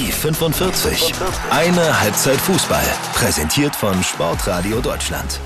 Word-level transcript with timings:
Die 0.00 0.10
45. 0.10 1.12
Eine 1.50 2.00
Halbzeit 2.00 2.40
Fußball. 2.40 2.82
Präsentiert 3.12 3.76
von 3.76 4.02
Sportradio 4.02 4.80
Deutschland. 4.80 5.38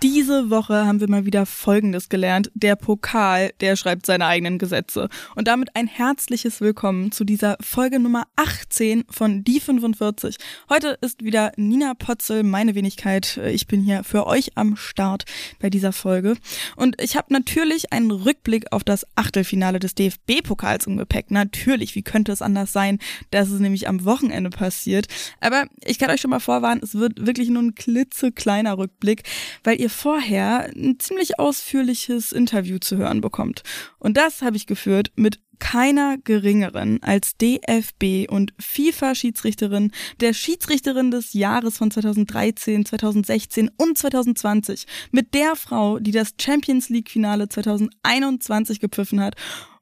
Diese 0.00 0.48
Woche 0.48 0.86
haben 0.86 1.00
wir 1.00 1.10
mal 1.10 1.26
wieder 1.26 1.44
Folgendes 1.44 2.08
gelernt. 2.08 2.52
Der 2.54 2.76
Pokal, 2.76 3.50
der 3.60 3.74
schreibt 3.74 4.06
seine 4.06 4.26
eigenen 4.26 4.58
Gesetze. 4.58 5.08
Und 5.34 5.48
damit 5.48 5.74
ein 5.74 5.88
herzliches 5.88 6.60
Willkommen 6.60 7.10
zu 7.10 7.24
dieser 7.24 7.56
Folge 7.60 7.98
Nummer 7.98 8.28
18 8.36 9.06
von 9.10 9.42
Die 9.42 9.58
45. 9.58 10.36
Heute 10.68 10.96
ist 11.00 11.24
wieder 11.24 11.50
Nina 11.56 11.94
Potzel, 11.94 12.44
meine 12.44 12.76
Wenigkeit. 12.76 13.40
Ich 13.48 13.66
bin 13.66 13.82
hier 13.82 14.04
für 14.04 14.28
euch 14.28 14.56
am 14.56 14.76
Start 14.76 15.24
bei 15.58 15.68
dieser 15.68 15.90
Folge. 15.90 16.36
Und 16.76 17.02
ich 17.02 17.16
habe 17.16 17.32
natürlich 17.32 17.92
einen 17.92 18.12
Rückblick 18.12 18.72
auf 18.72 18.84
das 18.84 19.04
Achtelfinale 19.16 19.80
des 19.80 19.96
DFB-Pokals 19.96 20.86
im 20.86 20.96
Gepäck. 20.96 21.32
Natürlich, 21.32 21.96
wie 21.96 22.02
könnte 22.02 22.30
es 22.30 22.40
anders 22.40 22.72
sein? 22.72 23.00
Das 23.32 23.50
ist 23.50 23.58
nämlich 23.58 23.88
am 23.88 24.04
Wochenende 24.04 24.50
passiert. 24.50 25.08
Aber 25.40 25.64
ich 25.84 25.98
kann 25.98 26.10
euch 26.10 26.20
schon 26.20 26.30
mal 26.30 26.38
vorwarnen, 26.38 26.82
es 26.84 26.94
wird 26.94 27.26
wirklich 27.26 27.48
nur 27.48 27.64
ein 27.64 27.74
klitzekleiner 27.74 28.78
Rückblick, 28.78 29.24
weil 29.64 29.80
ihr 29.80 29.87
ihr 29.88 29.90
vorher 29.90 30.70
ein 30.74 30.98
ziemlich 30.98 31.38
ausführliches 31.38 32.32
Interview 32.32 32.78
zu 32.78 32.96
hören 32.96 33.20
bekommt. 33.20 33.62
Und 33.98 34.16
das 34.16 34.42
habe 34.42 34.56
ich 34.56 34.66
geführt 34.66 35.12
mit 35.16 35.40
keiner 35.58 36.18
geringeren 36.18 37.02
als 37.02 37.36
DFB 37.36 38.30
und 38.30 38.52
FIFA-Schiedsrichterin, 38.60 39.90
der 40.20 40.32
Schiedsrichterin 40.32 41.10
des 41.10 41.32
Jahres 41.32 41.78
von 41.78 41.90
2013, 41.90 42.84
2016 42.84 43.70
und 43.76 43.98
2020, 43.98 44.86
mit 45.10 45.34
der 45.34 45.56
Frau, 45.56 45.98
die 45.98 46.12
das 46.12 46.34
Champions 46.40 46.90
League-Finale 46.90 47.48
2021 47.48 48.78
gepfiffen 48.78 49.20
hat 49.20 49.34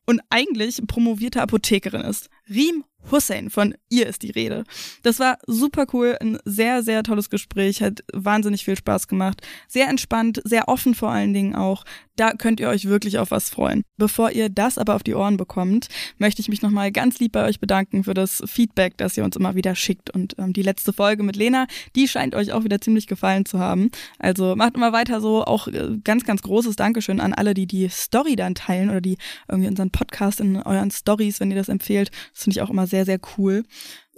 und 0.07 0.23
eigentlich 0.31 0.81
promovierte 0.87 1.43
Apothekerin 1.43 2.03
ist. 2.03 2.31
Riem 2.49 2.85
Hussein, 3.11 3.51
von 3.51 3.75
ihr 3.89 4.07
ist 4.07 4.23
die 4.23 4.31
Rede. 4.31 4.65
Das 5.03 5.21
war 5.21 5.39
super 5.47 5.87
cool, 5.93 6.17
ein 6.21 6.39
sehr, 6.45 6.83
sehr 6.83 7.03
tolles 7.03 7.31
Gespräch, 7.31 7.83
hat 7.83 8.03
wahnsinnig 8.13 8.65
viel 8.65 8.77
Spaß 8.77 9.09
gemacht. 9.09 9.43
Sehr 9.69 9.89
entspannt, 9.89 10.41
sehr 10.45 10.69
offen 10.69 10.95
vor 10.95 11.11
allen 11.11 11.33
Dingen 11.33 11.55
auch. 11.55 11.85
Da 12.17 12.33
könnt 12.33 12.61
ihr 12.61 12.69
euch 12.69 12.87
wirklich 12.87 13.19
auf 13.19 13.31
was 13.31 13.51
freuen. 13.51 13.83
Bevor 13.99 14.31
ihr 14.31 14.49
das 14.49 14.79
aber 14.79 14.95
auf 14.95 15.03
die 15.03 15.15
Ohren 15.15 15.37
bekommt, 15.37 15.89
möchte 16.17 16.41
ich 16.41 16.49
mich 16.49 16.63
nochmal 16.63 16.91
ganz 16.91 17.19
lieb 17.19 17.33
bei 17.33 17.45
euch 17.45 17.61
bedanken 17.61 18.05
für 18.05 18.15
das 18.15 18.43
Feedback, 18.47 18.97
das 18.97 19.19
ihr 19.19 19.25
uns 19.25 19.37
immer 19.37 19.55
wieder 19.55 19.75
schickt. 19.75 20.09
Und 20.09 20.35
ähm, 20.39 20.55
die 20.55 20.63
letzte 20.63 20.95
Folge 20.95 21.23
mit 21.23 21.37
Lena, 21.37 21.67
die 21.95 22.09
scheint 22.09 22.35
euch 22.35 22.53
auch 22.53 22.65
wieder 22.65 22.81
ziemlich 22.81 23.07
gefallen 23.07 23.45
zu 23.45 23.59
haben. 23.59 23.91
Also 24.19 24.57
macht 24.57 24.77
immer 24.77 24.95
weiter 24.95 25.21
so. 25.21 25.45
Auch 25.45 25.69
äh, 25.69 25.99
ganz, 26.05 26.25
ganz 26.25 26.41
großes 26.41 26.77
Dankeschön 26.77 27.21
an 27.21 27.35
alle, 27.35 27.53
die 27.53 27.67
die 27.67 27.89
Story 27.91 28.35
dann 28.35 28.55
teilen 28.55 28.89
oder 28.89 29.03
die 29.03 29.19
irgendwie 29.47 29.69
unseren 29.69 29.91
Podcast 29.91 30.41
in 30.41 30.57
euren 30.57 30.91
Stories, 30.91 31.39
wenn 31.41 31.51
ihr 31.51 31.59
das 31.59 31.69
empfehlt. 31.69 32.11
Das 32.33 32.45
finde 32.45 32.57
ich 32.57 32.63
auch 32.63 32.71
immer 32.71 32.87
sehr, 32.87 32.96
sehr 33.05 33.21
cool 33.37 33.65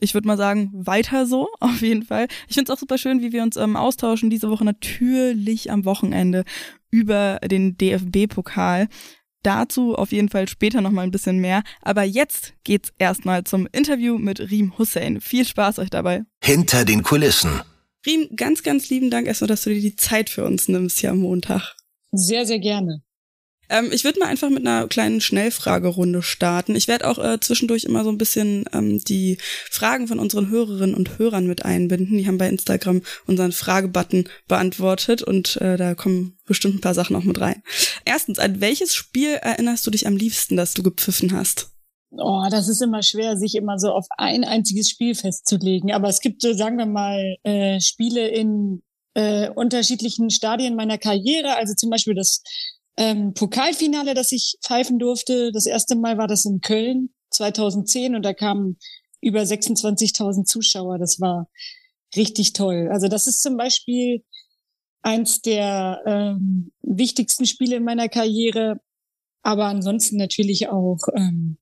ich 0.01 0.15
würde 0.15 0.29
mal 0.29 0.37
sagen, 0.37 0.71
weiter 0.73 1.27
so, 1.27 1.49
auf 1.61 1.83
jeden 1.83 2.03
Fall. 2.03 2.29
Ich 2.49 2.55
finde 2.55 2.71
es 2.73 2.77
auch 2.77 2.81
super 2.81 2.99
schön, 2.99 3.21
wie 3.21 3.33
wir 3.33 3.43
uns 3.43 3.57
ähm, 3.57 3.77
austauschen 3.77 4.31
diese 4.31 4.51
Woche 4.51 4.65
natürlich 4.65 5.71
am 5.71 5.85
Wochenende 5.85 6.45
über 6.91 7.39
den 7.45 7.77
DFB-Pokal. 7.77 8.89
Dazu 9.43 9.95
auf 9.95 10.11
jeden 10.11 10.29
Fall 10.29 10.49
später 10.49 10.81
nochmal 10.81 11.05
ein 11.05 11.11
bisschen 11.13 11.39
mehr. 11.39 11.63
Aber 11.81 12.03
jetzt 12.03 12.55
geht's 12.65 12.93
erstmal 12.99 13.45
zum 13.45 13.69
Interview 13.71 14.19
mit 14.19 14.41
Riem 14.41 14.77
Hussein. 14.79 15.21
Viel 15.21 15.45
Spaß 15.45 15.79
euch 15.79 15.91
dabei. 15.91 16.25
Hinter 16.43 16.85
den 16.85 17.03
Kulissen. 17.03 17.61
Riem, 18.05 18.29
ganz, 18.35 18.63
ganz 18.63 18.91
lieben 18.91 19.11
Dank 19.11 19.27
erstmal, 19.27 19.49
dass 19.49 19.63
du 19.63 19.71
dir 19.71 19.81
die 19.81 19.97
Zeit 19.97 20.29
für 20.31 20.45
uns 20.45 20.69
nimmst 20.69 20.99
hier 20.99 21.11
am 21.11 21.19
Montag. 21.19 21.77
Sehr, 22.11 22.47
sehr 22.47 22.59
gerne. 22.59 23.03
Ähm, 23.69 23.91
ich 23.93 24.05
würde 24.05 24.21
mal 24.21 24.27
einfach 24.27 24.51
mit 24.51 24.67
einer 24.67 24.89
kleinen 24.89 25.21
Schnellfragerunde 25.21 26.23
starten. 26.23 26.77
Ich 26.77 26.89
werde 26.89 27.09
auch 27.09 27.19
äh, 27.19 27.39
zwischendurch 27.41 27.85
immer 27.85 28.05
so 28.05 28.11
ein 28.11 28.19
bisschen 28.19 28.65
ähm, 28.73 29.03
die 29.05 29.39
Fragen 29.71 30.09
von 30.09 30.19
unseren 30.19 30.49
Hörerinnen 30.49 30.95
und 30.95 31.19
Hörern 31.19 31.47
mit 31.47 31.65
einbinden. 31.65 32.19
Die 32.19 32.27
haben 32.27 32.39
bei 32.39 32.49
Instagram 32.49 33.03
unseren 33.27 33.53
Fragebutton 33.53 34.29
beantwortet 34.47 35.23
und 35.23 35.57
äh, 35.61 35.77
da 35.77 35.95
kommen 35.95 36.39
bestimmt 36.47 36.77
ein 36.77 36.81
paar 36.81 36.95
Sachen 36.95 37.17
auch 37.17 37.25
mit 37.25 37.41
rein. 37.41 37.63
Erstens, 38.05 38.39
an 38.39 38.61
welches 38.61 38.95
Spiel 38.95 39.35
erinnerst 39.35 39.87
du 39.87 39.91
dich 39.91 40.07
am 40.07 40.17
liebsten, 40.17 40.57
das 40.57 40.75
du 40.75 40.83
gepfiffen 40.83 41.33
hast? 41.33 41.71
Oh, 42.11 42.47
das 42.51 42.69
ist 42.69 42.81
immer 42.81 43.03
schwer, 43.03 43.37
sich 43.37 43.55
immer 43.55 43.79
so 43.79 43.93
auf 43.93 44.07
ein 44.17 44.45
einziges 44.45 44.89
Spiel 44.89 45.15
festzulegen. 45.15 45.93
Aber 45.93 46.09
es 46.09 46.21
gibt, 46.21 46.41
sagen 46.41 46.79
wir 46.79 46.87
mal, 46.87 47.37
äh, 47.43 47.81
Spiele 47.81 48.29
in 48.29 48.83
äh, 49.15 49.51
unterschiedlichen 49.51 50.31
Stadien 50.31 50.75
meiner 50.75 50.97
Karriere. 50.97 51.57
Also 51.57 51.75
zum 51.75 51.91
Beispiel 51.91 52.15
das 52.15 52.43
ähm, 52.99 53.33
Pokalfinale, 53.33 54.13
das 54.13 54.33
ich 54.33 54.59
pfeifen 54.63 54.99
durfte. 54.99 55.53
Das 55.53 55.67
erste 55.67 55.95
Mal 55.95 56.19
war 56.19 56.27
das 56.27 56.45
in 56.45 56.61
Köln 56.61 57.11
2010 57.31 58.17
und 58.17 58.25
da 58.25 58.35
kamen 58.35 58.77
über 59.21 59.41
26.000 59.41 60.45
Zuschauer. 60.45 60.99
Das 60.99 61.21
war 61.21 61.49
richtig 62.17 62.55
toll. 62.55 62.89
Also 62.91 63.07
das 63.07 63.29
ist 63.29 63.41
zum 63.41 63.57
Beispiel 63.57 64.25
eins 65.03 65.41
der 65.41 66.03
ähm, 66.07 66.73
wichtigsten 66.83 67.47
Spiele 67.47 67.77
in 67.77 67.85
meiner 67.85 68.09
Karriere. 68.09 68.81
Aber 69.43 69.67
ansonsten 69.67 70.17
natürlich 70.17 70.69
auch 70.69 70.99
ähm, 71.15 71.59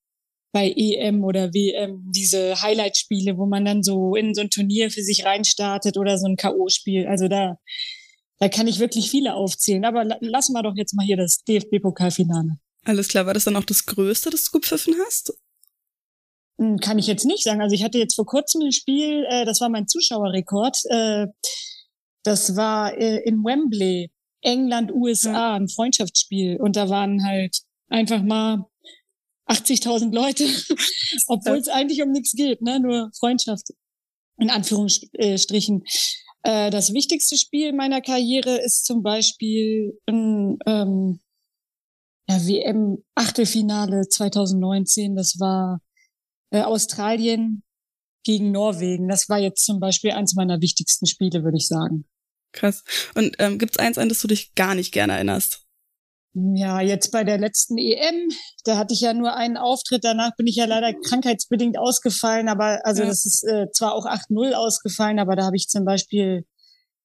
bei 0.53 0.73
EM 0.75 1.23
oder 1.23 1.53
WM 1.53 2.11
diese 2.15 2.63
Highlight-Spiele, 2.63 3.37
wo 3.37 3.45
man 3.45 3.67
dann 3.67 3.83
so 3.83 4.15
in 4.15 4.35
so 4.35 4.41
ein 4.41 4.49
Turnier 4.49 4.91
für 4.91 5.03
sich 5.03 5.27
reinstartet 5.27 5.99
oder 5.99 6.17
so 6.17 6.27
ein 6.27 6.37
K.O.-Spiel. 6.37 7.07
Also 7.07 7.29
da 7.29 7.59
da 8.39 8.49
kann 8.49 8.67
ich 8.67 8.79
wirklich 8.79 9.11
viele 9.11 9.35
aufzählen. 9.35 9.85
Aber 9.85 10.05
lassen 10.21 10.53
wir 10.53 10.63
doch 10.63 10.77
jetzt 10.77 10.95
mal 10.95 11.07
hier 11.07 11.17
das 11.17 11.43
DFB-Pokalfinale. 11.45 12.59
Alles 12.85 13.09
klar, 13.09 13.27
war 13.27 13.35
das 13.35 13.45
dann 13.45 13.57
auch 13.57 13.65
das 13.65 13.87
Größte, 13.87 14.31
das 14.31 14.45
du 14.45 14.59
gepfiffen 14.59 14.95
hast? 15.07 15.33
Hm, 16.59 16.79
kann 16.79 16.99
ich 16.99 17.07
jetzt 17.07 17.25
nicht 17.25 17.43
sagen. 17.43 17.61
Also 17.61 17.75
ich 17.75 17.83
hatte 17.83 17.99
jetzt 17.99 18.15
vor 18.15 18.27
kurzem 18.27 18.63
ein 18.63 18.73
Spiel, 18.73 19.25
äh, 19.29 19.45
das 19.45 19.61
war 19.61 19.69
mein 19.69 19.89
Zuschauerrekord. 19.89 20.79
Äh, 20.91 21.27
das 22.23 22.57
war 22.57 22.97
äh, 22.97 23.23
in 23.25 23.43
Wembley, 23.45 24.11
England, 24.41 24.93
USA, 24.93 25.33
ja. 25.33 25.55
ein 25.55 25.69
Freundschaftsspiel. 25.69 26.59
Und 26.61 26.77
da 26.77 26.89
waren 26.89 27.25
halt 27.25 27.59
einfach 27.89 28.23
mal 28.23 28.65
80.000 29.49 30.13
Leute, 30.13 30.45
obwohl 31.29 31.57
es 31.57 31.69
eigentlich 31.69 32.03
um 32.03 32.11
nichts 32.11 32.33
geht, 32.33 32.63
ne? 32.63 32.81
nur 32.81 33.11
Freundschaft 33.19 33.69
in 34.39 34.51
Anführungsstrichen. 34.51 35.85
Äh, 36.47 36.71
das 36.71 36.93
wichtigste 36.93 37.37
Spiel 37.37 37.73
meiner 37.73 38.01
Karriere 38.01 38.57
ist 38.59 38.87
zum 38.87 39.03
Beispiel 39.03 39.99
ein 40.07 40.59
ähm, 40.67 41.19
ja, 42.29 42.37
WM-Achtelfinale 42.47 44.09
2019. 44.09 45.17
Das 45.17 45.41
war 45.41 45.81
äh, 46.53 46.63
Australien 46.63 47.65
gegen 48.25 48.53
Norwegen. 48.53 49.09
Das 49.09 49.29
war 49.29 49.39
jetzt 49.39 49.65
zum 49.65 49.81
Beispiel 49.81 50.13
eins 50.13 50.37
meiner 50.37 50.61
wichtigsten 50.61 51.07
Spiele, 51.07 51.43
würde 51.43 51.57
ich 51.57 51.67
sagen. 51.67 52.05
Krass. 52.53 52.85
Und 53.17 53.35
ähm, 53.41 53.59
gibt 53.59 53.73
es 53.73 53.79
eins, 53.81 53.99
an 53.99 54.09
das 54.09 54.21
du 54.21 54.29
dich 54.29 54.55
gar 54.55 54.77
nicht 54.77 54.93
gerne 54.93 55.15
erinnerst? 55.15 55.66
Ja, 56.39 56.83
jetzt 56.83 57.13
bei 57.13 57.25
der 57.25 57.39
letzten 57.39 57.79
EM, 57.79 58.29
da 58.65 58.77
hatte 58.77 58.93
ich 58.93 59.01
ja 59.01 59.15
nur 59.15 59.35
einen 59.35 59.57
Auftritt, 59.57 60.05
danach 60.05 60.37
bin 60.37 60.47
ich 60.47 60.57
ja 60.57 60.67
leider 60.67 60.93
krankheitsbedingt 60.93 61.79
ausgefallen, 61.79 62.49
aber 62.49 62.85
also 62.85 63.03
ja. 63.03 63.09
das 63.09 63.25
ist 63.25 63.43
äh, 63.45 63.71
zwar 63.73 63.95
auch 63.95 64.05
8-0 64.05 64.53
ausgefallen, 64.53 65.19
aber 65.19 65.35
da 65.35 65.47
habe 65.47 65.57
ich 65.57 65.69
zum 65.69 65.87
Beispiel, 65.87 66.45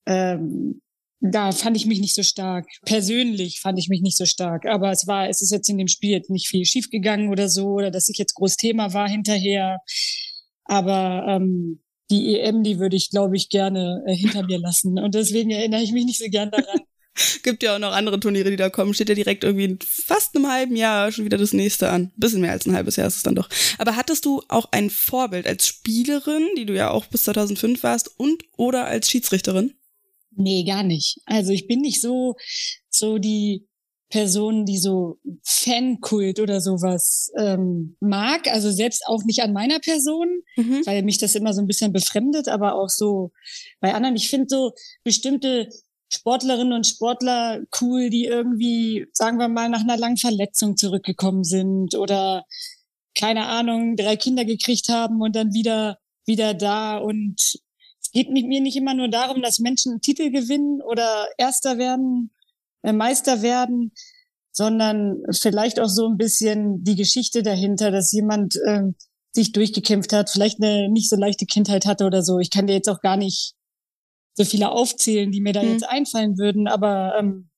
ähm, 0.05 0.81
da 1.21 1.53
fand 1.53 1.77
ich 1.77 1.85
mich 1.85 2.01
nicht 2.01 2.13
so 2.13 2.23
stark. 2.23 2.67
Persönlich 2.83 3.61
fand 3.61 3.79
ich 3.79 3.87
mich 3.87 4.01
nicht 4.01 4.17
so 4.17 4.25
stark, 4.25 4.65
aber 4.65 4.91
es 4.91 5.07
war, 5.07 5.29
es 5.29 5.41
ist 5.41 5.51
jetzt 5.51 5.69
in 5.69 5.77
dem 5.77 5.87
Spiel 5.87 6.11
jetzt 6.11 6.29
nicht 6.29 6.49
viel 6.49 6.65
schiefgegangen 6.65 7.29
oder 7.29 7.47
so, 7.47 7.67
oder 7.67 7.89
dass 7.89 8.09
ich 8.09 8.17
jetzt 8.17 8.33
groß 8.33 8.57
Thema 8.57 8.93
war 8.93 9.07
hinterher. 9.07 9.79
Aber 10.65 11.25
ähm, 11.29 11.81
die 12.09 12.37
EM, 12.37 12.63
die 12.63 12.79
würde 12.79 12.97
ich, 12.97 13.09
glaube 13.09 13.37
ich, 13.37 13.47
gerne 13.47 14.03
äh, 14.05 14.13
hinter 14.13 14.43
mir 14.43 14.59
lassen. 14.59 14.99
Und 14.99 15.15
deswegen 15.15 15.51
erinnere 15.51 15.83
ich 15.83 15.93
mich 15.93 16.03
nicht 16.03 16.19
so 16.19 16.29
gern 16.29 16.51
daran. 16.51 16.81
Gibt 17.43 17.63
ja 17.63 17.75
auch 17.75 17.79
noch 17.79 17.91
andere 17.91 18.19
Turniere, 18.19 18.49
die 18.49 18.57
da 18.57 18.69
kommen. 18.69 18.93
Steht 18.93 19.09
ja 19.09 19.15
direkt 19.15 19.43
irgendwie 19.43 19.65
in 19.65 19.79
fast 19.81 20.35
einem 20.35 20.49
halben 20.49 20.75
Jahr 20.75 21.11
schon 21.11 21.25
wieder 21.25 21.37
das 21.37 21.53
nächste 21.53 21.89
an. 21.89 22.11
bisschen 22.15 22.41
mehr 22.41 22.51
als 22.51 22.65
ein 22.65 22.73
halbes 22.73 22.95
Jahr 22.95 23.07
ist 23.07 23.17
es 23.17 23.23
dann 23.23 23.35
doch. 23.35 23.49
Aber 23.77 23.95
hattest 23.95 24.25
du 24.25 24.41
auch 24.47 24.69
ein 24.71 24.89
Vorbild 24.89 25.47
als 25.47 25.67
Spielerin, 25.67 26.47
die 26.57 26.65
du 26.65 26.73
ja 26.73 26.91
auch 26.91 27.05
bis 27.05 27.23
2005 27.23 27.83
warst, 27.83 28.19
und 28.19 28.43
oder 28.57 28.85
als 28.85 29.09
Schiedsrichterin? 29.09 29.73
Nee, 30.35 30.63
gar 30.63 30.83
nicht. 30.83 31.19
Also 31.25 31.51
ich 31.51 31.67
bin 31.67 31.81
nicht 31.81 32.01
so, 32.01 32.35
so 32.89 33.17
die 33.17 33.67
Person, 34.09 34.65
die 34.65 34.77
so 34.77 35.19
Fankult 35.43 36.39
oder 36.39 36.61
sowas 36.61 37.31
ähm, 37.37 37.95
mag. 37.99 38.47
Also 38.47 38.69
selbst 38.69 39.03
auch 39.07 39.23
nicht 39.23 39.41
an 39.41 39.53
meiner 39.53 39.79
Person, 39.79 40.41
mhm. 40.57 40.81
weil 40.85 41.01
mich 41.03 41.17
das 41.17 41.35
immer 41.35 41.53
so 41.53 41.61
ein 41.61 41.67
bisschen 41.67 41.93
befremdet, 41.93 42.47
aber 42.47 42.75
auch 42.75 42.89
so 42.89 43.31
bei 43.79 43.93
anderen. 43.93 44.15
Ich 44.15 44.29
finde 44.29 44.47
so 44.49 44.73
bestimmte 45.03 45.69
Sportlerinnen 46.13 46.73
und 46.73 46.85
Sportler 46.85 47.61
cool, 47.79 48.09
die 48.09 48.25
irgendwie, 48.25 49.07
sagen 49.13 49.37
wir 49.37 49.47
mal, 49.47 49.69
nach 49.69 49.81
einer 49.81 49.97
langen 49.97 50.17
Verletzung 50.17 50.75
zurückgekommen 50.75 51.43
sind 51.43 51.95
oder 51.95 52.45
keine 53.17 53.47
Ahnung, 53.47 53.95
drei 53.95 54.17
Kinder 54.17 54.43
gekriegt 54.45 54.89
haben 54.89 55.21
und 55.21 55.35
dann 55.35 55.53
wieder, 55.53 55.97
wieder 56.25 56.53
da. 56.53 56.97
Und 56.97 57.35
es 58.01 58.11
geht 58.11 58.29
mir 58.29 58.61
nicht 58.61 58.75
immer 58.75 58.93
nur 58.93 59.07
darum, 59.07 59.41
dass 59.41 59.59
Menschen 59.59 59.93
einen 59.93 60.01
Titel 60.01 60.31
gewinnen 60.31 60.81
oder 60.81 61.27
Erster 61.37 61.77
werden, 61.77 62.31
äh, 62.83 62.93
Meister 62.93 63.41
werden, 63.41 63.93
sondern 64.51 65.23
vielleicht 65.31 65.79
auch 65.79 65.89
so 65.89 66.07
ein 66.07 66.17
bisschen 66.17 66.83
die 66.83 66.95
Geschichte 66.95 67.41
dahinter, 67.41 67.89
dass 67.89 68.11
jemand 68.11 68.57
äh, 68.65 68.83
sich 69.33 69.53
durchgekämpft 69.53 70.11
hat, 70.11 70.29
vielleicht 70.29 70.61
eine 70.61 70.89
nicht 70.89 71.09
so 71.09 71.15
leichte 71.15 71.45
Kindheit 71.45 71.85
hatte 71.85 72.05
oder 72.05 72.21
so. 72.21 72.39
Ich 72.39 72.49
kann 72.49 72.67
dir 72.67 72.73
jetzt 72.73 72.89
auch 72.89 72.99
gar 72.99 73.15
nicht 73.15 73.55
so 74.33 74.45
viele 74.45 74.71
aufzählen, 74.71 75.31
die 75.31 75.41
mir 75.41 75.53
da 75.53 75.63
mhm. 75.63 75.71
jetzt 75.71 75.87
einfallen 75.87 76.37
würden, 76.37 76.67
aber 76.67 77.15
ähm, 77.17 77.49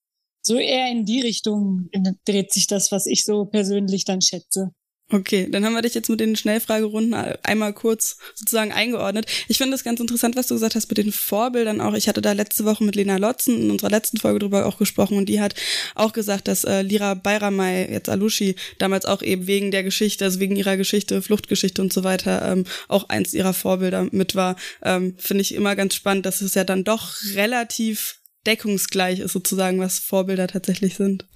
so 0.45 0.57
eher 0.57 0.91
in 0.91 1.05
die 1.05 1.21
Richtung 1.21 1.89
dreht 2.25 2.51
sich 2.51 2.67
das, 2.67 2.91
was 2.91 3.05
ich 3.05 3.23
so 3.23 3.45
persönlich 3.45 4.05
dann 4.05 4.21
schätze. 4.21 4.71
Okay, 5.13 5.47
dann 5.47 5.63
haben 5.63 5.73
wir 5.73 5.83
dich 5.83 5.93
jetzt 5.93 6.09
mit 6.09 6.19
den 6.19 6.35
Schnellfragerunden 6.35 7.13
einmal 7.43 7.71
kurz 7.73 8.17
sozusagen 8.33 8.71
eingeordnet. 8.71 9.27
Ich 9.47 9.59
finde 9.59 9.75
es 9.75 9.83
ganz 9.83 9.99
interessant, 9.99 10.35
was 10.35 10.47
du 10.47 10.55
gesagt 10.55 10.73
hast 10.73 10.89
mit 10.89 10.97
den 10.97 11.11
Vorbildern 11.11 11.81
auch. 11.81 11.93
Ich 11.93 12.07
hatte 12.07 12.19
da 12.19 12.31
letzte 12.31 12.65
Woche 12.65 12.83
mit 12.83 12.95
Lena 12.95 13.17
Lotzen 13.17 13.61
in 13.61 13.69
unserer 13.69 13.91
letzten 13.91 14.17
Folge 14.17 14.39
drüber 14.39 14.65
auch 14.65 14.79
gesprochen 14.79 15.19
und 15.19 15.29
die 15.29 15.39
hat 15.39 15.53
auch 15.93 16.13
gesagt, 16.13 16.47
dass 16.47 16.63
äh, 16.63 16.81
Lira 16.81 17.13
Bayramay, 17.13 17.91
jetzt 17.91 18.09
Alushi, 18.09 18.55
damals 18.79 19.05
auch 19.05 19.21
eben 19.21 19.45
wegen 19.45 19.69
der 19.69 19.83
Geschichte, 19.83 20.25
also 20.25 20.39
wegen 20.39 20.55
ihrer 20.55 20.77
Geschichte, 20.77 21.21
Fluchtgeschichte 21.21 21.79
und 21.83 21.93
so 21.93 22.03
weiter, 22.03 22.51
ähm, 22.51 22.65
auch 22.87 23.07
eins 23.09 23.35
ihrer 23.35 23.53
Vorbilder 23.53 24.07
mit 24.09 24.33
war. 24.33 24.55
Ähm, 24.81 25.13
finde 25.19 25.41
ich 25.43 25.53
immer 25.53 25.75
ganz 25.75 25.93
spannend, 25.93 26.25
dass 26.25 26.41
es 26.41 26.55
ja 26.55 26.63
dann 26.63 26.83
doch 26.83 27.17
relativ 27.35 28.15
deckungsgleich 28.47 29.19
ist 29.19 29.33
sozusagen, 29.33 29.79
was 29.79 29.99
Vorbilder 29.99 30.47
tatsächlich 30.47 30.95
sind. 30.95 31.27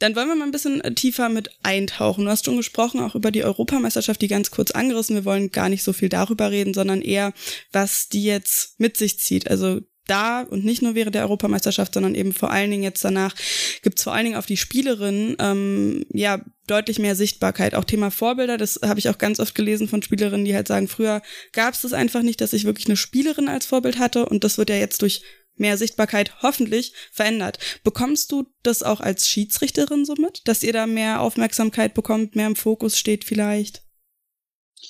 Dann 0.00 0.16
wollen 0.16 0.28
wir 0.28 0.34
mal 0.34 0.46
ein 0.46 0.50
bisschen 0.50 0.80
äh, 0.80 0.92
tiefer 0.92 1.28
mit 1.28 1.50
eintauchen. 1.62 2.24
Du 2.24 2.30
hast 2.30 2.46
schon 2.46 2.56
gesprochen, 2.56 3.00
auch 3.00 3.14
über 3.14 3.30
die 3.30 3.44
Europameisterschaft, 3.44 4.20
die 4.20 4.28
ganz 4.28 4.50
kurz 4.50 4.72
angerissen. 4.72 5.14
Wir 5.14 5.24
wollen 5.24 5.52
gar 5.52 5.68
nicht 5.68 5.84
so 5.84 5.92
viel 5.92 6.08
darüber 6.08 6.50
reden, 6.50 6.74
sondern 6.74 7.02
eher, 7.02 7.32
was 7.70 8.08
die 8.08 8.24
jetzt 8.24 8.80
mit 8.80 8.96
sich 8.96 9.20
zieht. 9.20 9.48
Also 9.48 9.80
da 10.06 10.40
und 10.42 10.64
nicht 10.64 10.82
nur 10.82 10.94
während 10.94 11.14
der 11.14 11.22
Europameisterschaft, 11.22 11.94
sondern 11.94 12.14
eben 12.14 12.32
vor 12.32 12.50
allen 12.50 12.70
Dingen 12.70 12.82
jetzt 12.82 13.04
danach 13.04 13.34
gibt's 13.82 14.02
vor 14.02 14.12
allen 14.12 14.24
Dingen 14.24 14.36
auf 14.36 14.46
die 14.46 14.56
Spielerinnen 14.56 15.36
ähm, 15.38 16.04
ja 16.12 16.40
deutlich 16.66 16.98
mehr 16.98 17.14
Sichtbarkeit. 17.14 17.74
Auch 17.74 17.84
Thema 17.84 18.10
Vorbilder, 18.10 18.56
das 18.56 18.80
habe 18.82 18.98
ich 18.98 19.08
auch 19.08 19.18
ganz 19.18 19.38
oft 19.38 19.54
gelesen 19.54 19.86
von 19.86 20.02
Spielerinnen, 20.02 20.44
die 20.44 20.54
halt 20.54 20.66
sagen, 20.66 20.88
früher 20.88 21.22
gab's 21.52 21.82
das 21.82 21.92
einfach 21.92 22.22
nicht, 22.22 22.40
dass 22.40 22.52
ich 22.52 22.64
wirklich 22.64 22.86
eine 22.86 22.96
Spielerin 22.96 23.48
als 23.48 23.66
Vorbild 23.66 23.98
hatte 23.98 24.26
und 24.26 24.42
das 24.42 24.58
wird 24.58 24.70
ja 24.70 24.76
jetzt 24.76 25.02
durch 25.02 25.22
mehr 25.60 25.76
Sichtbarkeit 25.76 26.42
hoffentlich 26.42 26.94
verändert. 27.12 27.58
Bekommst 27.84 28.32
du 28.32 28.46
das 28.62 28.82
auch 28.82 29.00
als 29.00 29.28
Schiedsrichterin 29.28 30.04
so 30.04 30.14
mit, 30.14 30.42
dass 30.46 30.62
ihr 30.62 30.72
da 30.72 30.86
mehr 30.86 31.20
Aufmerksamkeit 31.20 31.94
bekommt, 31.94 32.34
mehr 32.34 32.46
im 32.46 32.56
Fokus 32.56 32.98
steht 32.98 33.24
vielleicht? 33.24 33.82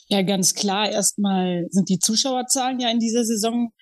Ja, 0.09 0.23
ganz 0.23 0.55
klar. 0.55 0.91
Erstmal 0.91 1.67
sind 1.71 1.89
die 1.89 1.99
Zuschauerzahlen 1.99 2.81
ja 2.81 2.91
in 2.91 2.99
dieser 2.99 3.25
Saison 3.25 3.73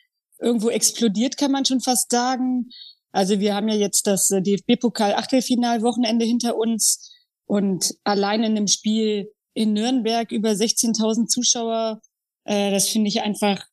irgendwo 0.41 0.71
explodiert, 0.71 1.37
kann 1.37 1.53
man 1.53 1.65
schon 1.65 1.81
fast 1.81 2.11
sagen. 2.11 2.69
Also 3.13 3.41
wir 3.41 3.55
haben 3.55 3.69
ja 3.69 3.75
jetzt 3.75 4.07
das 4.07 4.29
DFB-Pokal-Achtelfinalwochenende 4.29 6.25
hinter 6.25 6.57
uns 6.57 7.11
und 7.47 7.95
allein 8.05 8.43
in 8.45 8.55
dem 8.55 8.67
Spiel 8.67 9.33
in 9.55 9.73
Nürnberg 9.73 10.31
über 10.31 10.51
16.000 10.51 11.27
Zuschauer. 11.27 12.01
Äh, 12.45 12.71
das 12.71 12.89
finde 12.89 13.09
ich 13.09 13.23
einfach 13.23 13.65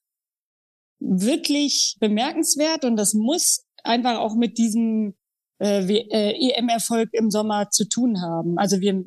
wirklich 0.99 1.97
bemerkenswert 1.99 2.85
und 2.85 2.95
das 2.95 3.13
muss 3.13 3.65
einfach 3.83 4.17
auch 4.17 4.35
mit 4.35 4.57
diesem 4.57 5.15
äh, 5.59 5.83
äh, 5.83 6.51
EM-Erfolg 6.51 7.09
im 7.13 7.31
Sommer 7.31 7.69
zu 7.69 7.87
tun 7.87 8.21
haben. 8.21 8.57
Also 8.57 8.81
wir 8.81 9.03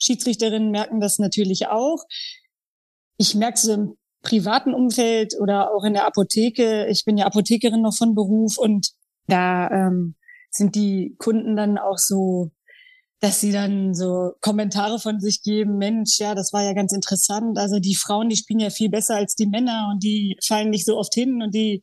Schiedsrichterinnen 0.00 0.70
merken 0.70 1.00
das 1.00 1.18
natürlich 1.18 1.68
auch. 1.68 2.04
Ich 3.16 3.34
merke 3.34 3.54
es 3.54 3.64
im 3.64 3.96
privaten 4.22 4.74
Umfeld 4.74 5.34
oder 5.40 5.72
auch 5.74 5.84
in 5.84 5.94
der 5.94 6.06
Apotheke. 6.06 6.86
Ich 6.86 7.04
bin 7.04 7.16
ja 7.16 7.26
Apothekerin 7.26 7.82
noch 7.82 7.96
von 7.96 8.14
Beruf 8.14 8.58
und 8.58 8.92
da 9.26 9.70
ähm, 9.70 10.14
sind 10.50 10.74
die 10.74 11.16
Kunden 11.18 11.56
dann 11.56 11.78
auch 11.78 11.98
so 11.98 12.50
dass 13.20 13.40
sie 13.40 13.50
dann 13.50 13.94
so 13.94 14.32
Kommentare 14.40 14.98
von 15.00 15.20
sich 15.20 15.42
geben, 15.42 15.78
Mensch, 15.78 16.18
ja, 16.18 16.34
das 16.34 16.52
war 16.52 16.62
ja 16.62 16.72
ganz 16.72 16.92
interessant. 16.92 17.58
Also 17.58 17.80
die 17.80 17.96
Frauen, 17.96 18.28
die 18.28 18.36
spielen 18.36 18.60
ja 18.60 18.70
viel 18.70 18.90
besser 18.90 19.16
als 19.16 19.34
die 19.34 19.46
Männer 19.46 19.88
und 19.92 20.02
die 20.04 20.36
fallen 20.46 20.70
nicht 20.70 20.86
so 20.86 20.96
oft 20.96 21.14
hin 21.14 21.42
und 21.42 21.54
die 21.54 21.82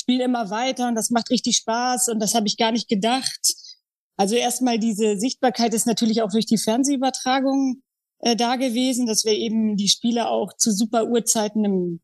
spielen 0.00 0.20
immer 0.20 0.50
weiter 0.50 0.88
und 0.88 0.96
das 0.96 1.10
macht 1.10 1.30
richtig 1.30 1.56
Spaß 1.58 2.08
und 2.08 2.18
das 2.18 2.34
habe 2.34 2.48
ich 2.48 2.56
gar 2.56 2.72
nicht 2.72 2.88
gedacht. 2.88 3.54
Also 4.16 4.34
erstmal 4.34 4.78
diese 4.78 5.16
Sichtbarkeit 5.18 5.72
ist 5.72 5.86
natürlich 5.86 6.22
auch 6.22 6.30
durch 6.30 6.46
die 6.46 6.58
Fernsehübertragung 6.58 7.82
äh, 8.18 8.34
da 8.34 8.56
gewesen, 8.56 9.06
dass 9.06 9.24
wir 9.24 9.32
eben 9.32 9.76
die 9.76 9.88
Spiele 9.88 10.28
auch 10.28 10.52
zu 10.56 10.72
super 10.72 11.06
Uhrzeiten 11.06 11.64
im, 11.64 12.00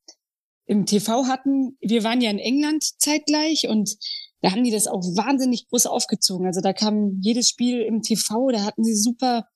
im 0.67 0.87
TV 0.87 1.27
hatten. 1.27 1.77
Wir 1.81 2.05
waren 2.05 2.21
ja 2.21 2.31
in 2.31 2.39
England 2.39 2.85
zeitgleich 2.99 3.67
und 3.69 3.97
da 4.41 4.53
haben 4.53 4.65
die 4.65 4.71
das 4.71 4.87
auch 4.87 5.03
wahnsinnig 5.03 5.69
groß 5.69 5.87
aufgezogen. 5.87 6.47
Also 6.47 6.61
da 6.61 6.73
kam 6.73 7.21
jedes 7.21 7.49
Spiel 7.49 7.81
im 7.81 8.03
TV, 8.03 8.51
da 8.51 8.63
hatten 8.63 8.85
sie 8.85 8.95
super 8.95 9.49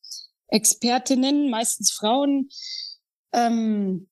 Expertinnen, 0.49 1.51
meistens 1.51 1.93
Frauen, 1.93 2.49
ähm, 3.33 4.09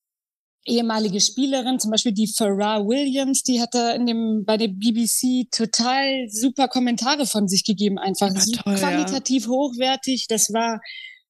ehemalige 0.65 1.21
Spielerin, 1.21 1.79
zum 1.79 1.91
Beispiel 1.91 2.13
die 2.13 2.29
Farrar 2.29 2.87
Williams, 2.87 3.43
die 3.43 3.61
hat 3.61 3.75
da 3.75 3.93
in 3.93 4.07
dem, 4.07 4.45
bei 4.45 4.57
der 4.57 4.69
BBC 4.69 5.51
total 5.51 6.29
super 6.29 6.69
Kommentare 6.69 7.27
von 7.27 7.49
sich 7.49 7.65
gegeben, 7.65 7.99
einfach 7.99 8.29
toll, 8.29 8.75
qualitativ 8.77 9.45
ja. 9.45 9.49
hochwertig. 9.49 10.27
Das 10.29 10.53
war 10.53 10.81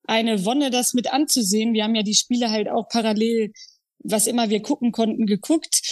eine 0.04 0.44
Wonne, 0.44 0.70
das 0.70 0.94
mit 0.94 1.12
anzusehen. 1.12 1.72
Wir 1.72 1.84
haben 1.84 1.94
ja 1.94 2.02
die 2.02 2.14
Spiele 2.14 2.50
halt 2.50 2.68
auch 2.68 2.88
parallel, 2.88 3.52
was 4.00 4.26
immer 4.26 4.50
wir 4.50 4.62
gucken 4.62 4.92
konnten, 4.92 5.26
geguckt 5.26 5.82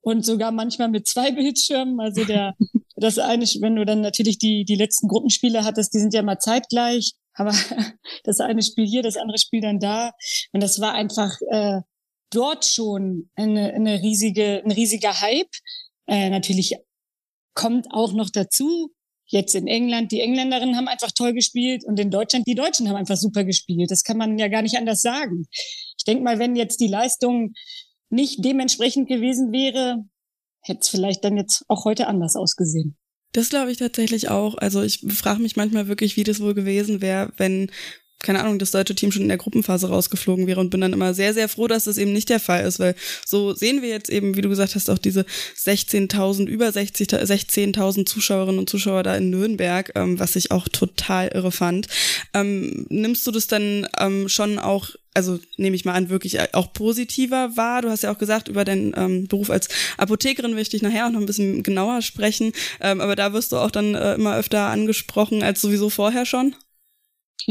und 0.00 0.24
sogar 0.24 0.52
manchmal 0.52 0.88
mit 0.88 1.06
zwei 1.06 1.30
Bildschirmen. 1.30 2.00
Also 2.00 2.24
der, 2.24 2.54
das 3.00 3.18
eine, 3.18 3.44
wenn 3.60 3.76
du 3.76 3.84
dann 3.84 4.00
natürlich 4.00 4.38
die, 4.38 4.64
die 4.64 4.74
letzten 4.74 5.08
Gruppenspiele 5.08 5.64
hattest, 5.64 5.94
die 5.94 5.98
sind 5.98 6.14
ja 6.14 6.22
mal 6.22 6.38
zeitgleich, 6.38 7.12
aber 7.34 7.52
das 8.24 8.40
eine 8.40 8.62
Spiel 8.62 8.86
hier, 8.86 9.02
das 9.02 9.16
andere 9.16 9.38
Spiel 9.38 9.60
dann 9.60 9.78
da. 9.78 10.12
Und 10.52 10.62
das 10.62 10.80
war 10.80 10.94
einfach 10.94 11.36
äh, 11.50 11.80
dort 12.30 12.64
schon 12.64 13.30
eine, 13.34 13.72
eine 13.72 14.02
riesige, 14.02 14.62
ein 14.64 14.70
riesiger 14.70 15.20
Hype. 15.20 15.50
Äh, 16.06 16.30
natürlich 16.30 16.74
kommt 17.54 17.88
auch 17.90 18.12
noch 18.12 18.30
dazu, 18.30 18.92
jetzt 19.26 19.54
in 19.54 19.66
England, 19.66 20.10
die 20.10 20.20
Engländerinnen 20.20 20.76
haben 20.76 20.88
einfach 20.88 21.10
toll 21.12 21.34
gespielt 21.34 21.84
und 21.84 22.00
in 22.00 22.10
Deutschland, 22.10 22.46
die 22.46 22.54
Deutschen 22.54 22.88
haben 22.88 22.96
einfach 22.96 23.16
super 23.16 23.44
gespielt. 23.44 23.90
Das 23.90 24.02
kann 24.02 24.16
man 24.16 24.38
ja 24.38 24.48
gar 24.48 24.62
nicht 24.62 24.76
anders 24.76 25.02
sagen. 25.02 25.46
Ich 25.98 26.04
denke 26.06 26.24
mal, 26.24 26.38
wenn 26.38 26.56
jetzt 26.56 26.80
die 26.80 26.88
Leistung 26.88 27.52
nicht 28.10 28.44
dementsprechend 28.44 29.08
gewesen 29.08 29.52
wäre, 29.52 30.04
hätte 30.60 30.80
es 30.80 30.88
vielleicht 30.88 31.24
dann 31.24 31.36
jetzt 31.36 31.64
auch 31.68 31.84
heute 31.84 32.06
anders 32.06 32.36
ausgesehen. 32.36 32.96
Das 33.32 33.50
glaube 33.50 33.70
ich 33.70 33.78
tatsächlich 33.78 34.30
auch. 34.30 34.56
Also 34.56 34.82
ich 34.82 35.04
frage 35.10 35.42
mich 35.42 35.56
manchmal 35.56 35.86
wirklich, 35.86 36.16
wie 36.16 36.24
das 36.24 36.40
wohl 36.40 36.54
gewesen 36.54 37.00
wäre, 37.00 37.32
wenn 37.36 37.70
keine 38.20 38.40
Ahnung, 38.40 38.58
das 38.58 38.72
deutsche 38.72 38.94
Team 38.94 39.12
schon 39.12 39.22
in 39.22 39.28
der 39.28 39.38
Gruppenphase 39.38 39.88
rausgeflogen 39.88 40.46
wäre 40.46 40.60
und 40.60 40.70
bin 40.70 40.80
dann 40.80 40.92
immer 40.92 41.14
sehr, 41.14 41.34
sehr 41.34 41.48
froh, 41.48 41.68
dass 41.68 41.84
das 41.84 41.98
eben 41.98 42.12
nicht 42.12 42.28
der 42.28 42.40
Fall 42.40 42.64
ist, 42.64 42.80
weil 42.80 42.94
so 43.24 43.54
sehen 43.54 43.82
wir 43.82 43.88
jetzt 43.88 44.10
eben, 44.10 44.36
wie 44.36 44.40
du 44.40 44.48
gesagt 44.48 44.74
hast, 44.74 44.90
auch 44.90 44.98
diese 44.98 45.24
16.000, 45.56 46.46
über 46.46 46.68
16.000 46.68 48.06
Zuschauerinnen 48.06 48.58
und 48.58 48.68
Zuschauer 48.68 49.02
da 49.02 49.14
in 49.14 49.30
Nürnberg, 49.30 49.92
ähm, 49.94 50.18
was 50.18 50.36
ich 50.36 50.50
auch 50.50 50.68
total 50.68 51.28
irre 51.28 51.52
fand. 51.52 51.86
Ähm, 52.34 52.86
nimmst 52.88 53.26
du 53.26 53.30
das 53.30 53.46
dann 53.46 53.86
ähm, 53.98 54.28
schon 54.28 54.58
auch 54.58 54.90
also 55.14 55.40
nehme 55.56 55.74
ich 55.74 55.84
mal 55.84 55.94
an, 55.94 56.10
wirklich 56.10 56.54
auch 56.54 56.72
positiver 56.72 57.56
war. 57.56 57.82
Du 57.82 57.90
hast 57.90 58.04
ja 58.04 58.12
auch 58.12 58.18
gesagt, 58.18 58.46
über 58.46 58.64
deinen 58.64 58.94
ähm, 58.96 59.26
Beruf 59.26 59.50
als 59.50 59.68
Apothekerin 59.96 60.54
will 60.54 60.62
ich 60.62 60.82
nachher 60.82 61.06
auch 61.06 61.10
noch 61.10 61.18
ein 61.18 61.26
bisschen 61.26 61.64
genauer 61.64 62.02
sprechen. 62.02 62.52
Ähm, 62.80 63.00
aber 63.00 63.16
da 63.16 63.32
wirst 63.32 63.50
du 63.50 63.56
auch 63.56 63.72
dann 63.72 63.96
äh, 63.96 64.14
immer 64.14 64.36
öfter 64.36 64.66
angesprochen 64.66 65.42
als 65.42 65.60
sowieso 65.60 65.90
vorher 65.90 66.24
schon. 66.24 66.54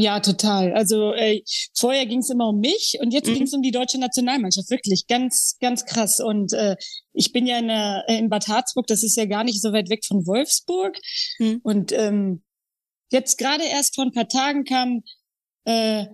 Ja, 0.00 0.20
total. 0.20 0.74
Also 0.74 1.12
äh, 1.12 1.42
vorher 1.76 2.06
ging 2.06 2.20
es 2.20 2.30
immer 2.30 2.50
um 2.50 2.60
mich 2.60 2.98
und 3.00 3.12
jetzt 3.12 3.28
mhm. 3.28 3.34
ging 3.34 3.42
es 3.42 3.52
um 3.52 3.62
die 3.62 3.72
deutsche 3.72 3.98
Nationalmannschaft. 3.98 4.70
Wirklich 4.70 5.08
ganz, 5.08 5.56
ganz 5.60 5.86
krass. 5.86 6.20
Und 6.20 6.52
äh, 6.52 6.76
ich 7.14 7.32
bin 7.32 7.48
ja 7.48 7.58
in, 7.58 7.66
der, 7.66 8.04
in 8.06 8.28
Bad 8.28 8.46
Harzburg, 8.46 8.86
das 8.86 9.02
ist 9.02 9.16
ja 9.16 9.24
gar 9.24 9.42
nicht 9.42 9.60
so 9.60 9.72
weit 9.72 9.90
weg 9.90 10.04
von 10.06 10.24
Wolfsburg. 10.24 10.96
Mhm. 11.40 11.58
Und 11.64 11.90
ähm, 11.90 12.44
jetzt 13.10 13.38
gerade 13.38 13.64
erst 13.64 13.96
vor 13.96 14.04
ein 14.04 14.12
paar 14.12 14.28
Tagen 14.28 14.62
kam 14.62 15.02
äh, 15.64 16.06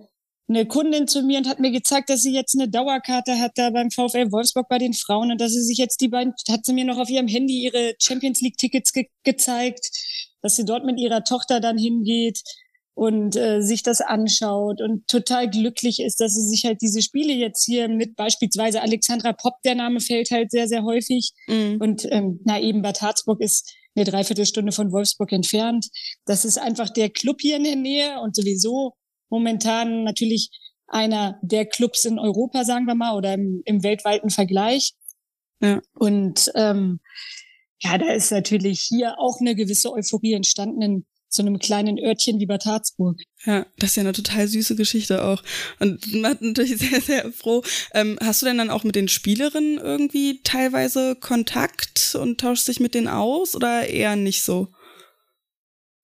eine 0.47 0.65
Kundin 0.65 1.07
zu 1.07 1.21
mir 1.21 1.37
und 1.37 1.47
hat 1.47 1.59
mir 1.59 1.71
gezeigt, 1.71 2.09
dass 2.09 2.23
sie 2.23 2.33
jetzt 2.33 2.55
eine 2.59 2.67
Dauerkarte 2.67 3.37
hat 3.37 3.51
da 3.53 3.69
beim 3.69 3.91
VfL 3.91 4.31
Wolfsburg 4.31 4.67
bei 4.67 4.79
den 4.79 4.93
Frauen 4.93 5.31
und 5.31 5.39
dass 5.39 5.51
sie 5.51 5.61
sich 5.61 5.77
jetzt 5.77 6.01
die 6.01 6.07
beiden, 6.07 6.33
hat 6.49 6.65
sie 6.65 6.73
mir 6.73 6.85
noch 6.85 6.97
auf 6.97 7.11
ihrem 7.11 7.27
Handy 7.27 7.61
ihre 7.63 7.93
Champions 8.01 8.41
League 8.41 8.57
Tickets 8.57 8.93
ge 8.93 9.05
gezeigt, 9.23 9.91
dass 10.41 10.55
sie 10.55 10.65
dort 10.65 10.85
mit 10.85 10.99
ihrer 10.99 11.23
Tochter 11.23 11.59
dann 11.59 11.77
hingeht 11.77 12.41
und 12.95 13.35
äh, 13.35 13.61
sich 13.61 13.83
das 13.83 13.99
anschaut 13.99 14.81
und 14.81 15.05
total 15.07 15.49
glücklich 15.49 15.99
ist, 15.99 16.21
dass 16.21 16.33
sie 16.33 16.47
sich 16.47 16.63
halt 16.63 16.81
diese 16.81 17.01
Spiele 17.01 17.33
jetzt 17.33 17.65
hier 17.65 17.89
mit 17.89 18.15
beispielsweise 18.15 18.81
Alexandra 18.81 19.33
Popp, 19.33 19.61
der 19.65 19.75
Name 19.75 19.99
fällt 19.99 20.31
halt 20.31 20.49
sehr, 20.49 20.69
sehr 20.69 20.83
häufig. 20.83 21.31
Mhm. 21.47 21.77
Und 21.79 22.07
ähm, 22.09 22.39
na 22.45 22.59
eben 22.59 22.81
Bad 22.81 23.01
Harzburg 23.01 23.41
ist 23.41 23.69
eine 23.95 24.05
Dreiviertelstunde 24.05 24.71
von 24.71 24.93
Wolfsburg 24.93 25.33
entfernt. 25.33 25.87
Das 26.25 26.45
ist 26.45 26.57
einfach 26.57 26.89
der 26.89 27.09
Club 27.09 27.41
hier 27.41 27.57
in 27.57 27.65
der 27.65 27.75
Nähe 27.75 28.21
und 28.21 28.33
sowieso 28.33 28.93
momentan 29.29 30.03
natürlich 30.03 30.49
einer 30.87 31.37
der 31.41 31.65
Clubs 31.65 32.05
in 32.05 32.17
Europa, 32.17 32.63
sagen 32.63 32.85
wir 32.85 32.95
mal, 32.95 33.17
oder 33.17 33.33
im, 33.33 33.61
im 33.65 33.83
weltweiten 33.83 34.29
Vergleich. 34.29 34.93
Ja. 35.61 35.81
Und 35.93 36.49
ähm, 36.55 37.01
ja, 37.81 37.97
da 37.97 38.13
ist 38.13 38.31
natürlich 38.31 38.81
hier 38.81 39.19
auch 39.19 39.41
eine 39.41 39.55
gewisse 39.55 39.91
Euphorie 39.91 40.33
entstanden 40.33 40.81
in 40.81 41.05
so 41.27 41.41
einem 41.41 41.59
kleinen 41.59 41.99
Örtchen 41.99 42.39
wie 42.39 42.45
Bad 42.45 42.65
Harzburg. 42.65 43.19
Ja, 43.45 43.65
das 43.77 43.91
ist 43.91 43.95
ja 43.97 44.01
eine 44.01 44.13
total 44.13 44.47
süße 44.47 44.75
Geschichte 44.75 45.23
auch. 45.23 45.43
Und 45.79 46.13
macht 46.15 46.41
natürlich 46.41 46.77
sehr, 46.89 47.01
sehr 47.01 47.31
froh. 47.31 47.63
Ähm, 47.93 48.17
hast 48.21 48.41
du 48.41 48.45
denn 48.45 48.57
dann 48.57 48.69
auch 48.69 48.83
mit 48.83 48.95
den 48.95 49.07
Spielerinnen 49.07 49.77
irgendwie 49.77 50.41
teilweise 50.43 51.15
Kontakt 51.15 52.15
und 52.19 52.39
tauschst 52.39 52.67
dich 52.67 52.79
mit 52.79 52.93
denen 52.95 53.07
aus 53.07 53.55
oder 53.55 53.87
eher 53.87 54.15
nicht 54.15 54.43
so? 54.43 54.69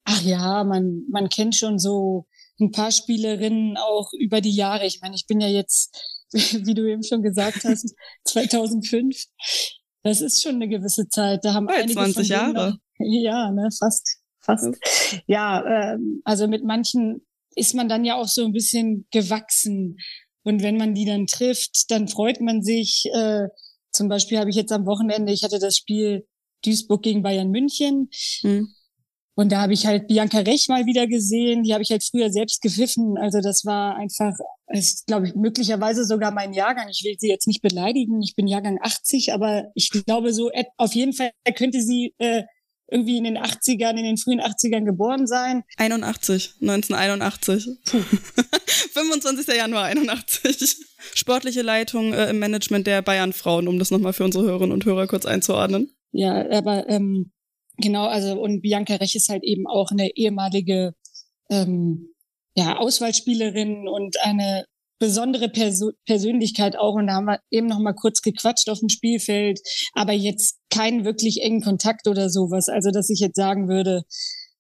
Ach 0.04 0.22
ja, 0.24 0.64
man, 0.64 1.04
man 1.10 1.30
kennt 1.30 1.56
schon 1.56 1.80
so 1.80 2.26
ein 2.60 2.72
paar 2.72 2.92
Spielerinnen 2.92 3.78
auch 3.78 4.12
über 4.20 4.42
die 4.42 4.56
Jahre. 4.56 4.86
Ich 4.86 5.00
meine, 5.02 5.16
ich 5.16 5.26
bin 5.28 5.40
ja 5.40 5.48
jetzt, 5.48 5.96
wie 6.32 6.74
du 6.74 6.90
eben 6.90 7.04
schon 7.04 7.22
gesagt 7.22 7.64
hast, 7.64 7.94
2005. 8.26 9.26
Das 10.04 10.22
ist 10.22 10.42
schon 10.42 10.56
eine 10.56 10.68
gewisse 10.68 11.08
Zeit. 11.08 11.46
Da 11.46 11.54
haben 11.54 11.68
oh, 11.70 11.74
einige 11.74 11.94
20 11.94 12.28
Jahre. 12.28 12.54
Noch, 12.54 12.78
ja, 13.00 13.52
ne, 13.52 13.70
fast, 13.78 14.21
fast. 14.42 14.78
Ja, 15.28 15.94
ähm, 15.94 16.22
also 16.26 16.48
mit 16.48 16.64
manchen 16.64 17.26
ist 17.56 17.76
man 17.76 17.90
dann 17.90 18.06
ja 18.06 18.16
auch 18.16 18.28
so 18.28 18.46
ein 18.46 18.54
bisschen 18.54 19.08
gewachsen. 19.12 19.98
Und 20.44 20.64
wenn 20.64 20.78
man 20.78 20.94
die 20.94 21.06
dann 21.06 21.28
trifft, 21.28 21.92
dann 21.92 22.08
freut 22.08 22.42
man 22.42 22.64
sich. 22.64 23.06
Äh, 23.14 23.48
zum 23.92 24.08
Beispiel 24.08 24.40
habe 24.40 24.50
ich 24.50 24.56
jetzt 24.56 24.72
am 24.72 24.86
Wochenende, 24.86 25.34
ich 25.34 25.44
hatte 25.44 25.60
das 25.60 25.78
Spiel 25.78 26.26
Duisburg 26.64 27.04
gegen 27.04 27.22
Bayern 27.22 27.50
München. 27.50 28.10
Mhm. 28.44 28.74
Und 29.36 29.52
da 29.52 29.62
habe 29.62 29.74
ich 29.74 29.86
halt 29.86 30.08
Bianca 30.08 30.40
Rech 30.40 30.68
mal 30.68 30.86
wieder 30.86 31.08
gesehen. 31.08 31.64
Die 31.64 31.74
habe 31.74 31.84
ich 31.84 31.92
halt 31.92 32.04
früher 32.04 32.30
selbst 32.30 32.62
gepfiffen. 32.62 33.18
Also 33.18 33.40
das 33.42 33.66
war 33.66 33.96
einfach, 33.96 34.34
ist, 34.68 35.08
glaube 35.08 35.28
ich, 35.28 35.36
möglicherweise 35.36 36.06
sogar 36.06 36.32
mein 36.32 36.54
Jahrgang. 36.54 36.90
Ich 36.90 37.04
will 37.04 37.16
sie 37.18 37.30
jetzt 37.30 37.48
nicht 37.48 37.62
beleidigen. 37.62 38.22
Ich 38.22 38.36
bin 38.36 38.48
Jahrgang 38.48 38.78
80, 38.82 39.34
aber 39.34 39.66
ich 39.74 39.90
glaube 39.90 40.34
so, 40.34 40.52
auf 40.78 40.94
jeden 40.94 41.14
Fall 41.14 41.32
könnte 41.56 41.82
sie 41.82 42.14
äh, 42.18 42.44
irgendwie 42.92 43.18
in 43.18 43.24
den 43.24 43.38
80ern, 43.38 43.98
in 43.98 44.04
den 44.04 44.18
frühen 44.18 44.42
80ern 44.42 44.86
geboren 44.86 45.26
sein. 45.26 45.64
81, 45.78 46.56
1981. 46.62 47.68
Puh. 47.86 47.98
25. 48.94 49.48
Januar 49.56 49.86
81. 49.86 50.78
Sportliche 51.16 51.62
Leitung 51.62 52.14
äh, 52.14 52.30
im 52.30 52.40
Management 52.40 52.86
der 52.86 53.02
Bayern 53.02 53.34
Frauen, 53.34 53.68
um 53.68 53.80
das 53.80 53.92
nochmal 53.92 54.14
für 54.14 54.26
unsere 54.26 54.44
Hörerinnen 54.44 54.74
und 54.74 54.86
Hörer 54.86 55.08
kurz 55.08 55.26
einzuordnen. 55.26 55.92
Ja, 56.12 56.50
aber 56.52 56.90
ähm, 56.90 57.32
Genau, 57.82 58.06
also 58.06 58.40
und 58.40 58.62
Bianca 58.62 58.96
Rech 58.96 59.16
ist 59.16 59.30
halt 59.30 59.44
eben 59.44 59.68
auch 59.68 59.92
eine 59.92 60.16
ehemalige 60.16 60.94
ähm, 61.50 62.14
ja, 62.56 62.78
Auswahlspielerin 62.78 63.88
und 63.88 64.18
eine 64.22 64.66
besondere 65.02 65.50
Perso 65.50 65.92
Persönlichkeit 66.06 66.78
auch. 66.78 66.94
Und 66.94 67.08
da 67.08 67.14
haben 67.14 67.26
wir 67.26 67.40
eben 67.50 67.66
noch 67.66 67.80
mal 67.80 67.94
kurz 67.94 68.22
gequatscht 68.22 68.70
auf 68.70 68.80
dem 68.80 68.90
Spielfeld, 68.90 69.60
aber 69.94 70.14
jetzt 70.14 70.60
keinen 70.70 71.04
wirklich 71.04 71.42
engen 71.42 71.62
Kontakt 71.62 72.08
oder 72.08 72.30
sowas. 72.30 72.70
Also, 72.70 72.92
dass 72.92 73.10
ich 73.10 73.20
jetzt 73.20 73.36
sagen 73.36 73.68
würde, 73.68 74.04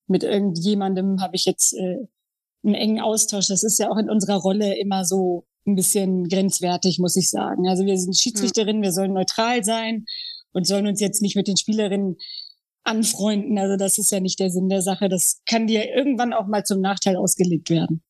mit 0.08 0.24
irgendjemandem 0.24 1.22
habe 1.22 1.36
ich 1.36 1.46
jetzt 1.46 1.74
äh, 1.74 2.08
einen 2.64 2.74
engen 2.74 3.00
Austausch. 3.00 3.48
Das 3.48 3.64
ist 3.64 3.78
ja 3.78 3.92
auch 3.92 3.98
in 3.98 4.10
unserer 4.10 4.38
Rolle 4.38 4.78
immer 4.80 5.06
so 5.06 5.46
ein 5.68 5.76
bisschen 5.76 6.28
grenzwertig, 6.28 6.98
muss 6.98 7.16
ich 7.16 7.30
sagen. 7.30 7.68
Also 7.68 7.86
wir 7.86 7.98
sind 8.00 8.18
Schiedsrichterinnen, 8.18 8.82
wir 8.82 8.92
sollen 8.92 9.14
neutral 9.14 9.64
sein 9.64 10.06
und 10.54 10.66
sollen 10.66 10.88
uns 10.88 11.00
jetzt 11.00 11.22
nicht 11.22 11.36
mit 11.36 11.48
den 11.48 11.58
Spielerinnen 11.58 12.18
anfreunden. 12.84 13.60
Also 13.60 13.78
das 13.78 14.00
ist 14.00 14.12
ja 14.12 14.20
nicht 14.20 14.40
der 14.40 14.50
Sinn 14.50 14.70
der 14.70 14.82
Sache. 14.82 15.08
Das 15.08 15.42
kann 15.46 15.68
dir 15.68 15.96
irgendwann 15.96 16.34
auch 16.34 16.48
mal 16.48 16.64
zum 16.64 16.82
Nachteil 16.82 17.16
ausgelegt 17.16 17.70
werden. 17.70 18.02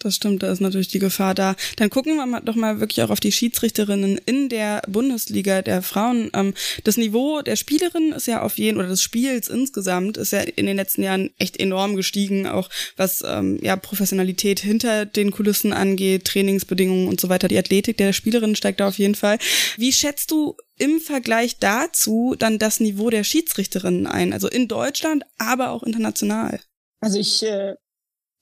Das 0.00 0.16
stimmt, 0.16 0.42
da 0.42 0.52
ist 0.52 0.60
natürlich 0.60 0.88
die 0.88 0.98
Gefahr 0.98 1.34
da. 1.34 1.56
Dann 1.76 1.88
gucken 1.88 2.16
wir 2.16 2.26
mal 2.26 2.40
doch 2.40 2.56
mal 2.56 2.80
wirklich 2.80 3.02
auch 3.02 3.10
auf 3.10 3.20
die 3.20 3.32
Schiedsrichterinnen 3.32 4.18
in 4.26 4.48
der 4.48 4.82
Bundesliga 4.86 5.62
der 5.62 5.82
Frauen. 5.82 6.30
Ähm, 6.34 6.52
das 6.82 6.96
Niveau 6.96 7.40
der 7.42 7.56
Spielerinnen 7.56 8.12
ist 8.12 8.26
ja 8.26 8.42
auf 8.42 8.58
jeden 8.58 8.78
oder 8.78 8.88
des 8.88 9.02
Spiels 9.02 9.48
insgesamt 9.48 10.16
ist 10.16 10.32
ja 10.32 10.40
in 10.40 10.66
den 10.66 10.76
letzten 10.76 11.02
Jahren 11.02 11.30
echt 11.38 11.58
enorm 11.58 11.96
gestiegen, 11.96 12.46
auch 12.46 12.68
was 12.96 13.22
ähm, 13.26 13.58
ja 13.62 13.76
Professionalität 13.76 14.60
hinter 14.60 15.06
den 15.06 15.30
Kulissen 15.30 15.72
angeht, 15.72 16.26
Trainingsbedingungen 16.26 17.08
und 17.08 17.20
so 17.20 17.28
weiter. 17.28 17.48
Die 17.48 17.58
Athletik 17.58 17.96
der 17.96 18.12
Spielerinnen 18.12 18.56
steigt 18.56 18.80
da 18.80 18.88
auf 18.88 18.98
jeden 18.98 19.14
Fall. 19.14 19.38
Wie 19.78 19.92
schätzt 19.92 20.30
du 20.30 20.56
im 20.76 21.00
Vergleich 21.00 21.58
dazu 21.58 22.34
dann 22.38 22.58
das 22.58 22.80
Niveau 22.80 23.08
der 23.08 23.24
Schiedsrichterinnen 23.24 24.06
ein, 24.06 24.32
also 24.32 24.48
in 24.48 24.68
Deutschland, 24.68 25.24
aber 25.38 25.70
auch 25.70 25.82
international? 25.82 26.60
Also 27.00 27.18
ich 27.18 27.42
äh, 27.42 27.74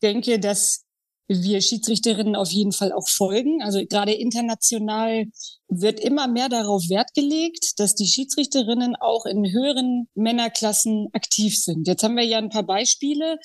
denke, 0.02 0.38
dass 0.38 0.84
wir 1.28 1.60
Schiedsrichterinnen 1.60 2.36
auf 2.36 2.50
jeden 2.50 2.72
Fall 2.72 2.92
auch 2.92 3.08
folgen. 3.08 3.62
Also 3.62 3.84
gerade 3.86 4.12
international 4.12 5.26
wird 5.68 6.00
immer 6.00 6.28
mehr 6.28 6.48
darauf 6.48 6.88
Wert 6.88 7.14
gelegt, 7.14 7.78
dass 7.78 7.94
die 7.94 8.06
Schiedsrichterinnen 8.06 8.96
auch 8.96 9.24
in 9.26 9.50
höheren 9.50 10.08
Männerklassen 10.14 11.08
aktiv 11.12 11.56
sind. 11.58 11.86
Jetzt 11.86 12.02
haben 12.02 12.16
wir 12.16 12.24
ja 12.24 12.38
ein 12.38 12.50
paar 12.50 12.66
Beispiele, 12.66 13.38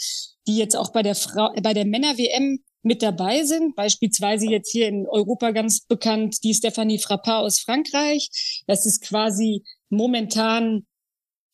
die 0.47 0.57
jetzt 0.57 0.75
auch 0.75 0.91
bei 0.91 1.03
der 1.03 1.15
Frau, 1.15 1.49
bei 1.61 1.73
der 1.73 1.85
Männer-WM 1.85 2.59
mit 2.83 3.01
dabei 3.01 3.43
sind. 3.43 3.75
Beispielsweise 3.75 4.47
jetzt 4.47 4.71
hier 4.71 4.87
in 4.87 5.05
Europa 5.07 5.51
ganz 5.51 5.81
bekannt 5.81 6.43
die 6.43 6.53
Stephanie 6.53 6.99
Frappard 6.99 7.45
aus 7.45 7.59
Frankreich. 7.59 8.63
Das 8.65 8.85
ist 8.85 9.01
quasi 9.01 9.63
momentan 9.89 10.85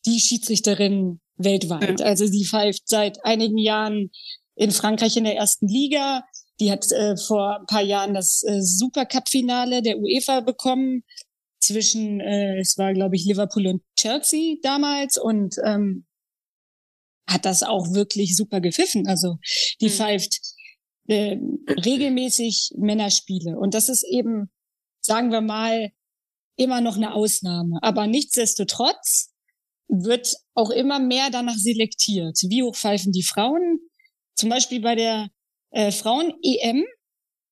die 0.06 0.20
Schiedsrichterin 0.20 1.20
weltweit. 1.36 2.00
Also 2.02 2.26
sie 2.26 2.44
pfeift 2.44 2.82
seit 2.88 3.24
einigen 3.24 3.58
Jahren 3.58 4.10
in 4.56 4.70
Frankreich 4.70 5.16
in 5.16 5.24
der 5.24 5.36
ersten 5.36 5.68
Liga. 5.68 6.24
Die 6.60 6.70
hat 6.70 6.90
äh, 6.92 7.16
vor 7.16 7.60
ein 7.60 7.66
paar 7.66 7.82
Jahren 7.82 8.14
das 8.14 8.42
äh, 8.44 8.60
Supercup-Finale 8.60 9.82
der 9.82 9.98
UEFA 9.98 10.40
bekommen 10.40 11.02
zwischen, 11.60 12.20
äh, 12.20 12.60
es 12.60 12.78
war 12.78 12.92
glaube 12.92 13.16
ich 13.16 13.24
Liverpool 13.24 13.66
und 13.66 13.82
Chelsea 13.98 14.56
damals 14.62 15.18
und 15.18 15.56
ähm, 15.64 16.06
hat 17.26 17.44
das 17.44 17.62
auch 17.62 17.92
wirklich 17.92 18.36
super 18.36 18.60
gepfiffen. 18.60 19.08
Also 19.08 19.38
die 19.80 19.86
mhm. 19.86 19.92
pfeift 19.92 20.40
äh, 21.08 21.36
regelmäßig 21.68 22.72
Männerspiele 22.76 23.58
und 23.58 23.74
das 23.74 23.88
ist 23.88 24.04
eben, 24.04 24.50
sagen 25.00 25.32
wir 25.32 25.40
mal, 25.40 25.90
immer 26.56 26.80
noch 26.80 26.96
eine 26.96 27.14
Ausnahme. 27.14 27.78
Aber 27.82 28.06
nichtsdestotrotz 28.06 29.32
wird 29.88 30.34
auch 30.54 30.70
immer 30.70 30.98
mehr 30.98 31.30
danach 31.30 31.56
selektiert. 31.56 32.38
Wie 32.48 32.62
hoch 32.62 32.76
pfeifen 32.76 33.12
die 33.12 33.22
Frauen? 33.24 33.80
Zum 34.34 34.48
Beispiel 34.48 34.80
bei 34.80 34.94
der 34.94 35.28
äh, 35.70 35.90
Frauen-EM 35.90 36.84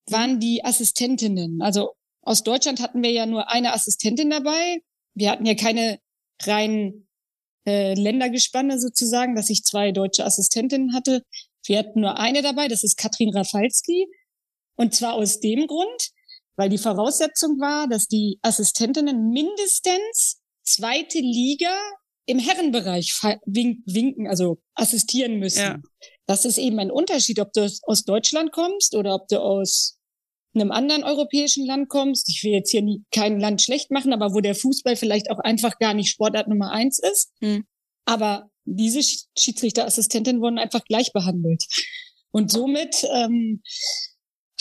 waren 0.09 0.39
die 0.39 0.63
Assistentinnen. 0.63 1.61
Also 1.61 1.93
aus 2.21 2.43
Deutschland 2.43 2.81
hatten 2.81 3.03
wir 3.03 3.11
ja 3.11 3.25
nur 3.25 3.49
eine 3.49 3.73
Assistentin 3.73 4.29
dabei. 4.29 4.81
Wir 5.13 5.31
hatten 5.31 5.45
ja 5.45 5.55
keine 5.55 5.99
rein 6.43 7.07
äh, 7.65 7.93
Ländergespanne 7.93 8.79
sozusagen, 8.79 9.35
dass 9.35 9.49
ich 9.49 9.63
zwei 9.63 9.91
deutsche 9.91 10.25
Assistentinnen 10.25 10.93
hatte. 10.93 11.23
Wir 11.65 11.79
hatten 11.79 12.01
nur 12.01 12.19
eine 12.19 12.41
dabei, 12.41 12.67
das 12.67 12.83
ist 12.83 12.97
Katrin 12.97 13.33
Rafalski. 13.33 14.07
Und 14.75 14.93
zwar 14.95 15.13
aus 15.13 15.39
dem 15.39 15.67
Grund, 15.67 16.09
weil 16.55 16.69
die 16.69 16.77
Voraussetzung 16.77 17.59
war, 17.59 17.87
dass 17.87 18.07
die 18.07 18.39
Assistentinnen 18.41 19.29
mindestens 19.29 20.41
zweite 20.63 21.19
Liga 21.19 21.75
im 22.25 22.39
Herrenbereich 22.39 23.13
winken, 23.45 24.27
also 24.27 24.61
assistieren 24.75 25.39
müssen. 25.39 25.59
Ja. 25.59 25.79
Das 26.25 26.45
ist 26.45 26.57
eben 26.57 26.79
ein 26.79 26.91
Unterschied, 26.91 27.39
ob 27.39 27.51
du 27.53 27.69
aus 27.83 28.03
Deutschland 28.03 28.51
kommst 28.51 28.95
oder 28.95 29.15
ob 29.15 29.27
du 29.27 29.39
aus 29.39 29.97
einem 30.55 30.71
anderen 30.71 31.03
europäischen 31.03 31.65
Land 31.65 31.89
kommst. 31.89 32.29
Ich 32.29 32.43
will 32.43 32.51
jetzt 32.51 32.71
hier 32.71 32.81
nie, 32.81 33.03
kein 33.11 33.39
Land 33.39 33.61
schlecht 33.61 33.91
machen, 33.91 34.13
aber 34.13 34.33
wo 34.33 34.39
der 34.39 34.55
Fußball 34.55 34.95
vielleicht 34.95 35.31
auch 35.31 35.39
einfach 35.39 35.79
gar 35.79 35.93
nicht 35.93 36.09
Sportart 36.09 36.47
Nummer 36.47 36.71
eins 36.71 36.99
ist. 36.99 37.31
Hm. 37.41 37.65
Aber 38.05 38.49
diese 38.65 39.01
Schiedsrichterassistentinnen 39.37 40.41
wurden 40.41 40.59
einfach 40.59 40.83
gleich 40.85 41.11
behandelt. 41.11 41.65
Und 42.31 42.51
somit 42.51 43.03
ähm, 43.13 43.61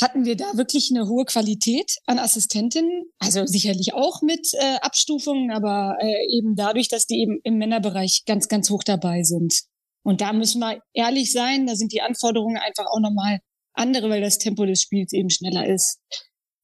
hatten 0.00 0.24
wir 0.24 0.36
da 0.36 0.56
wirklich 0.56 0.90
eine 0.90 1.08
hohe 1.08 1.24
Qualität 1.24 1.96
an 2.06 2.18
Assistentinnen. 2.18 3.04
Also 3.18 3.46
sicherlich 3.46 3.94
auch 3.94 4.22
mit 4.22 4.48
äh, 4.54 4.76
Abstufungen, 4.80 5.50
aber 5.50 5.96
äh, 6.00 6.36
eben 6.36 6.56
dadurch, 6.56 6.88
dass 6.88 7.06
die 7.06 7.20
eben 7.20 7.40
im 7.44 7.58
Männerbereich 7.58 8.24
ganz, 8.26 8.48
ganz 8.48 8.70
hoch 8.70 8.82
dabei 8.82 9.22
sind. 9.22 9.62
Und 10.02 10.20
da 10.20 10.32
müssen 10.32 10.60
wir 10.60 10.80
ehrlich 10.92 11.32
sein, 11.32 11.66
da 11.66 11.76
sind 11.76 11.92
die 11.92 12.02
Anforderungen 12.02 12.56
einfach 12.56 12.86
auch 12.86 13.00
nochmal 13.00 13.40
andere, 13.74 14.10
weil 14.10 14.20
das 14.20 14.38
Tempo 14.38 14.64
des 14.66 14.80
Spiels 14.80 15.12
eben 15.12 15.30
schneller 15.30 15.66
ist. 15.66 16.00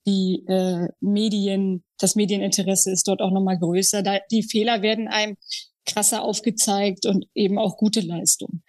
Die 0.07 0.45
äh, 0.49 0.89
Medien, 1.01 1.85
das 1.99 2.15
Medieninteresse 2.15 2.91
ist 2.91 3.07
dort 3.07 3.21
auch 3.21 3.31
nochmal 3.31 3.59
größer. 3.59 4.03
Da, 4.03 4.19
die 4.31 4.43
Fehler 4.43 4.83
werden 4.83 5.09
einem 5.09 5.37
krasser 5.87 6.23
aufgezeigt 6.23 7.07
und 7.07 7.27
eben 7.35 7.59
auch 7.59 7.77
gute 7.77 8.01
Leistung. 8.01 8.63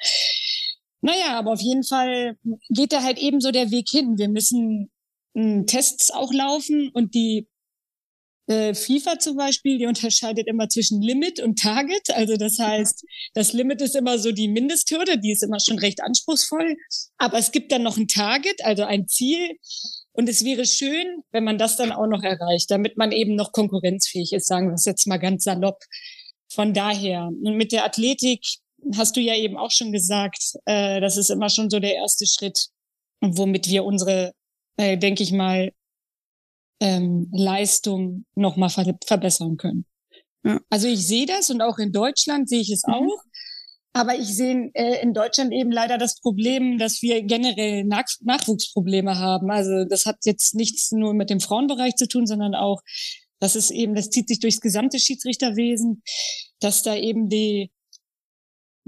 Naja, 1.02 1.38
aber 1.38 1.54
auf 1.54 1.62
jeden 1.62 1.84
Fall 1.84 2.38
geht 2.70 2.92
da 2.92 3.04
halt 3.04 3.18
eben 3.18 3.40
so 3.40 3.52
der 3.52 3.72
Weg 3.72 3.90
hin. 3.90 4.18
Wir 4.18 4.30
müssen 4.30 4.92
hm, 5.36 5.66
Tests 5.66 6.12
auch 6.12 6.34
laufen 6.34 6.90
und 6.94 7.16
die 7.16 7.48
äh, 8.50 8.74
FIFA 8.74 9.20
zum 9.20 9.38
Beispiel, 9.38 9.78
die 9.78 9.86
unterscheidet 9.86 10.48
immer 10.48 10.68
zwischen 10.70 11.02
Limit 11.02 11.40
und 11.40 11.60
Target. 11.60 12.10
Also 12.10 12.36
das 12.36 12.58
heißt, 12.58 13.06
das 13.36 13.54
Limit 13.54 13.80
ist 13.82 13.96
immer 13.96 14.18
so 14.18 14.32
die 14.32 14.48
Mindesthürde, 14.48 15.20
die 15.20 15.32
ist 15.32 15.44
immer 15.44 15.60
schon 15.60 15.78
recht 15.78 16.02
anspruchsvoll. 16.02 16.76
Aber 17.20 17.38
es 17.38 17.52
gibt 17.52 17.72
dann 17.72 17.84
noch 17.84 17.98
ein 17.98 18.08
Target, 18.08 18.66
also 18.66 18.84
ein 18.84 19.08
Ziel. 19.08 19.58
Und 20.14 20.28
es 20.28 20.44
wäre 20.44 20.66
schön, 20.66 21.22
wenn 21.32 21.44
man 21.44 21.60
das 21.60 21.78
dann 21.78 21.92
auch 21.92 22.08
noch 22.08 22.24
erreicht, 22.24 22.72
damit 22.72 22.98
man 22.98 23.12
eben 23.12 23.36
noch 23.36 23.52
konkurrenzfähig 23.52 24.34
ist, 24.34 24.48
sagen 24.48 24.70
wir 24.70 24.74
es 24.74 24.86
jetzt 24.86 25.06
mal 25.06 25.18
ganz 25.18 25.44
salopp. 25.44 25.84
Von 26.52 26.74
daher, 26.74 27.30
mit 27.42 27.72
der 27.72 27.86
Athletik 27.86 28.44
hast 28.98 29.16
du 29.16 29.22
ja 29.22 29.36
eben 29.36 29.58
auch 29.58 29.72
schon 29.72 29.92
gesagt, 29.92 30.56
äh, 30.66 31.00
das 31.00 31.18
ist 31.18 31.30
immer 31.30 31.50
schon 31.50 31.70
so 31.70 31.80
der 31.80 31.94
erste 31.94 32.26
Schritt, 32.26 32.70
womit 33.22 33.70
wir 33.70 33.86
unsere, 33.86 34.34
äh, 34.78 34.98
denke 34.98 35.22
ich 35.22 35.32
mal, 35.32 35.72
ähm, 36.80 37.30
Leistung 37.32 38.26
nochmal 38.36 38.70
ver 38.70 38.98
verbessern 39.06 39.58
können. 39.58 39.86
Ja. 40.44 40.60
Also 40.70 40.88
ich 40.88 41.06
sehe 41.06 41.26
das 41.26 41.50
und 41.50 41.62
auch 41.62 41.78
in 41.78 41.92
Deutschland 41.92 42.50
sehe 42.50 42.62
ich 42.62 42.72
es 42.72 42.84
mhm. 42.88 42.94
auch. 42.94 43.24
Aber 43.94 44.16
ich 44.16 44.28
sehe 44.28 44.70
äh, 44.76 45.02
in 45.02 45.14
Deutschland 45.14 45.52
eben 45.52 45.72
leider 45.72 45.98
das 45.98 46.20
Problem, 46.20 46.78
dass 46.78 47.02
wir 47.02 47.24
generell 47.24 47.84
Nach 47.84 48.06
Nachwuchsprobleme 48.22 49.18
haben. 49.18 49.50
Also 49.50 49.86
das 49.90 50.06
hat 50.06 50.18
jetzt 50.26 50.54
nichts 50.54 50.92
nur 50.92 51.14
mit 51.14 51.30
dem 51.30 51.40
Frauenbereich 51.40 51.96
zu 51.96 52.08
tun, 52.08 52.28
sondern 52.28 52.54
auch, 52.54 52.82
das 53.40 53.56
ist 53.56 53.72
eben, 53.72 53.96
das 53.96 54.10
zieht 54.10 54.28
sich 54.28 54.40
durchs 54.40 54.62
gesamte 54.62 55.00
Schiedsrichterwesen, 55.00 56.04
dass 56.60 56.84
da 56.84 56.96
eben 56.96 57.30
die, 57.30 57.72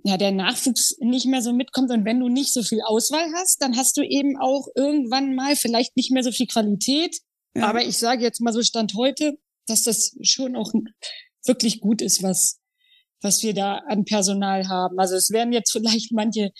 ja, 0.03 0.17
der 0.17 0.31
Nachwuchs 0.31 0.97
nicht 0.99 1.25
mehr 1.25 1.41
so 1.41 1.51
mitkommt. 1.51 1.91
Und 1.91 2.05
wenn 2.05 2.19
du 2.19 2.29
nicht 2.29 2.53
so 2.53 2.61
viel 2.61 2.81
Auswahl 2.85 3.25
hast, 3.35 3.61
dann 3.61 3.75
hast 3.77 3.97
du 3.97 4.03
eben 4.03 4.37
auch 4.39 4.67
irgendwann 4.75 5.35
mal 5.35 5.55
vielleicht 5.55 5.97
nicht 5.97 6.11
mehr 6.11 6.23
so 6.23 6.31
viel 6.31 6.47
Qualität. 6.47 7.17
Ja. 7.55 7.67
Aber 7.67 7.83
ich 7.83 7.97
sage 7.97 8.23
jetzt 8.23 8.41
mal 8.41 8.53
so 8.53 8.61
Stand 8.61 8.93
heute, 8.95 9.37
dass 9.67 9.83
das 9.83 10.15
schon 10.21 10.55
auch 10.55 10.71
wirklich 11.45 11.81
gut 11.81 12.01
ist, 12.01 12.23
was 12.23 12.61
was 13.21 13.43
wir 13.43 13.53
da 13.53 13.77
an 13.87 14.05
Personal 14.05 14.67
haben. 14.67 14.99
Also 14.99 15.15
es 15.15 15.29
werden 15.31 15.53
jetzt 15.53 15.71
vielleicht 15.71 16.11
manche 16.11 16.51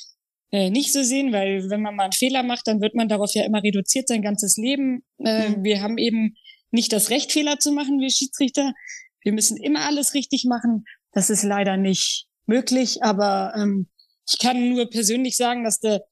äh, 0.52 0.70
nicht 0.70 0.94
so 0.94 1.04
sehen, 1.04 1.34
weil 1.34 1.70
wenn 1.70 1.82
man 1.82 1.96
mal 1.96 2.04
einen 2.04 2.14
Fehler 2.14 2.44
macht, 2.44 2.68
dann 2.68 2.82
wird 2.82 2.96
man 2.96 3.08
darauf 3.08 3.34
ja 3.34 3.44
immer 3.44 3.64
reduziert 3.64 4.08
sein 4.08 4.22
ganzes 4.22 4.58
Leben. 4.58 5.04
Äh, 5.18 5.50
mhm. 5.50 5.64
Wir 5.64 5.82
haben 5.82 5.98
eben 5.98 6.36
nicht 6.72 6.94
das 6.94 7.10
Recht, 7.10 7.32
Fehler 7.32 7.60
zu 7.60 7.72
machen, 7.72 8.00
wir 8.00 8.10
Schiedsrichter. 8.10 8.74
Wir 9.22 9.34
müssen 9.34 9.58
immer 9.58 9.86
alles 9.86 10.14
richtig 10.14 10.46
machen. 10.46 10.86
Das 11.12 11.30
ist 11.30 11.44
leider 11.44 11.78
nicht 11.78 12.28
möglich, 12.46 13.04
aber 13.04 13.54
ähm, 13.56 13.90
ich 14.30 14.40
kann 14.40 14.70
nur 14.70 14.90
persönlich 14.90 15.36
sagen, 15.36 15.64
dass 15.64 15.80
der 15.80 16.04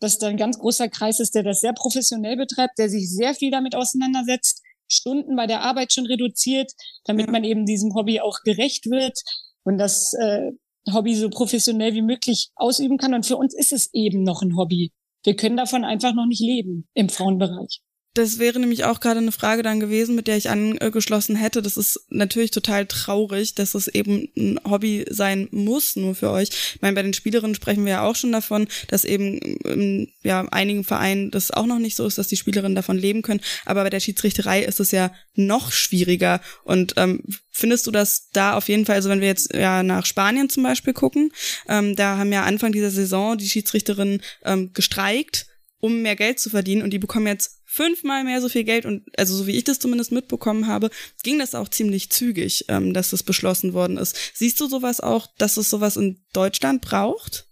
dass 0.00 0.18
da 0.18 0.28
ein 0.28 0.36
ganz 0.36 0.58
großer 0.58 0.88
Kreis 0.88 1.20
ist, 1.20 1.34
der 1.34 1.42
das 1.42 1.60
sehr 1.60 1.72
professionell 1.72 2.36
betreibt, 2.36 2.78
der 2.78 2.88
sich 2.88 3.10
sehr 3.10 3.34
viel 3.34 3.50
damit 3.50 3.74
auseinandersetzt, 3.74 4.62
Stunden 4.90 5.36
bei 5.36 5.46
der 5.46 5.62
Arbeit 5.62 5.92
schon 5.92 6.06
reduziert, 6.06 6.72
damit 7.04 7.30
man 7.30 7.44
eben 7.44 7.66
diesem 7.66 7.94
Hobby 7.94 8.20
auch 8.20 8.40
gerecht 8.44 8.86
wird 8.86 9.18
und 9.64 9.78
das 9.78 10.14
äh, 10.14 10.50
Hobby 10.92 11.14
so 11.14 11.28
professionell 11.28 11.94
wie 11.94 12.02
möglich 12.02 12.50
ausüben 12.56 12.96
kann. 12.96 13.14
Und 13.14 13.26
für 13.26 13.36
uns 13.36 13.54
ist 13.54 13.72
es 13.72 13.92
eben 13.92 14.22
noch 14.22 14.42
ein 14.42 14.56
Hobby. 14.56 14.92
Wir 15.24 15.36
können 15.36 15.56
davon 15.56 15.84
einfach 15.84 16.14
noch 16.14 16.26
nicht 16.26 16.40
leben 16.40 16.88
im 16.94 17.08
Frauenbereich. 17.08 17.82
Das 18.18 18.40
wäre 18.40 18.58
nämlich 18.58 18.82
auch 18.82 18.98
gerade 18.98 19.20
eine 19.20 19.30
Frage 19.30 19.62
dann 19.62 19.78
gewesen, 19.78 20.16
mit 20.16 20.26
der 20.26 20.36
ich 20.36 20.50
angeschlossen 20.50 21.36
hätte. 21.36 21.62
Das 21.62 21.76
ist 21.76 22.00
natürlich 22.08 22.50
total 22.50 22.84
traurig, 22.86 23.54
dass 23.54 23.76
es 23.76 23.86
eben 23.86 24.28
ein 24.36 24.58
Hobby 24.68 25.06
sein 25.08 25.46
muss, 25.52 25.94
nur 25.94 26.16
für 26.16 26.32
euch. 26.32 26.48
Ich 26.74 26.82
meine, 26.82 26.96
bei 26.96 27.02
den 27.02 27.14
Spielerinnen 27.14 27.54
sprechen 27.54 27.84
wir 27.84 27.92
ja 27.92 28.02
auch 28.02 28.16
schon 28.16 28.32
davon, 28.32 28.66
dass 28.88 29.04
eben 29.04 29.38
in 29.38 30.10
ja, 30.24 30.40
einigen 30.50 30.82
Vereinen 30.82 31.30
das 31.30 31.52
auch 31.52 31.66
noch 31.66 31.78
nicht 31.78 31.94
so 31.94 32.04
ist, 32.06 32.18
dass 32.18 32.26
die 32.26 32.36
Spielerinnen 32.36 32.74
davon 32.74 32.98
leben 32.98 33.22
können. 33.22 33.40
Aber 33.64 33.84
bei 33.84 33.90
der 33.90 34.00
Schiedsrichterei 34.00 34.64
ist 34.64 34.80
es 34.80 34.90
ja 34.90 35.12
noch 35.36 35.70
schwieriger. 35.70 36.40
Und 36.64 36.94
ähm, 36.96 37.22
findest 37.52 37.86
du 37.86 37.92
das 37.92 38.30
da 38.32 38.54
auf 38.54 38.68
jeden 38.68 38.84
Fall, 38.84 38.96
also 38.96 39.10
wenn 39.10 39.20
wir 39.20 39.28
jetzt 39.28 39.54
ja 39.54 39.84
nach 39.84 40.04
Spanien 40.04 40.50
zum 40.50 40.64
Beispiel 40.64 40.92
gucken, 40.92 41.32
ähm, 41.68 41.94
da 41.94 42.16
haben 42.16 42.32
ja 42.32 42.42
Anfang 42.42 42.72
dieser 42.72 42.90
Saison 42.90 43.38
die 43.38 43.48
Schiedsrichterinnen 43.48 44.22
ähm, 44.44 44.72
gestreikt 44.72 45.46
um 45.80 46.02
mehr 46.02 46.16
Geld 46.16 46.40
zu 46.40 46.50
verdienen 46.50 46.82
und 46.82 46.90
die 46.90 46.98
bekommen 46.98 47.28
jetzt 47.28 47.57
fünfmal 47.78 48.24
mehr 48.24 48.40
so 48.40 48.48
viel 48.48 48.64
Geld 48.64 48.84
und 48.86 49.04
also 49.16 49.36
so 49.36 49.46
wie 49.46 49.56
ich 49.56 49.62
das 49.62 49.78
zumindest 49.78 50.10
mitbekommen 50.10 50.66
habe, 50.66 50.90
ging 51.22 51.38
das 51.38 51.54
auch 51.54 51.68
ziemlich 51.68 52.10
zügig, 52.10 52.64
ähm, 52.66 52.92
dass 52.92 53.10
das 53.10 53.22
beschlossen 53.22 53.72
worden 53.72 53.98
ist. 53.98 54.16
Siehst 54.34 54.60
du 54.60 54.66
sowas 54.66 55.00
auch, 55.00 55.28
dass 55.38 55.56
es 55.56 55.70
sowas 55.70 55.96
in 55.96 56.20
Deutschland 56.32 56.82
braucht? 56.82 57.46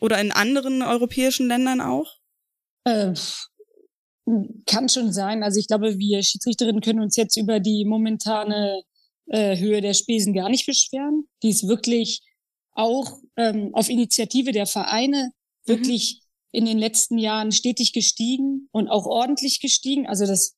Oder 0.00 0.20
in 0.20 0.32
anderen 0.32 0.80
europäischen 0.82 1.48
Ländern 1.48 1.82
auch? 1.82 2.16
Äh, 2.84 3.12
kann 4.66 4.88
schon 4.88 5.12
sein. 5.12 5.42
Also 5.42 5.60
ich 5.60 5.68
glaube, 5.68 5.98
wir 5.98 6.22
Schiedsrichterinnen 6.22 6.80
können 6.80 7.00
uns 7.00 7.16
jetzt 7.16 7.36
über 7.36 7.60
die 7.60 7.84
momentane 7.84 8.82
äh, 9.26 9.58
Höhe 9.58 9.82
der 9.82 9.94
Spesen 9.94 10.32
gar 10.32 10.48
nicht 10.48 10.66
beschweren. 10.66 11.28
Die 11.42 11.50
ist 11.50 11.68
wirklich 11.68 12.22
auch 12.72 13.18
ähm, 13.36 13.74
auf 13.74 13.90
Initiative 13.90 14.52
der 14.52 14.66
Vereine 14.66 15.30
mhm. 15.66 15.70
wirklich 15.70 16.21
in 16.52 16.66
den 16.66 16.78
letzten 16.78 17.18
Jahren 17.18 17.50
stetig 17.50 17.92
gestiegen 17.92 18.68
und 18.72 18.88
auch 18.88 19.06
ordentlich 19.06 19.60
gestiegen. 19.60 20.06
Also 20.06 20.26
das 20.26 20.56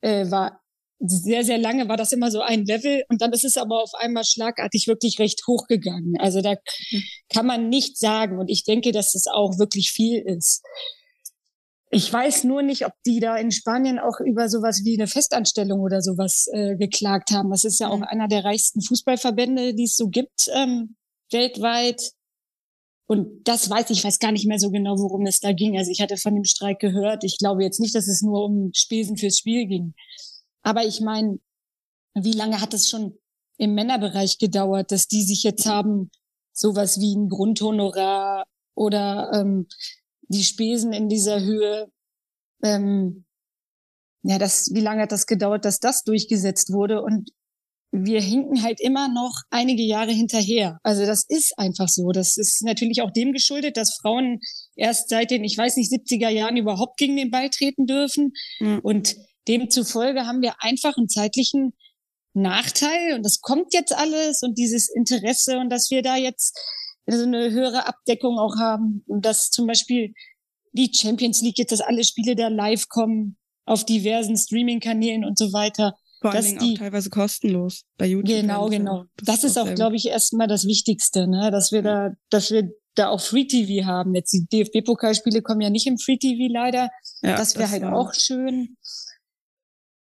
äh, 0.00 0.30
war 0.30 0.60
sehr, 0.98 1.44
sehr 1.44 1.58
lange 1.58 1.88
war 1.88 1.96
das 1.96 2.12
immer 2.12 2.30
so 2.30 2.40
ein 2.40 2.64
Level 2.64 3.04
und 3.08 3.20
dann 3.20 3.32
ist 3.32 3.44
es 3.44 3.56
aber 3.56 3.82
auf 3.82 3.94
einmal 3.94 4.24
schlagartig 4.24 4.86
wirklich 4.86 5.18
recht 5.18 5.42
hochgegangen. 5.46 6.14
Also 6.18 6.40
da 6.40 6.56
hm. 6.90 7.02
kann 7.28 7.46
man 7.46 7.68
nicht 7.68 7.98
sagen 7.98 8.38
und 8.38 8.48
ich 8.48 8.64
denke, 8.64 8.92
dass 8.92 9.14
es 9.14 9.26
auch 9.26 9.58
wirklich 9.58 9.90
viel 9.90 10.20
ist. 10.20 10.62
Ich 11.90 12.12
weiß 12.12 12.44
nur 12.44 12.62
nicht, 12.62 12.86
ob 12.86 12.92
die 13.06 13.20
da 13.20 13.36
in 13.36 13.52
Spanien 13.52 13.98
auch 13.98 14.18
über 14.20 14.48
sowas 14.48 14.82
wie 14.84 14.94
eine 14.94 15.06
Festanstellung 15.06 15.80
oder 15.80 16.00
sowas 16.00 16.48
äh, 16.52 16.76
geklagt 16.76 17.30
haben. 17.30 17.50
Das 17.50 17.64
ist 17.64 17.78
ja 17.80 17.88
auch 17.88 18.00
hm. 18.00 18.04
einer 18.04 18.28
der 18.28 18.44
reichsten 18.44 18.80
Fußballverbände, 18.80 19.74
die 19.74 19.84
es 19.84 19.96
so 19.96 20.08
gibt 20.08 20.48
ähm, 20.54 20.96
weltweit. 21.30 22.12
Und 23.06 23.46
das 23.46 23.68
weiß 23.68 23.90
ich, 23.90 24.02
weiß 24.02 24.18
gar 24.18 24.32
nicht 24.32 24.46
mehr 24.46 24.58
so 24.58 24.70
genau, 24.70 24.98
worum 24.98 25.26
es 25.26 25.40
da 25.40 25.52
ging. 25.52 25.76
Also 25.76 25.90
ich 25.90 26.00
hatte 26.00 26.16
von 26.16 26.34
dem 26.34 26.44
Streik 26.44 26.78
gehört. 26.78 27.22
Ich 27.22 27.36
glaube 27.38 27.62
jetzt 27.62 27.80
nicht, 27.80 27.94
dass 27.94 28.08
es 28.08 28.22
nur 28.22 28.44
um 28.44 28.70
Spesen 28.74 29.16
fürs 29.16 29.38
Spiel 29.38 29.66
ging. 29.66 29.94
Aber 30.62 30.84
ich 30.86 31.00
meine, 31.00 31.38
wie 32.14 32.32
lange 32.32 32.60
hat 32.60 32.72
es 32.72 32.88
schon 32.88 33.18
im 33.58 33.74
Männerbereich 33.74 34.38
gedauert, 34.38 34.90
dass 34.90 35.06
die 35.06 35.22
sich 35.22 35.42
jetzt 35.42 35.66
haben 35.66 36.10
sowas 36.54 37.00
wie 37.00 37.14
ein 37.14 37.28
Grundhonorar 37.28 38.46
oder 38.74 39.30
ähm, 39.34 39.66
die 40.28 40.44
Spesen 40.44 40.92
in 40.92 41.08
dieser 41.08 41.40
Höhe. 41.40 41.90
Ähm, 42.62 43.24
ja, 44.22 44.38
das, 44.38 44.70
wie 44.72 44.80
lange 44.80 45.02
hat 45.02 45.12
das 45.12 45.26
gedauert, 45.26 45.64
dass 45.64 45.80
das 45.80 46.04
durchgesetzt 46.04 46.72
wurde? 46.72 47.02
Und 47.02 47.30
wir 47.96 48.20
hinken 48.20 48.62
halt 48.62 48.80
immer 48.80 49.08
noch 49.08 49.42
einige 49.50 49.82
Jahre 49.82 50.10
hinterher. 50.10 50.80
Also 50.82 51.06
das 51.06 51.24
ist 51.28 51.56
einfach 51.56 51.88
so. 51.88 52.10
Das 52.10 52.36
ist 52.36 52.62
natürlich 52.62 53.02
auch 53.02 53.12
dem 53.12 53.32
geschuldet, 53.32 53.76
dass 53.76 53.94
Frauen 53.94 54.40
erst 54.74 55.10
seit 55.10 55.30
den, 55.30 55.44
ich 55.44 55.56
weiß 55.56 55.76
nicht, 55.76 55.92
70er 55.92 56.28
Jahren 56.28 56.56
überhaupt 56.56 56.96
gegen 56.96 57.16
den 57.16 57.30
Ball 57.30 57.50
treten 57.50 57.86
dürfen. 57.86 58.32
Mhm. 58.58 58.80
Und 58.82 59.16
demzufolge 59.46 60.26
haben 60.26 60.42
wir 60.42 60.54
einfach 60.58 60.96
einen 60.96 61.08
zeitlichen 61.08 61.72
Nachteil. 62.32 63.14
Und 63.14 63.22
das 63.22 63.40
kommt 63.40 63.72
jetzt 63.72 63.94
alles 63.94 64.42
und 64.42 64.58
dieses 64.58 64.88
Interesse 64.88 65.58
und 65.58 65.70
dass 65.70 65.88
wir 65.92 66.02
da 66.02 66.16
jetzt 66.16 66.58
so 67.06 67.22
eine 67.22 67.52
höhere 67.52 67.86
Abdeckung 67.86 68.40
auch 68.40 68.56
haben. 68.56 69.04
Und 69.06 69.24
dass 69.24 69.50
zum 69.50 69.68
Beispiel 69.68 70.14
die 70.72 70.90
Champions 70.92 71.42
League 71.42 71.58
jetzt, 71.58 71.70
dass 71.70 71.80
alle 71.80 72.02
Spiele 72.02 72.34
da 72.34 72.48
live 72.48 72.88
kommen 72.88 73.36
auf 73.66 73.86
diversen 73.86 74.36
Streaming-Kanälen 74.36 75.24
und 75.24 75.38
so 75.38 75.52
weiter. 75.52 75.94
Vor 76.24 76.32
allen 76.32 76.42
Dingen 76.42 76.58
die, 76.58 76.72
auch 76.72 76.78
teilweise 76.78 77.10
kostenlos 77.10 77.84
bei 77.98 78.06
YouTube. 78.06 78.34
Genau, 78.34 78.70
genau. 78.70 79.04
Das, 79.16 79.42
das 79.42 79.44
ist 79.44 79.58
auch, 79.58 79.74
glaube 79.74 79.96
ich, 79.96 80.06
erstmal 80.06 80.48
das 80.48 80.66
Wichtigste, 80.66 81.28
ne? 81.28 81.50
dass 81.50 81.70
wir 81.70 81.82
da, 81.82 82.12
dass 82.30 82.50
wir 82.50 82.70
da 82.94 83.10
auch 83.10 83.20
Free 83.20 83.44
TV 83.44 83.84
haben. 83.84 84.14
Jetzt 84.14 84.32
die 84.32 84.46
DFB-Pokalspiele 84.46 85.42
kommen 85.42 85.60
ja 85.60 85.68
nicht 85.68 85.86
im 85.86 85.98
Free 85.98 86.16
TV 86.16 86.50
leider. 86.50 86.88
Ja, 87.20 87.36
das 87.36 87.58
wäre 87.58 87.68
halt 87.68 87.84
auch 87.84 88.14
schön. 88.14 88.78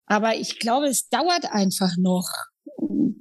Aber 0.05 0.35
ich 0.35 0.59
glaube, 0.59 0.85
es 0.85 1.09
dauert 1.09 1.45
einfach 1.51 1.97
noch. 1.97 2.29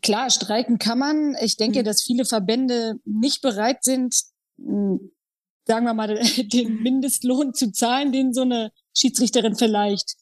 Klar, 0.03 0.29
streiken 0.29 0.79
kann 0.79 0.99
man. 0.99 1.37
Ich 1.41 1.57
denke, 1.57 1.81
mhm. 1.81 1.85
dass 1.85 2.03
viele 2.03 2.27
Verbände 2.27 2.97
nicht 3.07 3.41
bereit 3.41 3.83
sind, 3.83 4.15
hm, 4.59 5.11
sagen 5.67 5.87
wir 5.87 5.95
mal, 5.95 6.21
den 6.53 6.83
Mindestlohn 6.83 7.55
zu 7.55 7.73
zahlen, 7.73 8.13
den 8.13 8.35
so 8.35 8.43
eine 8.43 8.73
Schiedsrichterin 8.95 9.57
vielleicht 9.57 10.17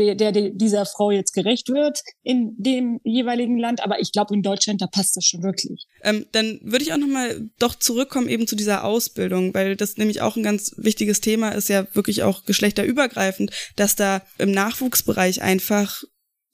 der, 0.00 0.32
der 0.32 0.50
dieser 0.50 0.86
Frau 0.86 1.10
jetzt 1.10 1.32
gerecht 1.32 1.68
wird 1.68 2.02
in 2.22 2.54
dem 2.56 3.00
jeweiligen 3.04 3.58
Land. 3.58 3.82
Aber 3.82 4.00
ich 4.00 4.12
glaube, 4.12 4.34
in 4.34 4.42
Deutschland, 4.42 4.80
da 4.80 4.86
passt 4.86 5.16
das 5.16 5.24
schon 5.24 5.42
wirklich. 5.42 5.86
Ähm, 6.02 6.26
dann 6.32 6.60
würde 6.62 6.84
ich 6.84 6.92
auch 6.92 6.98
nochmal 6.98 7.48
doch 7.58 7.74
zurückkommen 7.74 8.28
eben 8.28 8.46
zu 8.46 8.56
dieser 8.56 8.84
Ausbildung, 8.84 9.54
weil 9.54 9.76
das 9.76 9.96
nämlich 9.96 10.20
auch 10.20 10.36
ein 10.36 10.42
ganz 10.42 10.74
wichtiges 10.76 11.20
Thema 11.20 11.50
ist, 11.50 11.68
ja 11.68 11.86
wirklich 11.94 12.22
auch 12.22 12.44
geschlechterübergreifend, 12.44 13.50
dass 13.76 13.96
da 13.96 14.22
im 14.38 14.50
Nachwuchsbereich 14.52 15.42
einfach 15.42 16.02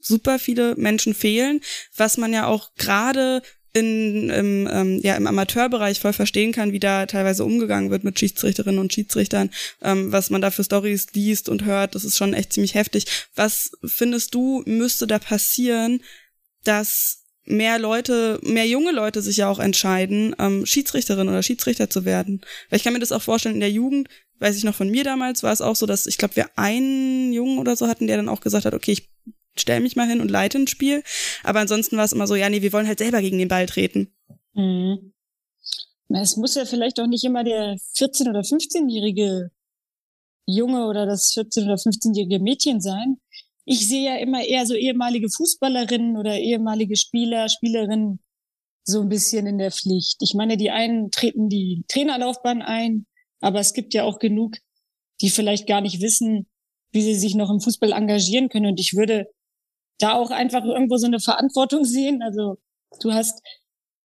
super 0.07 0.39
viele 0.39 0.77
Menschen 0.77 1.15
fehlen, 1.15 1.61
was 1.97 2.17
man 2.17 2.33
ja 2.33 2.47
auch 2.47 2.75
gerade 2.77 3.43
in, 3.77 4.31
im, 4.31 4.69
ähm, 4.73 5.01
ja, 5.03 5.17
im 5.17 5.27
Amateurbereich 5.27 6.01
voll 6.01 6.15
verstehen 6.15 6.53
kann, 6.53 6.73
wie 6.73 6.79
da 6.79 7.05
teilweise 7.05 7.45
umgegangen 7.45 7.91
wird 7.91 8.05
mit 8.05 8.19
Schiedsrichterinnen 8.19 8.81
und 8.81 8.93
Schiedsrichtern, 8.93 9.51
ähm, 9.83 10.13
was 10.13 10.31
man 10.31 10.41
da 10.41 10.51
für 10.51 10.65
Stories 10.65 11.09
liest 11.13 11.51
und 11.51 11.67
hört, 11.67 11.95
das 11.95 12.05
ist 12.05 12.17
schon 12.17 12.33
echt 12.33 12.55
ziemlich 12.55 12.75
heftig. 12.75 13.05
Was 13.35 13.73
findest 13.85 14.35
du, 14.35 14.63
müsste 14.65 15.07
da 15.07 15.19
passieren, 15.19 16.01
dass 16.65 17.19
mehr 17.45 17.79
Leute, 17.79 18.41
mehr 18.43 18.67
junge 18.67 18.93
Leute 18.93 19.21
sich 19.21 19.37
ja 19.37 19.51
auch 19.51 19.59
entscheiden, 19.59 20.35
ähm, 20.39 20.65
Schiedsrichterin 20.65 21.29
oder 21.29 21.43
Schiedsrichter 21.43 21.91
zu 21.91 22.07
werden? 22.07 22.41
Weil 22.71 22.79
ich 22.79 22.83
kann 22.83 22.95
mir 22.95 22.99
das 22.99 23.13
auch 23.13 23.23
vorstellen, 23.23 23.57
in 23.57 23.61
der 23.61 23.71
Jugend, 23.71 24.09
weiß 24.39 24.57
ich 24.57 24.65
noch 24.65 24.75
von 24.75 24.91
mir 24.91 25.05
damals, 25.05 25.43
war 25.43 25.53
es 25.53 25.61
auch 25.61 25.77
so, 25.77 25.85
dass 25.85 26.07
ich 26.07 26.17
glaube, 26.17 26.37
wir 26.37 26.49
einen 26.57 27.35
Jungen 27.35 27.59
oder 27.59 27.77
so 27.77 27.89
hatten, 27.89 28.07
der 28.07 28.17
dann 28.17 28.31
auch 28.31 28.41
gesagt 28.41 28.65
hat, 28.65 28.75
okay, 28.75 28.93
ich 28.93 29.11
stell 29.59 29.81
mich 29.81 29.97
mal 29.97 30.09
hin 30.09 30.21
und 30.21 30.31
leite 30.31 30.59
ein 30.59 30.67
Spiel. 30.67 31.03
Aber 31.43 31.61
ansonsten 31.61 31.97
war 31.97 32.05
es 32.05 32.13
immer 32.13 32.27
so, 32.27 32.35
ja, 32.35 32.49
nee, 32.49 32.63
wir 32.63 32.73
wollen 32.73 32.87
halt 32.87 32.99
selber 32.99 33.21
gegen 33.21 33.39
den 33.39 33.49
Ball 33.49 33.67
treten. 33.67 34.13
Mhm. 34.55 35.13
es 36.09 36.37
muss 36.37 36.55
ja 36.55 36.65
vielleicht 36.65 36.99
auch 37.01 37.07
nicht 37.07 37.25
immer 37.25 37.45
der 37.45 37.77
14- 37.97 38.31
oder 38.31 38.41
15-jährige 38.41 39.51
Junge 40.47 40.87
oder 40.87 41.05
das 41.07 41.33
14- 41.35 41.65
oder 41.65 41.75
15-jährige 41.75 42.41
Mädchen 42.41 42.81
sein. 42.81 43.19
Ich 43.65 43.89
sehe 43.89 44.05
ja 44.05 44.17
immer 44.17 44.45
eher 44.45 44.65
so 44.65 44.75
ehemalige 44.75 45.29
Fußballerinnen 45.29 46.17
oder 46.17 46.39
ehemalige 46.39 46.97
Spieler, 46.97 47.49
Spielerinnen 47.49 48.21
so 48.85 49.01
ein 49.01 49.09
bisschen 49.09 49.47
in 49.47 49.59
der 49.59 49.73
Pflicht. 49.73 50.19
Ich 50.21 50.35
meine, 50.35 50.57
die 50.57 50.71
einen 50.71 51.11
treten 51.11 51.49
die 51.49 51.85
Trainerlaufbahn 51.89 52.63
ein, 52.63 53.07
aber 53.41 53.59
es 53.59 53.73
gibt 53.73 53.93
ja 53.93 54.05
auch 54.05 54.21
genug, 54.21 54.57
die 55.21 55.31
vielleicht 55.31 55.67
gar 55.67 55.81
nicht 55.81 56.01
wissen, 56.01 56.47
wie 56.93 57.03
sie 57.03 57.17
sich 57.17 57.35
noch 57.35 57.51
im 57.51 57.61
Fußball 57.61 57.93
engagieren 57.93 58.49
können. 58.49 58.67
Und 58.67 58.79
ich 58.79 58.95
würde 58.95 59.27
da 59.99 60.15
auch 60.15 60.31
einfach 60.31 60.65
irgendwo 60.65 60.97
so 60.97 61.07
eine 61.07 61.21
Verantwortung 61.21 61.85
sehen. 61.85 62.23
Also 62.23 62.59
du 63.01 63.13
hast 63.13 63.43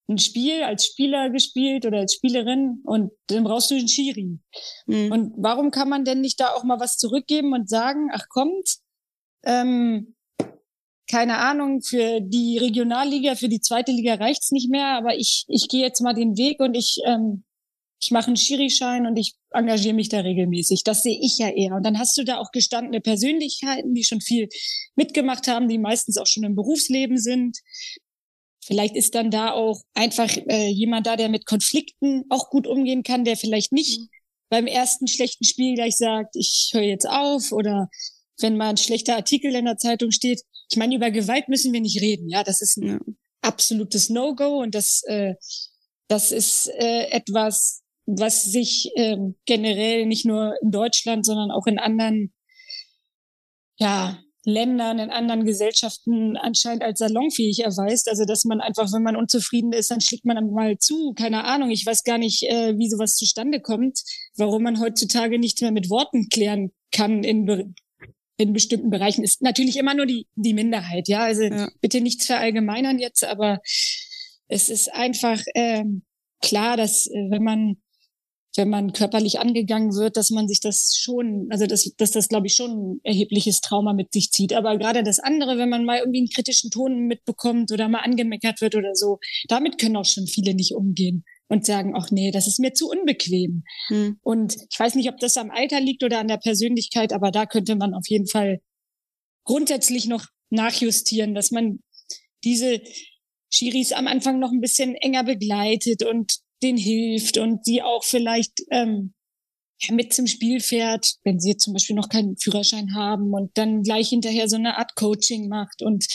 ein 0.08 0.18
Spiel 0.18 0.62
als 0.62 0.86
Spieler 0.86 1.30
gespielt 1.30 1.84
oder 1.84 1.98
als 1.98 2.14
Spielerin 2.14 2.80
und 2.84 3.12
dann 3.26 3.44
brauchst 3.44 3.70
du 3.70 3.74
einen 3.74 3.88
Schiri. 3.88 4.38
Mhm. 4.86 5.12
Und 5.12 5.32
warum 5.36 5.70
kann 5.70 5.88
man 5.88 6.04
denn 6.04 6.20
nicht 6.20 6.40
da 6.40 6.54
auch 6.54 6.64
mal 6.64 6.80
was 6.80 6.96
zurückgeben 6.96 7.52
und 7.52 7.68
sagen, 7.68 8.08
ach 8.12 8.28
kommt, 8.28 8.78
ähm, 9.44 10.14
keine 11.10 11.38
Ahnung, 11.38 11.82
für 11.82 12.20
die 12.20 12.58
Regionalliga, 12.58 13.34
für 13.34 13.48
die 13.48 13.60
zweite 13.60 13.92
Liga 13.92 14.14
reicht's 14.14 14.50
nicht 14.50 14.70
mehr, 14.70 14.88
aber 14.96 15.16
ich, 15.16 15.44
ich 15.48 15.68
gehe 15.68 15.82
jetzt 15.82 16.00
mal 16.00 16.14
den 16.14 16.36
Weg 16.36 16.60
und 16.60 16.74
ich, 16.74 17.00
ähm, 17.04 17.44
ich 18.00 18.10
mache 18.10 18.28
einen 18.28 18.36
Schiri-Schein 18.36 19.06
und 19.06 19.16
ich 19.16 19.34
engagiere 19.50 19.94
mich 19.94 20.08
da 20.08 20.20
regelmäßig. 20.20 20.84
Das 20.84 21.02
sehe 21.02 21.18
ich 21.20 21.38
ja 21.38 21.48
eher. 21.48 21.74
Und 21.74 21.84
dann 21.84 21.98
hast 21.98 22.16
du 22.16 22.24
da 22.24 22.38
auch 22.38 22.52
gestandene 22.52 23.00
Persönlichkeiten, 23.00 23.94
die 23.94 24.04
schon 24.04 24.20
viel 24.20 24.48
mitgemacht 24.94 25.48
haben, 25.48 25.68
die 25.68 25.78
meistens 25.78 26.16
auch 26.16 26.26
schon 26.26 26.44
im 26.44 26.54
Berufsleben 26.54 27.18
sind. 27.18 27.58
Vielleicht 28.64 28.96
ist 28.96 29.14
dann 29.14 29.30
da 29.30 29.52
auch 29.52 29.80
einfach 29.94 30.36
äh, 30.48 30.68
jemand 30.68 31.06
da, 31.06 31.16
der 31.16 31.28
mit 31.28 31.46
Konflikten 31.46 32.24
auch 32.28 32.50
gut 32.50 32.66
umgehen 32.66 33.02
kann, 33.02 33.24
der 33.24 33.36
vielleicht 33.36 33.72
nicht 33.72 33.98
mhm. 33.98 34.08
beim 34.48 34.66
ersten 34.66 35.08
schlechten 35.08 35.44
Spiel 35.44 35.74
gleich 35.74 35.96
sagt, 35.96 36.36
ich 36.36 36.70
höre 36.72 36.82
jetzt 36.82 37.08
auf 37.08 37.50
oder 37.50 37.88
wenn 38.40 38.56
mal 38.56 38.68
ein 38.68 38.76
schlechter 38.76 39.16
Artikel 39.16 39.54
in 39.54 39.64
der 39.64 39.78
Zeitung 39.78 40.12
steht. 40.12 40.42
Ich 40.70 40.76
meine, 40.76 40.94
über 40.94 41.10
Gewalt 41.10 41.48
müssen 41.48 41.72
wir 41.72 41.80
nicht 41.80 42.00
reden. 42.00 42.28
Ja, 42.28 42.44
das 42.44 42.60
ist 42.60 42.76
ein 42.76 42.86
ja. 42.86 42.98
absolutes 43.40 44.10
No-Go 44.10 44.60
und 44.60 44.74
das, 44.74 45.02
äh, 45.06 45.34
das 46.06 46.30
ist 46.30 46.68
äh, 46.68 47.08
etwas, 47.10 47.82
was 48.08 48.44
sich 48.44 48.90
äh, 48.94 49.18
generell 49.44 50.06
nicht 50.06 50.24
nur 50.24 50.54
in 50.62 50.70
Deutschland, 50.70 51.26
sondern 51.26 51.50
auch 51.50 51.66
in 51.66 51.78
anderen 51.78 52.32
ja, 53.76 54.18
Ländern, 54.44 54.98
in 54.98 55.10
anderen 55.10 55.44
Gesellschaften 55.44 56.38
anscheinend 56.38 56.82
als 56.82 57.00
salonfähig 57.00 57.60
erweist. 57.60 58.08
Also 58.08 58.24
dass 58.24 58.44
man 58.44 58.62
einfach, 58.62 58.90
wenn 58.92 59.02
man 59.02 59.14
unzufrieden 59.14 59.72
ist, 59.72 59.90
dann 59.90 60.00
schlägt 60.00 60.24
man 60.24 60.52
mal 60.52 60.78
zu. 60.78 61.12
Keine 61.12 61.44
Ahnung. 61.44 61.70
Ich 61.70 61.84
weiß 61.84 62.02
gar 62.02 62.16
nicht, 62.16 62.44
äh, 62.44 62.78
wie 62.78 62.88
sowas 62.88 63.14
zustande 63.14 63.60
kommt, 63.60 64.00
warum 64.36 64.62
man 64.62 64.80
heutzutage 64.80 65.38
nichts 65.38 65.60
mehr 65.60 65.72
mit 65.72 65.90
Worten 65.90 66.30
klären 66.30 66.72
kann 66.90 67.24
in, 67.24 67.74
in 68.38 68.52
bestimmten 68.54 68.88
Bereichen. 68.88 69.22
Ist 69.22 69.42
natürlich 69.42 69.76
immer 69.76 69.92
nur 69.92 70.06
die, 70.06 70.26
die 70.34 70.54
Minderheit, 70.54 71.08
ja. 71.08 71.24
Also 71.24 71.42
ja. 71.42 71.68
bitte 71.82 72.00
nichts 72.00 72.24
verallgemeinern 72.24 72.98
jetzt, 72.98 73.22
aber 73.22 73.60
es 74.46 74.70
ist 74.70 74.90
einfach 74.94 75.42
ähm, 75.54 76.04
klar, 76.40 76.78
dass 76.78 77.06
äh, 77.06 77.30
wenn 77.30 77.42
man 77.42 77.76
wenn 78.58 78.68
man 78.68 78.92
körperlich 78.92 79.40
angegangen 79.40 79.94
wird, 79.94 80.16
dass 80.16 80.30
man 80.30 80.48
sich 80.48 80.60
das 80.60 80.98
schon, 81.00 81.46
also 81.50 81.66
dass, 81.66 81.90
dass 81.96 82.10
das, 82.10 82.28
glaube 82.28 82.48
ich, 82.48 82.54
schon 82.54 82.70
ein 82.70 83.00
erhebliches 83.04 83.60
Trauma 83.60 83.94
mit 83.94 84.12
sich 84.12 84.30
zieht. 84.30 84.52
Aber 84.52 84.76
gerade 84.76 85.02
das 85.02 85.20
andere, 85.20 85.56
wenn 85.56 85.70
man 85.70 85.84
mal 85.84 86.00
irgendwie 86.00 86.18
einen 86.18 86.28
kritischen 86.28 86.70
Ton 86.70 87.06
mitbekommt 87.06 87.72
oder 87.72 87.88
mal 87.88 88.00
angemeckert 88.00 88.60
wird 88.60 88.74
oder 88.74 88.94
so, 88.94 89.18
damit 89.48 89.78
können 89.78 89.96
auch 89.96 90.04
schon 90.04 90.26
viele 90.26 90.54
nicht 90.54 90.74
umgehen 90.74 91.24
und 91.48 91.64
sagen, 91.64 91.94
ach 91.96 92.10
nee, 92.10 92.30
das 92.30 92.46
ist 92.46 92.58
mir 92.58 92.74
zu 92.74 92.90
unbequem. 92.90 93.62
Hm. 93.86 94.18
Und 94.22 94.56
ich 94.70 94.78
weiß 94.78 94.96
nicht, 94.96 95.08
ob 95.08 95.18
das 95.18 95.36
am 95.36 95.50
Alter 95.50 95.80
liegt 95.80 96.04
oder 96.04 96.18
an 96.18 96.28
der 96.28 96.36
Persönlichkeit, 96.36 97.12
aber 97.12 97.30
da 97.30 97.46
könnte 97.46 97.76
man 97.76 97.94
auf 97.94 98.06
jeden 98.08 98.26
Fall 98.26 98.60
grundsätzlich 99.44 100.06
noch 100.06 100.26
nachjustieren, 100.50 101.34
dass 101.34 101.50
man 101.50 101.78
diese 102.44 102.82
Schiris 103.50 103.92
am 103.92 104.06
Anfang 104.06 104.38
noch 104.38 104.52
ein 104.52 104.60
bisschen 104.60 104.94
enger 104.94 105.24
begleitet 105.24 106.04
und 106.04 106.38
denen 106.62 106.78
hilft 106.78 107.38
und 107.38 107.66
die 107.66 107.82
auch 107.82 108.04
vielleicht 108.04 108.62
ähm, 108.70 109.14
mit 109.90 110.12
zum 110.12 110.26
Spiel 110.26 110.60
fährt, 110.60 111.14
wenn 111.24 111.38
sie 111.38 111.50
jetzt 111.50 111.64
zum 111.64 111.72
Beispiel 111.72 111.94
noch 111.94 112.08
keinen 112.08 112.36
Führerschein 112.36 112.94
haben 112.94 113.32
und 113.32 113.56
dann 113.56 113.82
gleich 113.82 114.08
hinterher 114.08 114.48
so 114.48 114.56
eine 114.56 114.76
Art 114.76 114.96
Coaching 114.96 115.48
macht 115.48 115.82
und 115.82 116.06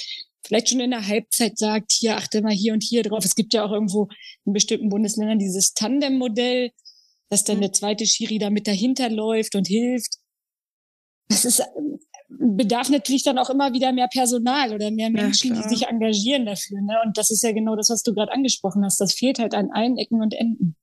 vielleicht 0.45 0.69
schon 0.69 0.81
in 0.81 0.91
der 0.91 1.07
Halbzeit 1.07 1.57
sagt, 1.57 1.91
hier 1.91 2.17
achte 2.17 2.41
mal 2.41 2.53
hier 2.53 2.73
und 2.73 2.83
hier 2.83 3.03
drauf. 3.03 3.23
Es 3.23 3.35
gibt 3.35 3.53
ja 3.53 3.65
auch 3.65 3.71
irgendwo 3.71 4.09
in 4.45 4.53
bestimmten 4.53 4.89
Bundesländern 4.89 5.39
dieses 5.39 5.73
Tandem-Modell, 5.73 6.71
dass 7.29 7.45
dann 7.45 7.57
mhm. 7.57 7.61
der 7.61 7.73
zweite 7.73 8.05
Schiri 8.05 8.37
da 8.37 8.49
mit 8.49 8.67
dahinter 8.67 9.09
läuft 9.09 9.55
und 9.55 9.67
hilft. 9.67 10.17
Das 11.29 11.45
ist 11.45 11.63
bedarf 12.39 12.89
natürlich 12.89 13.23
dann 13.23 13.37
auch 13.37 13.49
immer 13.49 13.73
wieder 13.73 13.91
mehr 13.91 14.07
Personal 14.07 14.73
oder 14.73 14.91
mehr 14.91 15.09
Menschen, 15.09 15.55
ja, 15.55 15.61
die 15.61 15.69
sich 15.69 15.87
engagieren 15.87 16.45
dafür. 16.45 16.81
Ne? 16.81 16.97
Und 17.05 17.17
das 17.17 17.31
ist 17.31 17.43
ja 17.43 17.51
genau 17.51 17.75
das, 17.75 17.89
was 17.89 18.03
du 18.03 18.13
gerade 18.13 18.31
angesprochen 18.31 18.83
hast. 18.83 18.99
Das 18.99 19.13
fehlt 19.13 19.39
halt 19.39 19.53
an 19.53 19.69
allen 19.71 19.97
Ecken 19.97 20.21
und 20.21 20.33
Enden. 20.33 20.75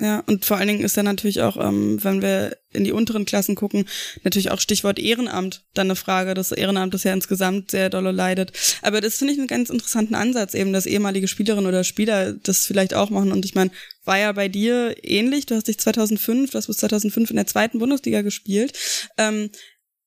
Ja, 0.00 0.24
und 0.26 0.44
vor 0.44 0.56
allen 0.56 0.66
Dingen 0.66 0.82
ist 0.82 0.96
ja 0.96 1.04
natürlich 1.04 1.42
auch, 1.42 1.56
ähm, 1.56 2.02
wenn 2.02 2.22
wir 2.22 2.56
in 2.72 2.82
die 2.82 2.90
unteren 2.90 3.24
Klassen 3.24 3.54
gucken, 3.54 3.84
natürlich 4.24 4.50
auch 4.50 4.58
Stichwort 4.58 4.98
Ehrenamt 4.98 5.64
dann 5.74 5.86
eine 5.86 5.94
Frage. 5.94 6.34
Das 6.34 6.50
Ehrenamt 6.50 6.92
ist 6.94 7.04
ja 7.04 7.12
insgesamt 7.12 7.70
sehr 7.70 7.88
dolle 7.88 8.10
leidet. 8.10 8.52
Aber 8.80 9.00
das 9.00 9.18
finde 9.18 9.34
ich 9.34 9.38
einen 9.38 9.46
ganz 9.46 9.70
interessanten 9.70 10.16
Ansatz, 10.16 10.54
eben, 10.54 10.72
dass 10.72 10.86
ehemalige 10.86 11.28
Spielerinnen 11.28 11.68
oder 11.68 11.84
Spieler 11.84 12.32
das 12.32 12.66
vielleicht 12.66 12.94
auch 12.94 13.10
machen. 13.10 13.30
Und 13.30 13.44
ich 13.44 13.54
meine, 13.54 13.70
war 14.04 14.18
ja 14.18 14.32
bei 14.32 14.48
dir 14.48 14.96
ähnlich. 15.04 15.46
Du 15.46 15.54
hast 15.54 15.68
dich 15.68 15.78
2005, 15.78 16.50
du 16.50 16.58
hast 16.58 16.66
bis 16.66 16.78
2005 16.78 17.30
in 17.30 17.36
der 17.36 17.46
zweiten 17.46 17.78
Bundesliga 17.78 18.22
gespielt. 18.22 18.72
Ähm, 19.18 19.50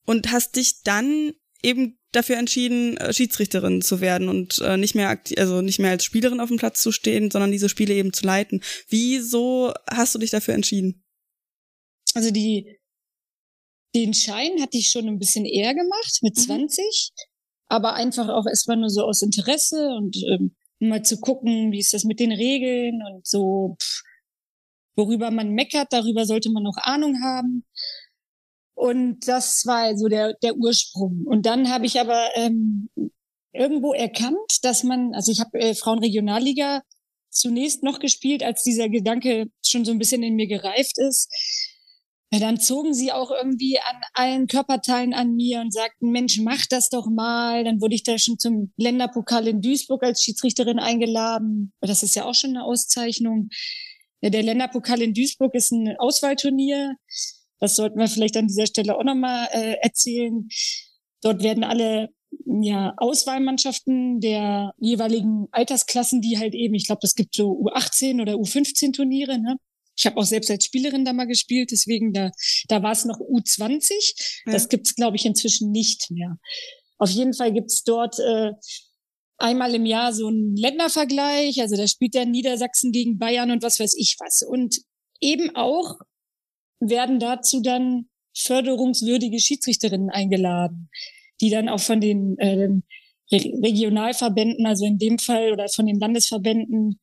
und 0.06 0.32
hast 0.32 0.56
dich 0.56 0.84
dann 0.84 1.34
eben 1.62 1.98
dafür 2.12 2.38
entschieden, 2.38 2.98
äh, 2.98 3.14
Schiedsrichterin 3.14 3.82
zu 3.82 4.02
werden 4.02 4.30
und 4.30 4.60
äh, 4.60 4.78
nicht 4.78 4.96
mehr 4.96 5.20
also 5.38 5.62
nicht 5.62 5.80
mehr 5.80 5.92
als 5.92 6.06
Spielerin 6.06 6.40
auf 6.40 6.50
dem 6.50 6.58
Platz 6.58 6.82
zu 6.82 6.92
stehen, 6.92 7.32
sondern 7.32 7.52
diese 7.52 7.70
Spiele 7.70 7.94
eben 7.94 8.14
zu 8.14 8.26
leiten. 8.26 8.62
Wieso 8.88 9.74
hast 9.90 10.16
du 10.16 10.20
dich 10.20 10.30
dafür 10.30 10.54
entschieden? 10.54 11.04
Also 12.14 12.32
die 12.32 12.80
den 13.96 14.14
Schein 14.14 14.62
hatte 14.62 14.78
ich 14.78 14.90
schon 14.90 15.08
ein 15.08 15.20
bisschen 15.20 15.46
eher 15.46 15.74
gemacht 15.74 16.20
mit 16.22 16.38
20, 16.38 16.80
mhm. 16.80 17.22
aber 17.68 17.94
einfach 17.94 18.28
auch 18.28 18.46
erstmal 18.46 18.78
nur 18.78 18.90
so 18.90 19.04
aus 19.04 19.22
Interesse 19.22 19.88
und 19.96 20.18
ähm, 20.28 20.56
mal 20.80 21.04
zu 21.04 21.20
gucken, 21.20 21.72
wie 21.72 21.80
ist 21.80 21.94
das 21.94 22.04
mit 22.04 22.20
den 22.20 22.34
Regeln 22.34 23.02
und 23.02 23.26
so, 23.26 23.78
pff, 23.82 24.02
worüber 24.98 25.32
man 25.32 25.52
meckert, 25.52 25.88
darüber 25.92 26.26
sollte 26.26 26.52
man 26.52 26.64
noch 26.64 26.78
Ahnung 26.78 27.22
haben. 27.24 27.66
Und 28.76 29.28
das 29.28 29.66
war 29.66 29.98
so 29.98 30.08
der, 30.08 30.34
der 30.44 30.56
Ursprung. 30.56 31.24
Und 31.26 31.46
dann 31.46 31.70
habe 31.70 31.86
ich 31.86 32.00
aber 32.00 32.30
ähm, 32.36 32.90
irgendwo 33.54 33.94
erkannt, 33.94 34.64
dass 34.64 34.84
man, 34.84 35.14
also 35.14 35.32
ich 35.32 35.40
habe 35.40 35.58
äh, 35.60 35.74
Frauenregionalliga 35.74 36.82
zunächst 37.30 37.84
noch 37.84 38.00
gespielt, 38.00 38.44
als 38.44 38.64
dieser 38.64 38.90
Gedanke 38.90 39.48
schon 39.66 39.86
so 39.86 39.92
ein 39.92 40.00
bisschen 40.00 40.24
in 40.24 40.36
mir 40.36 40.48
gereift 40.48 40.98
ist. 40.98 41.30
Ja, 42.32 42.40
dann 42.40 42.60
zogen 42.60 42.94
sie 42.94 43.12
auch 43.12 43.32
irgendwie 43.32 43.80
an 43.80 44.02
allen 44.14 44.48
Körperteilen 44.48 45.14
an 45.14 45.36
mir 45.36 45.62
und 45.62 45.72
sagten, 45.72 46.12
Mensch, 46.12 46.40
mach 46.40 46.66
das 46.66 46.90
doch 46.90 47.08
mal. 47.08 47.64
Dann 47.64 47.80
wurde 47.80 47.96
ich 47.96 48.04
da 48.04 48.18
schon 48.18 48.40
zum 48.40 48.74
Länderpokal 48.78 49.48
in 49.48 49.62
Duisburg 49.62 50.04
als 50.04 50.22
Schiedsrichterin 50.24 50.80
eingeladen. 50.80 51.72
Das 51.82 52.04
ist 52.04 52.16
ja 52.16 52.26
auch 52.26 52.34
schon 52.34 52.52
eine 52.52 52.66
Auszeichnung. 52.66 53.50
Ja, 54.22 54.32
der 54.32 54.44
Länderpokal 54.44 55.02
in 55.02 55.14
Duisburg 55.14 55.54
ist 55.54 55.72
ein 55.72 55.96
Auswahlturnier. 55.98 56.96
Das 57.66 57.78
sollten 57.78 57.98
wir 57.98 58.08
vielleicht 58.08 58.38
an 58.38 58.46
dieser 58.46 58.68
Stelle 58.68 58.96
auch 58.96 59.04
nochmal 59.04 59.48
äh, 59.52 59.78
erzählen. 59.82 60.48
Dort 61.24 61.42
werden 61.42 61.64
alle 61.64 62.10
ja, 62.62 62.94
Auswahlmannschaften 62.98 64.20
der 64.20 64.72
jeweiligen 64.78 65.48
Altersklassen, 65.50 66.22
die 66.22 66.38
halt 66.38 66.54
eben, 66.54 66.76
ich 66.76 66.86
glaube, 66.86 67.00
es 67.02 67.16
gibt 67.16 67.34
so 67.34 67.50
U18 67.54 68.22
oder 68.22 68.34
U15 68.34 68.94
Turniere, 68.94 69.40
ne? 69.40 69.58
Ich 69.98 70.06
habe 70.06 70.18
auch 70.18 70.26
selbst 70.26 70.52
als 70.52 70.66
Spielerin 70.66 71.06
da 71.06 71.14
mal 71.14 71.26
gespielt, 71.26 71.72
deswegen 71.72 72.14
da, 72.14 72.30
da 72.68 72.84
war 72.84 72.92
es 72.92 73.06
noch 73.06 73.18
U20. 73.20 74.44
Ja. 74.46 74.52
Das 74.52 74.70
gibt's 74.70 74.94
glaube 74.94 75.16
ich, 75.16 75.26
inzwischen 75.26 75.72
nicht 75.72 76.12
mehr. 76.12 76.38
Auf 77.00 77.10
jeden 77.10 77.34
Fall 77.34 77.52
gibt's 77.52 77.84
dort 77.84 78.20
äh, 78.20 78.52
einmal 79.38 79.74
im 79.74 79.88
Jahr 79.88 80.14
so 80.14 80.28
einen 80.28 80.56
Ländervergleich. 80.56 81.62
Also 81.62 81.78
da 81.78 81.88
spielt 81.88 82.14
der 82.14 82.28
Niedersachsen 82.28 82.92
gegen 82.92 83.18
Bayern 83.18 83.50
und 83.50 83.64
was 83.64 83.80
weiß 83.80 83.96
ich 83.98 84.18
was. 84.20 84.44
Und 84.48 84.82
eben 85.20 85.56
auch 85.56 85.96
werden 86.80 87.20
dazu 87.20 87.62
dann 87.62 88.10
förderungswürdige 88.36 89.40
Schiedsrichterinnen 89.40 90.10
eingeladen, 90.10 90.90
die 91.42 91.50
dann 91.50 91.70
auch 91.70 91.80
von 91.80 92.02
den 92.02 92.38
äh, 92.38 92.70
Regionalverbänden, 93.32 94.66
also 94.66 94.86
in 94.86 94.98
dem 94.98 95.18
Fall 95.20 95.52
oder 95.52 95.68
von 95.70 95.86
den 95.86 96.00
Landesverbänden 96.00 97.00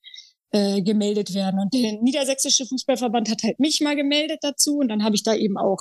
äh, 0.53 0.83
gemeldet 0.83 1.35
werden. 1.35 1.59
Und 1.61 1.75
der 1.75 2.01
Niedersächsische 2.01 2.67
Fußballverband 2.67 3.31
hat 3.31 3.43
halt 3.43 3.59
mich 3.59 3.81
mal 3.81 3.97
gemeldet 3.97 4.39
dazu 4.43 4.77
und 4.79 4.89
dann 4.89 5.03
habe 5.03 5.15
ich 5.15 5.23
da 5.23 5.35
eben 5.35 5.57
auch 5.57 5.79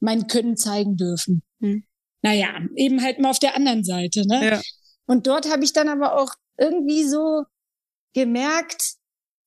mein 0.00 0.26
Können 0.26 0.56
zeigen 0.56 0.96
dürfen. 0.96 1.42
Hm. 1.60 1.84
Naja, 2.22 2.58
eben 2.74 3.02
halt 3.02 3.18
mal 3.18 3.30
auf 3.30 3.38
der 3.38 3.56
anderen 3.56 3.84
Seite. 3.84 4.26
Ne? 4.26 4.44
Ja. 4.44 4.60
Und 5.06 5.26
dort 5.26 5.50
habe 5.50 5.62
ich 5.62 5.74
dann 5.74 5.88
aber 5.88 6.18
auch 6.18 6.32
irgendwie 6.56 7.04
so 7.04 7.44
gemerkt, 8.14 8.94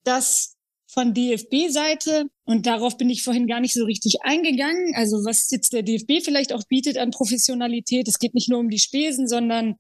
dass 0.03 0.56
von 0.97 1.13
DFB-Seite 1.13 2.25
und 2.45 2.65
darauf 2.65 2.97
bin 2.97 3.11
ich 3.11 3.21
vorhin 3.21 3.45
gar 3.45 3.59
nicht 3.59 3.75
so 3.75 3.85
richtig 3.85 4.15
eingegangen. 4.23 4.95
Also 4.95 5.17
was 5.17 5.47
jetzt 5.51 5.71
der 5.71 5.83
DFB 5.83 6.23
vielleicht 6.25 6.53
auch 6.53 6.63
bietet 6.67 6.97
an 6.97 7.11
Professionalität. 7.11 8.07
Es 8.07 8.17
geht 8.17 8.33
nicht 8.33 8.49
nur 8.49 8.57
um 8.57 8.69
die 8.69 8.79
Spesen, 8.79 9.27
sondern 9.27 9.75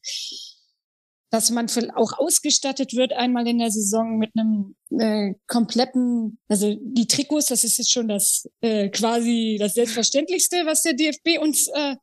dass 1.31 1.49
man 1.49 1.67
auch 1.95 2.19
ausgestattet 2.19 2.93
wird 2.93 3.13
einmal 3.13 3.47
in 3.47 3.57
der 3.57 3.71
Saison 3.71 4.19
mit 4.19 4.29
einem 4.37 4.75
äh, 4.91 5.33
kompletten, 5.47 6.37
also 6.49 6.77
die 6.79 7.07
Trikots, 7.07 7.47
das 7.47 7.63
ist 7.63 7.79
jetzt 7.79 7.91
schon 7.91 8.07
das 8.07 8.47
äh, 8.61 8.89
quasi 8.89 9.57
das 9.59 9.73
Selbstverständlichste, 9.73 10.67
was 10.67 10.83
der 10.83 10.93
DFB 10.93 11.41
uns 11.41 11.67
äh, 11.67 11.95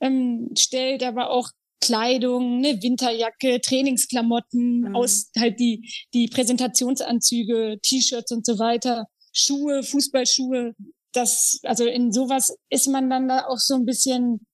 ähm, 0.00 0.50
stellt, 0.56 1.02
aber 1.02 1.30
auch 1.30 1.50
Kleidung, 1.84 2.58
eine 2.58 2.82
Winterjacke, 2.82 3.60
Trainingsklamotten, 3.60 4.80
mhm. 4.80 4.96
aus 4.96 5.30
halt 5.38 5.60
die 5.60 5.90
die 6.14 6.28
Präsentationsanzüge, 6.28 7.78
T-Shirts 7.82 8.32
und 8.32 8.46
so 8.46 8.58
weiter, 8.58 9.06
Schuhe, 9.32 9.82
Fußballschuhe. 9.82 10.74
Das 11.12 11.60
also 11.64 11.84
in 11.84 12.10
sowas 12.12 12.56
ist 12.70 12.88
man 12.88 13.10
dann 13.10 13.28
da 13.28 13.46
auch 13.46 13.58
so 13.58 13.74
ein 13.74 13.84
bisschen 13.84 14.46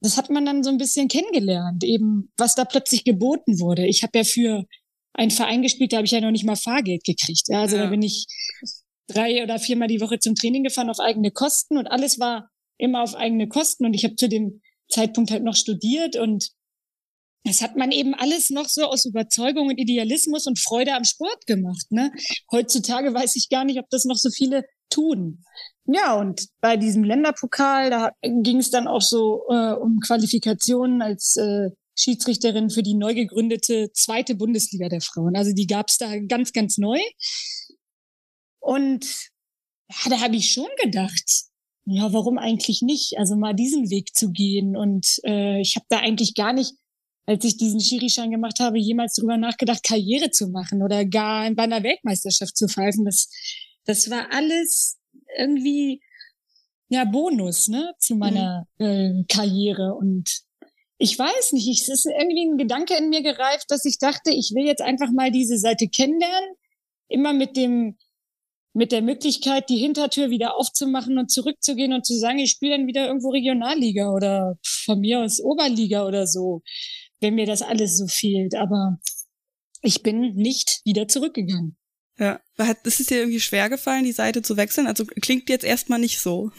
das 0.00 0.16
hat 0.16 0.30
man 0.30 0.44
dann 0.44 0.62
so 0.62 0.70
ein 0.70 0.78
bisschen 0.78 1.08
kennengelernt, 1.08 1.82
eben 1.82 2.30
was 2.36 2.54
da 2.54 2.64
plötzlich 2.64 3.02
geboten 3.02 3.58
wurde. 3.58 3.86
Ich 3.86 4.02
habe 4.02 4.18
ja 4.18 4.24
für 4.24 4.64
einen 5.14 5.30
Verein 5.30 5.62
gespielt, 5.62 5.92
da 5.92 5.96
habe 5.96 6.06
ich 6.06 6.12
ja 6.12 6.20
noch 6.20 6.30
nicht 6.30 6.44
mal 6.44 6.56
Fahrgeld 6.56 7.02
gekriegt. 7.02 7.48
Ja, 7.48 7.62
also 7.62 7.76
ja. 7.76 7.84
da 7.84 7.90
bin 7.90 8.02
ich 8.02 8.26
drei 9.08 9.42
oder 9.42 9.58
viermal 9.58 9.88
die 9.88 10.00
Woche 10.00 10.18
zum 10.18 10.34
Training 10.34 10.62
gefahren 10.62 10.90
auf 10.90 11.00
eigene 11.00 11.30
Kosten 11.30 11.78
und 11.78 11.86
alles 11.86 12.18
war 12.20 12.50
immer 12.78 13.02
auf 13.02 13.14
eigene 13.14 13.48
Kosten 13.48 13.86
und 13.86 13.94
ich 13.94 14.04
habe 14.04 14.16
zu 14.16 14.28
dem 14.28 14.60
Zeitpunkt 14.88 15.30
halt 15.30 15.42
noch 15.44 15.56
studiert 15.56 16.16
und 16.16 16.50
das 17.44 17.62
hat 17.62 17.76
man 17.76 17.92
eben 17.92 18.14
alles 18.14 18.50
noch 18.50 18.68
so 18.68 18.84
aus 18.84 19.04
Überzeugung 19.04 19.68
und 19.68 19.78
Idealismus 19.78 20.46
und 20.46 20.58
Freude 20.58 20.94
am 20.94 21.04
Sport 21.04 21.46
gemacht. 21.46 21.86
Ne? 21.90 22.10
Heutzutage 22.50 23.14
weiß 23.14 23.36
ich 23.36 23.48
gar 23.48 23.64
nicht, 23.64 23.78
ob 23.78 23.88
das 23.88 24.04
noch 24.04 24.16
so 24.16 24.30
viele 24.30 24.64
tun. 24.90 25.44
Ja, 25.84 26.14
und 26.14 26.48
bei 26.60 26.76
diesem 26.76 27.04
Länderpokal, 27.04 27.90
da 27.90 28.10
ging 28.22 28.58
es 28.58 28.70
dann 28.70 28.88
auch 28.88 29.00
so 29.00 29.44
äh, 29.48 29.74
um 29.74 30.00
Qualifikationen 30.00 31.02
als 31.02 31.36
äh, 31.36 31.70
Schiedsrichterin 31.96 32.70
für 32.70 32.82
die 32.82 32.94
neu 32.94 33.14
gegründete 33.14 33.90
zweite 33.92 34.34
Bundesliga 34.34 34.88
der 34.88 35.00
Frauen. 35.00 35.36
Also 35.36 35.52
die 35.52 35.68
gab 35.68 35.88
es 35.88 35.98
da 35.98 36.18
ganz, 36.18 36.52
ganz 36.52 36.78
neu. 36.78 36.98
Und 38.58 39.06
ja, 39.88 40.10
da 40.10 40.20
habe 40.20 40.34
ich 40.34 40.50
schon 40.50 40.68
gedacht, 40.82 41.44
ja, 41.86 42.12
warum 42.12 42.36
eigentlich 42.36 42.82
nicht? 42.82 43.18
Also 43.18 43.36
mal 43.36 43.54
diesen 43.54 43.90
Weg 43.90 44.14
zu 44.14 44.30
gehen. 44.32 44.76
Und 44.76 45.20
äh, 45.24 45.60
ich 45.60 45.76
habe 45.76 45.86
da 45.88 45.98
eigentlich 45.98 46.34
gar 46.34 46.52
nicht, 46.52 46.74
als 47.26 47.44
ich 47.44 47.56
diesen 47.56 47.80
Schirischein 47.80 48.30
gemacht 48.30 48.60
habe, 48.60 48.78
jemals 48.78 49.14
drüber 49.14 49.36
nachgedacht, 49.36 49.82
Karriere 49.84 50.30
zu 50.30 50.48
machen 50.48 50.82
oder 50.82 51.04
gar 51.04 51.50
bei 51.52 51.62
einer 51.62 51.82
Weltmeisterschaft 51.82 52.56
zu 52.56 52.68
pfeifen. 52.68 53.04
Das, 53.04 53.28
das 53.84 54.10
war 54.10 54.32
alles 54.32 54.98
irgendwie 55.38 56.00
ja 56.88 57.04
Bonus 57.04 57.68
ne 57.68 57.94
zu 57.98 58.14
mhm. 58.14 58.20
meiner 58.20 58.66
mhm. 58.78 58.86
äh, 58.86 59.24
Karriere 59.28 59.94
und 59.94 60.42
ich 60.98 61.18
weiß 61.18 61.52
nicht, 61.52 61.68
es 61.68 61.88
ist 61.88 62.06
irgendwie 62.06 62.46
ein 62.46 62.56
Gedanke 62.56 62.96
in 62.96 63.10
mir 63.10 63.22
gereift, 63.22 63.66
dass 63.70 63.84
ich 63.84 63.98
dachte, 63.98 64.30
ich 64.30 64.52
will 64.54 64.64
jetzt 64.64 64.80
einfach 64.80 65.10
mal 65.12 65.30
diese 65.30 65.58
Seite 65.58 65.88
kennenlernen, 65.88 66.54
immer 67.08 67.34
mit 67.34 67.54
dem 67.56 67.98
mit 68.76 68.92
der 68.92 69.00
Möglichkeit, 69.00 69.70
die 69.70 69.78
Hintertür 69.78 70.28
wieder 70.28 70.56
aufzumachen 70.56 71.16
und 71.18 71.30
zurückzugehen 71.30 71.94
und 71.94 72.04
zu 72.04 72.14
sagen, 72.18 72.38
ich 72.38 72.50
spiele 72.50 72.76
dann 72.76 72.86
wieder 72.86 73.06
irgendwo 73.06 73.30
Regionalliga 73.30 74.10
oder 74.12 74.58
von 74.62 75.00
mir 75.00 75.20
aus 75.20 75.40
Oberliga 75.40 76.06
oder 76.06 76.26
so, 76.26 76.62
wenn 77.20 77.34
mir 77.34 77.46
das 77.46 77.62
alles 77.62 77.96
so 77.96 78.06
fehlt. 78.06 78.54
Aber 78.54 78.98
ich 79.80 80.02
bin 80.02 80.34
nicht 80.34 80.82
wieder 80.84 81.08
zurückgegangen. 81.08 81.78
Ja. 82.18 82.38
Hat, 82.58 82.86
ist 82.86 83.00
es 83.00 83.06
dir 83.06 83.18
irgendwie 83.20 83.40
schwer 83.40 83.70
gefallen, 83.70 84.04
die 84.04 84.12
Seite 84.12 84.42
zu 84.42 84.58
wechseln? 84.58 84.86
Also 84.86 85.06
klingt 85.06 85.48
jetzt 85.48 85.64
erstmal 85.64 85.98
nicht 85.98 86.20
so. 86.20 86.50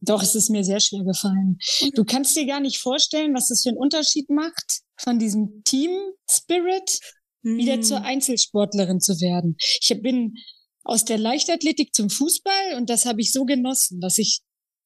Doch, 0.00 0.22
es 0.22 0.34
ist 0.34 0.48
mir 0.48 0.64
sehr 0.64 0.80
schwer 0.80 1.04
gefallen. 1.04 1.58
Du 1.94 2.04
kannst 2.04 2.34
dir 2.34 2.46
gar 2.46 2.60
nicht 2.60 2.78
vorstellen, 2.78 3.34
was 3.34 3.48
das 3.48 3.62
für 3.62 3.68
einen 3.68 3.78
Unterschied 3.78 4.30
macht, 4.30 4.80
von 4.96 5.18
diesem 5.18 5.62
Team-Spirit 5.64 6.98
hm. 7.42 7.58
wieder 7.58 7.82
zur 7.82 8.02
Einzelsportlerin 8.02 9.00
zu 9.00 9.20
werden. 9.20 9.56
Ich 9.58 10.02
bin 10.02 10.34
aus 10.84 11.04
der 11.04 11.18
Leichtathletik 11.18 11.94
zum 11.94 12.10
Fußball 12.10 12.74
und 12.76 12.90
das 12.90 13.06
habe 13.06 13.20
ich 13.20 13.32
so 13.32 13.44
genossen, 13.44 14.00
dass 14.00 14.18
ich 14.18 14.40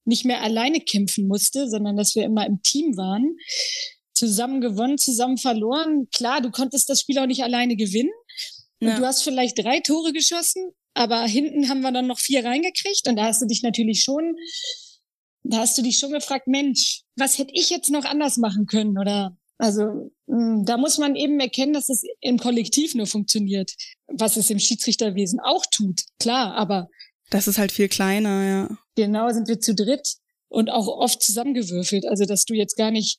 nicht 0.04 0.24
mehr 0.24 0.42
alleine 0.42 0.80
kämpfen 0.80 1.26
musste, 1.26 1.68
sondern 1.68 1.96
dass 1.96 2.14
wir 2.14 2.24
immer 2.24 2.46
im 2.46 2.62
Team 2.62 2.96
waren. 2.96 3.36
Zusammen 4.14 4.60
gewonnen, 4.60 4.98
zusammen 4.98 5.36
verloren. 5.36 6.08
Klar, 6.14 6.40
du 6.40 6.50
konntest 6.50 6.88
das 6.88 7.00
Spiel 7.00 7.18
auch 7.18 7.26
nicht 7.26 7.42
alleine 7.42 7.76
gewinnen, 7.76 8.12
und 8.80 8.88
ja. 8.88 8.98
du 8.98 9.06
hast 9.06 9.22
vielleicht 9.22 9.58
drei 9.58 9.80
Tore 9.80 10.12
geschossen, 10.12 10.72
aber 10.94 11.22
hinten 11.26 11.68
haben 11.68 11.80
wir 11.80 11.92
dann 11.92 12.06
noch 12.06 12.18
vier 12.18 12.44
reingekriegt 12.44 13.08
und 13.08 13.16
da 13.16 13.24
hast 13.24 13.40
du 13.40 13.46
dich 13.46 13.62
natürlich 13.62 14.02
schon, 14.02 14.36
da 15.44 15.58
hast 15.58 15.78
du 15.78 15.82
dich 15.82 15.98
schon 15.98 16.12
gefragt, 16.12 16.46
Mensch, 16.46 17.02
was 17.16 17.38
hätte 17.38 17.52
ich 17.54 17.70
jetzt 17.70 17.90
noch 17.90 18.04
anders 18.04 18.36
machen 18.36 18.66
können 18.66 18.98
oder 18.98 19.36
also 19.58 20.10
da 20.26 20.76
muss 20.76 20.98
man 20.98 21.14
eben 21.14 21.38
erkennen, 21.38 21.72
dass 21.72 21.88
es 21.88 22.02
im 22.20 22.38
Kollektiv 22.38 22.94
nur 22.94 23.06
funktioniert, 23.06 23.72
was 24.08 24.36
es 24.36 24.50
im 24.50 24.58
Schiedsrichterwesen 24.58 25.40
auch 25.40 25.64
tut, 25.70 26.02
klar, 26.18 26.54
aber 26.54 26.88
das 27.30 27.48
ist 27.48 27.58
halt 27.58 27.72
viel 27.72 27.88
kleiner, 27.88 28.44
ja. 28.44 28.78
Genau, 28.94 29.30
sind 29.30 29.48
wir 29.48 29.60
zu 29.60 29.74
dritt 29.74 30.16
und 30.48 30.70
auch 30.70 30.86
oft 30.86 31.22
zusammengewürfelt, 31.22 32.06
also 32.06 32.24
dass 32.24 32.44
du 32.44 32.54
jetzt 32.54 32.76
gar 32.76 32.90
nicht 32.90 33.18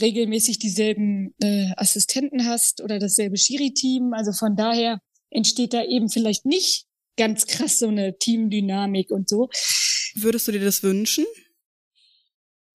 regelmäßig 0.00 0.58
dieselben 0.58 1.34
äh, 1.40 1.72
Assistenten 1.76 2.46
hast 2.46 2.80
oder 2.80 2.98
dasselbe 2.98 3.36
Schiri-Team. 3.36 4.12
Also 4.12 4.32
von 4.32 4.56
daher 4.56 5.00
entsteht 5.30 5.72
da 5.72 5.84
eben 5.84 6.08
vielleicht 6.08 6.46
nicht 6.46 6.86
ganz 7.16 7.46
krass 7.46 7.78
so 7.78 7.88
eine 7.88 8.16
Teamdynamik 8.16 9.10
und 9.10 9.28
so. 9.28 9.48
Würdest 10.14 10.48
du 10.48 10.52
dir 10.52 10.64
das 10.64 10.82
wünschen? 10.82 11.26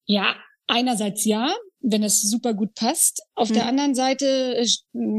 Ja, 0.04 0.36
einerseits 0.66 1.24
ja, 1.24 1.54
wenn 1.88 2.02
es 2.02 2.20
super 2.20 2.52
gut 2.52 2.74
passt. 2.74 3.22
Auf 3.36 3.48
hm. 3.48 3.54
der 3.54 3.66
anderen 3.66 3.94
Seite 3.94 4.56
äh, 4.56 4.66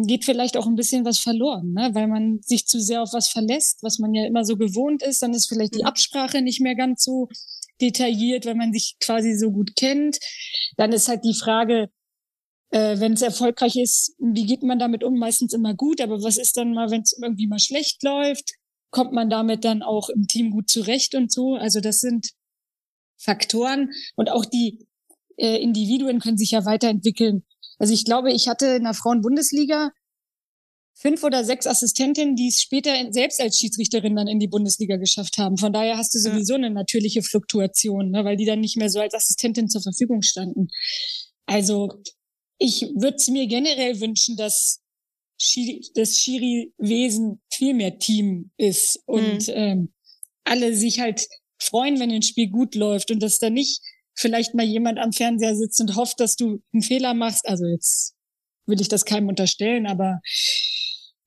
geht 0.06 0.26
vielleicht 0.26 0.58
auch 0.58 0.68
ein 0.68 0.76
bisschen 0.76 1.06
was 1.06 1.18
verloren, 1.18 1.72
ne? 1.74 1.92
weil 1.94 2.08
man 2.08 2.40
sich 2.42 2.68
zu 2.68 2.82
sehr 2.82 3.02
auf 3.02 3.14
was 3.14 3.30
verlässt, 3.30 3.82
was 3.84 4.00
man 4.00 4.14
ja 4.14 4.26
immer 4.26 4.44
so 4.44 4.58
gewohnt 4.58 5.02
ist. 5.02 5.24
Dann 5.24 5.34
ist 5.34 5.48
vielleicht 5.48 5.76
die 5.76 5.80
hm. 5.80 5.88
Absprache 5.88 6.42
nicht 6.42 6.60
mehr 6.60 6.76
ganz 6.76 7.04
so 7.04 7.30
detailliert, 7.80 8.46
wenn 8.46 8.58
man 8.58 8.74
sich 8.74 8.98
quasi 9.00 9.36
so 9.36 9.52
gut 9.52 9.76
kennt. 9.78 10.20
Dann 10.76 10.92
ist 10.92 11.08
halt 11.08 11.24
die 11.24 11.36
Frage, 11.36 11.90
äh, 12.72 13.00
wenn 13.00 13.14
es 13.14 13.22
erfolgreich 13.22 13.78
ist, 13.78 14.16
wie 14.20 14.46
geht 14.46 14.64
man 14.64 14.78
damit 14.78 15.06
um? 15.06 15.18
Meistens 15.18 15.54
immer 15.54 15.74
gut, 15.74 16.02
aber 16.02 16.22
was 16.22 16.38
ist 16.38 16.58
dann 16.58 16.74
mal, 16.74 16.92
wenn 16.92 17.02
es 17.02 17.18
irgendwie 17.22 17.48
mal 17.48 17.60
schlecht 17.60 18.04
läuft? 18.04 18.56
Kommt 18.92 19.14
man 19.14 19.30
damit 19.30 19.64
dann 19.64 19.84
auch 19.84 20.10
im 20.10 20.28
Team 20.28 20.52
gut 20.52 20.70
zurecht 20.70 21.16
und 21.16 21.32
so? 21.32 21.56
Also 21.56 21.80
das 21.80 22.00
sind 22.00 22.32
Faktoren 23.18 23.92
und 24.16 24.30
auch 24.30 24.46
die 24.46 24.87
äh, 25.38 25.58
Individuen 25.58 26.20
können 26.20 26.38
sich 26.38 26.52
ja 26.52 26.66
weiterentwickeln. 26.66 27.44
Also 27.80 27.94
ich 27.94 28.06
glaube, 28.06 28.32
ich 28.32 28.48
hatte 28.48 28.68
in 28.68 28.84
der 28.84 28.94
Frauen-Bundesliga 28.94 29.92
fünf 31.00 31.24
oder 31.24 31.44
sechs 31.44 31.68
Assistentinnen, 31.68 32.36
die 32.36 32.48
es 32.48 32.60
später 32.60 32.92
selbst 33.12 33.40
als 33.40 33.60
Schiedsrichterin 33.60 34.16
dann 34.16 34.28
in 34.28 34.40
die 34.40 34.48
Bundesliga 34.48 34.98
geschafft 34.98 35.38
haben. 35.38 35.58
Von 35.58 35.72
daher 35.72 35.98
hast 35.98 36.14
du 36.16 36.20
sowieso 36.20 36.56
eine 36.56 36.72
natürliche 36.72 37.22
Fluktuation, 37.22 38.10
ne, 38.10 38.26
weil 38.26 38.36
die 38.36 38.46
dann 38.46 38.62
nicht 38.62 38.78
mehr 38.78 38.90
so 38.90 39.00
als 39.00 39.14
Assistentin 39.14 39.70
zur 39.70 39.84
Verfügung 39.84 40.24
standen. 40.24 40.70
Also 41.46 42.02
ich 42.58 42.82
würde 42.96 43.18
es 43.18 43.28
mir 43.28 43.48
generell 43.48 44.00
wünschen, 44.02 44.36
dass 44.38 44.82
das 45.94 46.18
Schiri-Wesen 46.18 47.42
viel 47.54 47.76
mehr 47.76 48.00
Team 48.00 48.50
ist 48.58 49.00
und 49.06 49.48
mhm. 49.48 49.54
ähm, 49.54 49.94
alle 50.44 50.76
sich 50.76 51.00
halt 51.00 51.28
freuen, 51.60 52.00
wenn 52.00 52.12
ein 52.12 52.24
Spiel 52.24 52.50
gut 52.50 52.74
läuft 52.74 53.12
und 53.12 53.22
dass 53.22 53.38
da 53.38 53.52
nicht 53.52 53.82
vielleicht 54.18 54.56
mal 54.56 54.66
jemand 54.66 55.00
am 55.00 55.14
Fernseher 55.14 55.56
sitzt 55.56 55.80
und 55.80 55.96
hofft, 55.96 56.20
dass 56.20 56.36
du 56.36 56.62
einen 56.74 56.82
Fehler 56.82 57.14
machst. 57.14 57.48
Also 57.48 57.66
jetzt 57.66 58.16
will 58.66 58.82
ich 58.82 58.90
das 58.90 59.06
keinem 59.06 59.30
unterstellen, 59.30 59.88
aber 59.88 60.20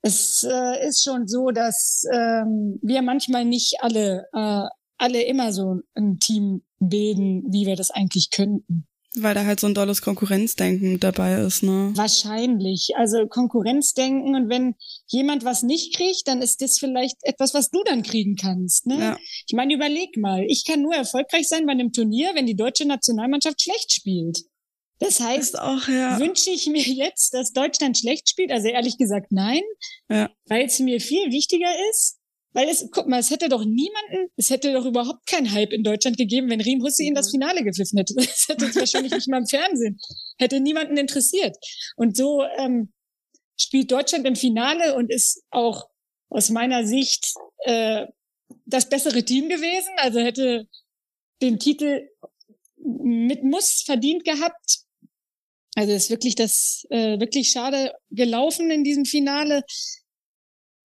es 0.03 0.47
äh, 0.49 0.87
ist 0.87 1.05
schon 1.05 1.27
so, 1.29 1.51
dass 1.51 2.05
ähm, 2.13 2.79
wir 2.83 3.03
manchmal 3.03 3.45
nicht 3.45 3.77
alle, 3.81 4.27
äh, 4.33 4.67
alle 4.99 5.23
immer 5.23 5.53
so 5.53 5.81
ein 5.95 6.19
Team 6.19 6.63
bilden, 6.79 7.45
wie 7.53 7.67
wir 7.67 7.77
das 7.77 7.91
eigentlich 7.91 8.31
könnten. 8.31 8.87
Weil 9.17 9.35
da 9.35 9.45
halt 9.45 9.59
so 9.59 9.67
ein 9.67 9.75
dolles 9.75 10.03
Konkurrenzdenken 10.03 11.01
dabei 11.01 11.41
ist, 11.41 11.65
ne? 11.65 11.91
Wahrscheinlich. 11.95 12.93
Also 12.95 13.27
Konkurrenzdenken 13.27 14.37
und 14.37 14.49
wenn 14.49 14.77
jemand 15.09 15.45
was 15.45 15.65
nicht 15.65 15.97
kriegt, 15.97 16.29
dann 16.29 16.41
ist 16.41 16.63
das 16.63 16.79
vielleicht 16.79 17.17
etwas, 17.23 17.53
was 17.53 17.71
du 17.71 17.83
dann 17.85 18.05
kriegen 18.05 18.37
kannst, 18.37 18.87
ne? 18.87 18.99
Ja. 19.01 19.19
Ich 19.49 19.55
meine, 19.55 19.75
überleg 19.75 20.17
mal. 20.17 20.45
Ich 20.47 20.65
kann 20.65 20.83
nur 20.83 20.95
erfolgreich 20.95 21.49
sein 21.49 21.67
bei 21.67 21.73
einem 21.73 21.93
Turnier, 21.93 22.31
wenn 22.35 22.47
die 22.47 22.55
deutsche 22.55 22.87
Nationalmannschaft 22.87 23.61
schlecht 23.61 23.93
spielt. 23.93 24.45
Das 25.01 25.19
heißt, 25.19 25.59
auch, 25.59 25.89
ja. 25.89 26.21
wünsche 26.21 26.51
ich 26.51 26.67
mir 26.67 26.83
jetzt, 26.83 27.35
dass 27.35 27.53
Deutschland 27.53 27.99
schlecht 27.99 28.29
spielt? 28.29 28.53
Also 28.53 28.69
ehrlich 28.69 28.97
gesagt, 28.97 29.33
nein. 29.33 29.63
Ja. 30.09 30.31
Weil 30.47 30.67
es 30.67 30.79
mir 30.79 31.01
viel 31.01 31.33
wichtiger 31.33 31.73
ist, 31.91 32.20
weil 32.53 32.69
es, 32.69 32.89
guck 32.91 33.07
mal, 33.07 33.21
es 33.21 33.31
hätte 33.31 33.49
doch 33.49 33.65
niemanden, 33.65 34.29
es 34.37 34.51
hätte 34.51 34.73
doch 34.73 34.85
überhaupt 34.85 35.27
keinen 35.27 35.53
Hype 35.53 35.73
in 35.73 35.85
Deutschland 35.85 36.17
gegeben, 36.17 36.51
wenn 36.51 36.61
Riem 36.61 36.83
Hussi 36.83 37.07
in 37.07 37.15
das 37.15 37.29
mhm. 37.29 37.39
Finale 37.39 37.65
gepfiffen 37.65 37.99
hätte. 37.99 38.15
Das 38.17 38.49
hätte 38.49 38.67
es 38.67 38.77
wahrscheinlich 38.77 39.13
nicht 39.13 39.29
mal 39.29 39.39
im 39.39 39.47
Fernsehen. 39.47 39.99
Hätte 40.39 40.61
niemanden 40.61 40.97
interessiert. 40.97 41.57
Und 41.97 42.17
so 42.17 42.43
ähm, 42.59 42.93
spielt 43.57 43.93
Deutschland 43.93 44.27
im 44.27 44.37
Finale 44.37 44.97
und 44.97 45.13
ist 45.13 45.43
auch 45.51 45.89
aus 46.29 46.51
meiner 46.51 46.87
Sicht 46.87 47.35
äh, 47.65 48.07
das 48.67 48.89
bessere 48.89 49.25
Team 49.25 49.49
gewesen. 49.49 49.93
Also 49.99 50.21
hätte 50.21 50.67
den 51.43 51.59
Titel 51.59 52.09
mit 52.77 53.45
Muss 53.45 53.83
verdient 53.85 54.25
gehabt. 54.25 54.81
Also 55.77 55.93
ist 55.93 56.11
wirklich 56.11 56.35
das 56.35 56.85
äh, 56.91 57.21
wirklich 57.21 57.51
schade 57.51 57.95
gelaufen 58.11 58.71
in 58.71 58.83
diesem 58.83 59.05
Finale. 59.05 59.63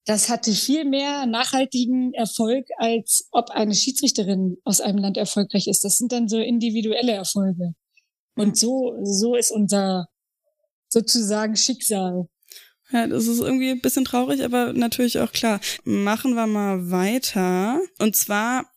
Das 0.06 0.30
hatte 0.30 0.52
viel 0.52 0.86
mehr 0.86 1.26
nachhaltigen 1.26 2.14
Erfolg, 2.14 2.68
als 2.78 3.28
ob 3.32 3.50
eine 3.50 3.74
Schiedsrichterin 3.74 4.58
aus 4.64 4.80
einem 4.80 5.00
Land 5.00 5.18
erfolgreich 5.18 5.68
ist. 5.68 5.84
Das 5.84 5.98
sind 5.98 6.12
dann 6.12 6.30
so 6.30 6.38
individuelle 6.38 7.14
Erfolge. 7.14 7.74
Und 8.36 8.58
so, 8.58 8.96
so 9.04 9.36
ist 9.36 9.52
unser 9.52 10.08
sozusagen 10.90 11.56
Schicksal. 11.56 12.28
Ja, 12.92 13.08
das 13.08 13.26
ist 13.26 13.40
irgendwie 13.40 13.72
ein 13.72 13.82
bisschen 13.82 14.06
traurig, 14.06 14.44
aber 14.44 14.74
natürlich 14.74 15.20
auch 15.20 15.32
klar. 15.32 15.60
Machen 15.84 16.36
wir 16.36 16.46
mal 16.46 16.92
weiter. 16.92 17.80
Und 17.98 18.16
zwar 18.16 18.72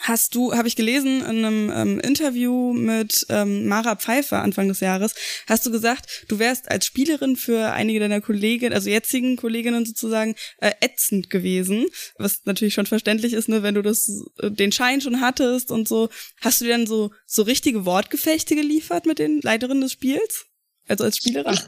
hast 0.00 0.34
du, 0.34 0.54
habe 0.54 0.68
ich 0.68 0.76
gelesen 0.76 1.20
in 1.20 1.44
einem 1.44 1.72
ähm, 1.74 2.00
Interview 2.00 2.72
mit 2.72 3.26
ähm, 3.28 3.66
Mara 3.66 3.96
Pfeiffer 3.96 4.42
Anfang 4.42 4.68
des 4.68 4.80
Jahres, 4.80 5.14
hast 5.46 5.66
du 5.66 5.70
gesagt, 5.70 6.24
du 6.28 6.38
wärst 6.38 6.70
als 6.70 6.86
Spielerin 6.86 7.36
für 7.36 7.72
einige 7.72 8.00
deiner 8.00 8.20
Kolleginnen, 8.20 8.74
also 8.74 8.90
jetzigen 8.90 9.36
Kolleginnen 9.36 9.84
sozusagen, 9.84 10.34
äh, 10.58 10.72
ätzend 10.80 11.30
gewesen. 11.30 11.86
Was 12.18 12.42
natürlich 12.44 12.74
schon 12.74 12.86
verständlich 12.86 13.32
ist, 13.32 13.48
ne, 13.48 13.62
wenn 13.62 13.74
du 13.74 13.82
das, 13.82 14.08
äh, 14.40 14.50
den 14.50 14.72
Schein 14.72 15.00
schon 15.00 15.20
hattest 15.20 15.70
und 15.70 15.88
so. 15.88 16.08
Hast 16.40 16.60
du 16.60 16.66
dir 16.66 16.72
dann 16.72 16.86
so, 16.86 17.10
so 17.26 17.42
richtige 17.42 17.84
Wortgefechte 17.84 18.54
geliefert 18.54 19.06
mit 19.06 19.18
den 19.18 19.40
Leiterinnen 19.40 19.82
des 19.82 19.92
Spiels? 19.92 20.46
Also 20.88 21.04
als 21.04 21.16
Spielerin? 21.16 21.58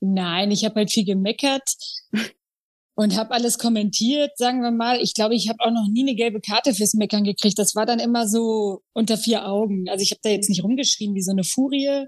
Nein, 0.00 0.50
ich 0.50 0.64
habe 0.64 0.76
halt 0.76 0.90
viel 0.92 1.04
gemeckert 1.04 1.68
und 2.96 3.16
habe 3.16 3.32
alles 3.32 3.58
kommentiert, 3.58 4.36
sagen 4.36 4.62
wir 4.62 4.70
mal. 4.70 5.00
Ich 5.00 5.14
glaube, 5.14 5.34
ich 5.34 5.48
habe 5.48 5.60
auch 5.60 5.70
noch 5.70 5.86
nie 5.88 6.02
eine 6.02 6.14
gelbe 6.14 6.40
Karte 6.40 6.74
fürs 6.74 6.94
Meckern 6.94 7.24
gekriegt. 7.24 7.58
Das 7.58 7.74
war 7.74 7.86
dann 7.86 8.00
immer 8.00 8.26
so 8.26 8.82
unter 8.94 9.18
vier 9.18 9.46
Augen. 9.46 9.88
Also 9.88 10.02
ich 10.02 10.10
habe 10.10 10.20
da 10.22 10.30
jetzt 10.30 10.48
nicht 10.48 10.64
rumgeschrien 10.64 11.14
wie 11.14 11.22
so 11.22 11.30
eine 11.30 11.44
Furie 11.44 12.06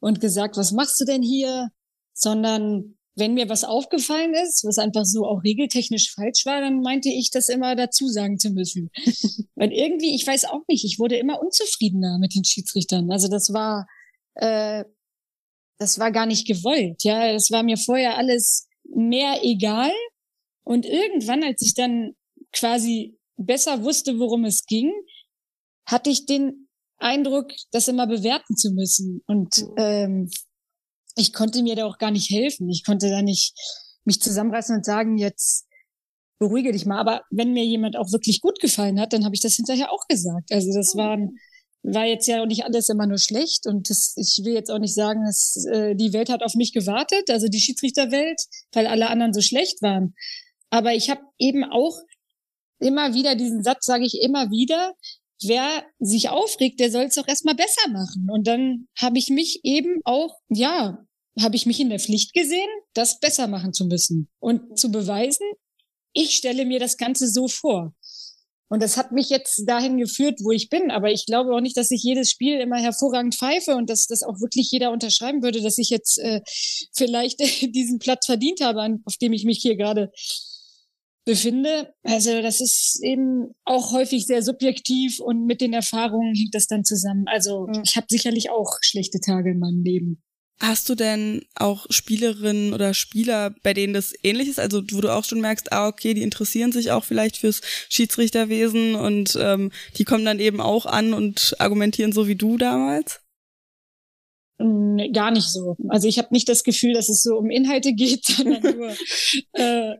und 0.00 0.20
gesagt, 0.20 0.56
was 0.56 0.72
machst 0.72 1.00
du 1.00 1.04
denn 1.04 1.22
hier? 1.22 1.70
Sondern 2.14 2.96
wenn 3.16 3.34
mir 3.34 3.48
was 3.48 3.64
aufgefallen 3.64 4.32
ist, 4.34 4.64
was 4.64 4.78
einfach 4.78 5.04
so 5.04 5.26
auch 5.26 5.42
regeltechnisch 5.42 6.12
falsch 6.12 6.46
war, 6.46 6.60
dann 6.60 6.82
meinte 6.82 7.08
ich, 7.08 7.30
das 7.32 7.48
immer 7.48 7.74
dazu 7.74 8.06
sagen 8.08 8.38
zu 8.38 8.50
müssen. 8.50 8.90
Weil 9.56 9.72
irgendwie, 9.72 10.14
ich 10.14 10.24
weiß 10.24 10.44
auch 10.44 10.62
nicht, 10.68 10.84
ich 10.84 11.00
wurde 11.00 11.16
immer 11.16 11.42
unzufriedener 11.42 12.18
mit 12.20 12.36
den 12.36 12.44
Schiedsrichtern. 12.44 13.10
Also 13.10 13.26
das 13.26 13.52
war 13.52 13.88
äh, 14.36 14.84
das 15.78 15.98
war 15.98 16.10
gar 16.10 16.26
nicht 16.26 16.46
gewollt. 16.46 17.04
Ja, 17.04 17.32
das 17.32 17.50
war 17.50 17.62
mir 17.62 17.76
vorher 17.76 18.16
alles 18.16 18.68
mehr 18.84 19.40
egal. 19.42 19.92
Und 20.68 20.84
irgendwann, 20.84 21.42
als 21.42 21.62
ich 21.62 21.72
dann 21.72 22.12
quasi 22.52 23.18
besser 23.38 23.84
wusste, 23.84 24.18
worum 24.18 24.44
es 24.44 24.66
ging, 24.66 24.92
hatte 25.86 26.10
ich 26.10 26.26
den 26.26 26.68
Eindruck, 26.98 27.52
das 27.70 27.88
immer 27.88 28.06
bewerten 28.06 28.54
zu 28.54 28.72
müssen. 28.72 29.22
Und 29.26 29.62
mhm. 29.62 29.74
ähm, 29.78 30.30
ich 31.16 31.32
konnte 31.32 31.62
mir 31.62 31.74
da 31.74 31.86
auch 31.86 31.96
gar 31.96 32.10
nicht 32.10 32.28
helfen. 32.28 32.68
Ich 32.68 32.84
konnte 32.84 33.08
da 33.08 33.22
nicht 33.22 33.54
mich 34.04 34.20
zusammenreißen 34.20 34.76
und 34.76 34.84
sagen, 34.84 35.16
jetzt 35.16 35.66
beruhige 36.38 36.70
dich 36.72 36.84
mal. 36.84 37.00
Aber 37.00 37.22
wenn 37.30 37.54
mir 37.54 37.64
jemand 37.64 37.96
auch 37.96 38.12
wirklich 38.12 38.42
gut 38.42 38.60
gefallen 38.60 39.00
hat, 39.00 39.14
dann 39.14 39.24
habe 39.24 39.34
ich 39.34 39.40
das 39.40 39.54
hinterher 39.54 39.90
auch 39.90 40.06
gesagt. 40.06 40.52
Also 40.52 40.70
das 40.74 40.92
mhm. 40.92 40.98
waren 40.98 41.38
war 41.82 42.04
jetzt 42.04 42.26
ja 42.26 42.42
auch 42.42 42.46
nicht 42.46 42.64
alles 42.64 42.90
immer 42.90 43.06
nur 43.06 43.18
schlecht 43.18 43.66
und 43.66 43.88
das, 43.88 44.12
ich 44.16 44.44
will 44.44 44.52
jetzt 44.52 44.68
auch 44.68 44.80
nicht 44.80 44.94
sagen, 44.94 45.24
dass 45.24 45.64
äh, 45.72 45.94
die 45.94 46.12
Welt 46.12 46.28
hat 46.28 46.42
auf 46.42 46.54
mich 46.56 46.72
gewartet, 46.72 47.30
also 47.30 47.46
die 47.46 47.60
Schiedsrichterwelt, 47.60 48.42
weil 48.72 48.86
alle 48.86 49.08
anderen 49.08 49.32
so 49.32 49.40
schlecht 49.40 49.80
waren. 49.80 50.14
Aber 50.70 50.94
ich 50.94 51.10
habe 51.10 51.22
eben 51.38 51.64
auch 51.64 51.98
immer 52.78 53.14
wieder 53.14 53.34
diesen 53.34 53.62
Satz, 53.62 53.86
sage 53.86 54.04
ich 54.04 54.20
immer 54.20 54.50
wieder, 54.50 54.94
wer 55.42 55.84
sich 55.98 56.28
aufregt, 56.28 56.80
der 56.80 56.90
soll 56.90 57.04
es 57.04 57.14
doch 57.14 57.28
erstmal 57.28 57.54
besser 57.54 57.88
machen. 57.90 58.28
Und 58.30 58.46
dann 58.46 58.88
habe 58.98 59.18
ich 59.18 59.28
mich 59.28 59.60
eben 59.64 60.00
auch, 60.04 60.36
ja, 60.48 60.98
habe 61.40 61.56
ich 61.56 61.66
mich 61.66 61.80
in 61.80 61.90
der 61.90 62.00
Pflicht 62.00 62.34
gesehen, 62.34 62.68
das 62.94 63.20
besser 63.20 63.46
machen 63.46 63.72
zu 63.72 63.86
müssen 63.86 64.28
und 64.40 64.78
zu 64.78 64.90
beweisen, 64.90 65.46
ich 66.12 66.34
stelle 66.34 66.64
mir 66.64 66.80
das 66.80 66.96
Ganze 66.96 67.28
so 67.28 67.48
vor. 67.48 67.94
Und 68.70 68.82
das 68.82 68.96
hat 68.98 69.12
mich 69.12 69.30
jetzt 69.30 69.64
dahin 69.66 69.96
geführt, 69.96 70.40
wo 70.42 70.50
ich 70.50 70.68
bin. 70.68 70.90
Aber 70.90 71.10
ich 71.10 71.24
glaube 71.24 71.54
auch 71.54 71.60
nicht, 71.60 71.76
dass 71.76 71.90
ich 71.90 72.02
jedes 72.02 72.30
Spiel 72.30 72.60
immer 72.60 72.76
hervorragend 72.76 73.34
pfeife 73.34 73.74
und 73.74 73.88
dass 73.88 74.06
das 74.06 74.22
auch 74.22 74.40
wirklich 74.40 74.70
jeder 74.70 74.90
unterschreiben 74.90 75.42
würde, 75.42 75.62
dass 75.62 75.78
ich 75.78 75.88
jetzt 75.88 76.18
äh, 76.18 76.42
vielleicht 76.92 77.40
diesen 77.74 77.98
Platz 77.98 78.26
verdient 78.26 78.60
habe, 78.60 78.98
auf 79.04 79.16
dem 79.16 79.32
ich 79.32 79.44
mich 79.44 79.58
hier 79.62 79.76
gerade 79.76 80.10
befinde. 81.28 81.92
Also 82.04 82.40
das 82.40 82.62
ist 82.62 83.00
eben 83.02 83.54
auch 83.66 83.92
häufig 83.92 84.24
sehr 84.24 84.42
subjektiv 84.42 85.20
und 85.20 85.44
mit 85.44 85.60
den 85.60 85.74
Erfahrungen 85.74 86.34
hängt 86.34 86.54
das 86.54 86.66
dann 86.66 86.84
zusammen. 86.84 87.24
Also 87.26 87.68
ich 87.84 87.96
habe 87.96 88.06
sicherlich 88.08 88.50
auch 88.50 88.78
schlechte 88.80 89.20
Tage 89.20 89.50
in 89.50 89.58
meinem 89.58 89.82
Leben. 89.84 90.22
Hast 90.58 90.88
du 90.88 90.94
denn 90.94 91.42
auch 91.54 91.86
Spielerinnen 91.90 92.72
oder 92.72 92.94
Spieler, 92.94 93.54
bei 93.62 93.74
denen 93.74 93.92
das 93.92 94.14
ähnlich 94.22 94.48
ist? 94.48 94.58
Also 94.58 94.82
wo 94.90 95.02
du 95.02 95.14
auch 95.14 95.24
schon 95.24 95.42
merkst, 95.42 95.70
ah, 95.70 95.86
okay, 95.86 96.14
die 96.14 96.22
interessieren 96.22 96.72
sich 96.72 96.90
auch 96.92 97.04
vielleicht 97.04 97.36
fürs 97.36 97.60
Schiedsrichterwesen 97.90 98.94
und 98.94 99.38
ähm, 99.38 99.70
die 99.98 100.04
kommen 100.04 100.24
dann 100.24 100.40
eben 100.40 100.62
auch 100.62 100.86
an 100.86 101.12
und 101.12 101.54
argumentieren 101.58 102.12
so 102.12 102.26
wie 102.26 102.36
du 102.36 102.56
damals? 102.56 103.20
Nee, 104.60 105.10
gar 105.10 105.30
nicht 105.30 105.46
so. 105.46 105.76
Also 105.88 106.08
ich 106.08 106.18
habe 106.18 106.28
nicht 106.32 106.48
das 106.48 106.64
Gefühl, 106.64 106.94
dass 106.94 107.08
es 107.08 107.22
so 107.22 107.36
um 107.36 107.50
Inhalte 107.50 107.92
geht, 107.92 108.24
sondern 108.24 108.62
nur 108.62 108.96
äh, 109.52 109.94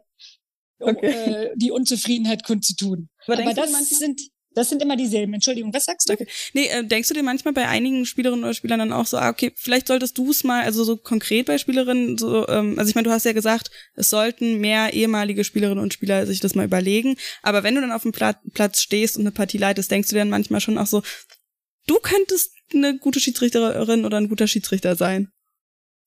um 0.79 0.97
okay. 0.97 1.07
äh, 1.07 1.51
die 1.57 1.71
Unzufriedenheit 1.71 2.45
kundzutun. 2.45 3.09
Aber, 3.27 3.39
Aber 3.39 3.55
das 3.55 3.89
sind 3.89 4.21
das 4.59 4.71
sind 4.71 4.83
immer 4.83 4.97
dieselben. 4.97 5.35
Entschuldigung, 5.35 5.73
was 5.73 5.85
sagst 5.85 6.09
du? 6.09 6.15
Okay. 6.15 6.27
Nee, 6.53 6.67
äh, 6.67 6.85
denkst 6.85 7.09
du 7.09 7.15
dir 7.15 7.23
manchmal 7.23 7.55
bei 7.55 7.69
einigen 7.69 8.05
Spielerinnen 8.07 8.45
oder 8.45 8.55
Spielern 8.55 8.81
dann 8.81 8.93
auch 8.93 9.07
so, 9.07 9.17
ah, 9.17 9.29
okay, 9.29 9.53
vielleicht 9.55 9.87
solltest 9.87 10.19
du 10.19 10.31
es 10.31 10.43
mal, 10.43 10.65
also 10.65 10.83
so 10.83 10.97
konkret 10.97 11.47
bei 11.47 11.59
Spielerinnen, 11.59 12.19
so, 12.19 12.49
ähm, 12.49 12.77
also 12.77 12.89
ich 12.89 12.97
meine, 12.97 13.07
du 13.07 13.13
hast 13.13 13.25
ja 13.25 13.33
gesagt, 13.33 13.71
es 13.95 14.11
sollten 14.11 14.59
mehr 14.59 14.95
ehemalige 14.95 15.45
Spielerinnen 15.45 15.83
und 15.83 15.93
Spieler 15.93 16.27
sich 16.27 16.41
das 16.41 16.57
mal 16.57 16.65
überlegen. 16.65 17.17
Aber 17.43 17.63
wenn 17.63 17.77
du 17.77 17.81
dann 17.81 17.93
auf 17.93 18.03
dem 18.03 18.13
Platz 18.13 18.81
stehst 18.81 19.17
und 19.17 19.23
eine 19.23 19.33
Partie 19.33 19.59
leitest, 19.59 19.91
denkst 19.91 20.09
du 20.09 20.15
dir 20.15 20.21
dann 20.21 20.31
manchmal 20.31 20.61
schon 20.61 20.79
auch 20.79 20.87
so, 20.87 21.03
du 21.87 21.97
könntest 22.01 22.53
eine 22.75 22.99
gute 22.99 23.21
Schiedsrichterin 23.21 24.05
oder 24.05 24.17
ein 24.17 24.29
guter 24.29 24.49
Schiedsrichter 24.49 24.97
sein. 24.97 25.31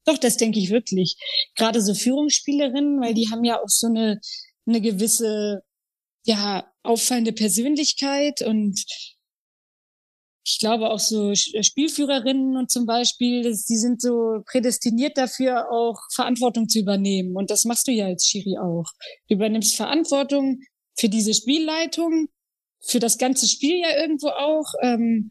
Doch, 0.05 0.17
das 0.17 0.37
denke 0.37 0.59
ich 0.59 0.71
wirklich. 0.71 1.15
Gerade 1.55 1.81
so 1.81 1.93
Führungsspielerinnen, 1.93 2.99
weil 3.01 3.13
die 3.13 3.29
haben 3.31 3.43
ja 3.43 3.61
auch 3.61 3.69
so 3.69 3.87
eine, 3.87 4.19
eine 4.65 4.81
gewisse 4.81 5.63
ja, 6.25 6.71
auffallende 6.83 7.33
Persönlichkeit 7.33 8.41
und 8.41 8.83
ich 10.43 10.57
glaube 10.59 10.89
auch 10.89 10.99
so 10.99 11.31
äh, 11.31 11.63
Spielführerinnen 11.63 12.57
und 12.57 12.71
zum 12.71 12.85
Beispiel, 12.85 13.43
die 13.43 13.77
sind 13.77 14.01
so 14.01 14.41
prädestiniert 14.45 15.17
dafür, 15.17 15.71
auch 15.71 15.99
Verantwortung 16.13 16.67
zu 16.67 16.79
übernehmen. 16.79 17.35
Und 17.35 17.51
das 17.51 17.65
machst 17.65 17.87
du 17.87 17.91
ja 17.91 18.07
als 18.07 18.25
Schiri 18.25 18.57
auch. 18.57 18.85
Du 19.27 19.35
übernimmst 19.35 19.75
Verantwortung 19.75 20.61
für 20.97 21.09
diese 21.09 21.33
Spielleitung, 21.33 22.27
für 22.81 22.99
das 22.99 23.17
ganze 23.17 23.47
Spiel 23.47 23.81
ja 23.81 24.01
irgendwo 24.01 24.29
auch. 24.29 24.73
Ähm, 24.81 25.29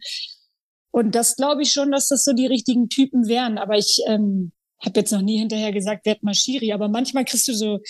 und 0.93 1.14
das 1.14 1.37
glaube 1.37 1.62
ich 1.62 1.73
schon, 1.73 1.90
dass 1.90 2.09
das 2.09 2.25
so 2.25 2.33
die 2.33 2.47
richtigen 2.47 2.88
Typen 2.88 3.27
wären. 3.27 3.59
Aber 3.59 3.77
ich 3.77 4.01
ähm, 4.07 4.53
habe 4.81 5.01
jetzt 5.01 5.11
noch 5.11 5.23
nie 5.23 5.38
hinterher 5.38 5.73
gesagt, 5.73 6.07
werd 6.07 6.23
mal 6.23 6.35
Schiri. 6.35 6.73
Aber 6.73 6.88
manchmal 6.88 7.25
kriegst 7.25 7.49
du 7.49 7.55
so 7.55 7.81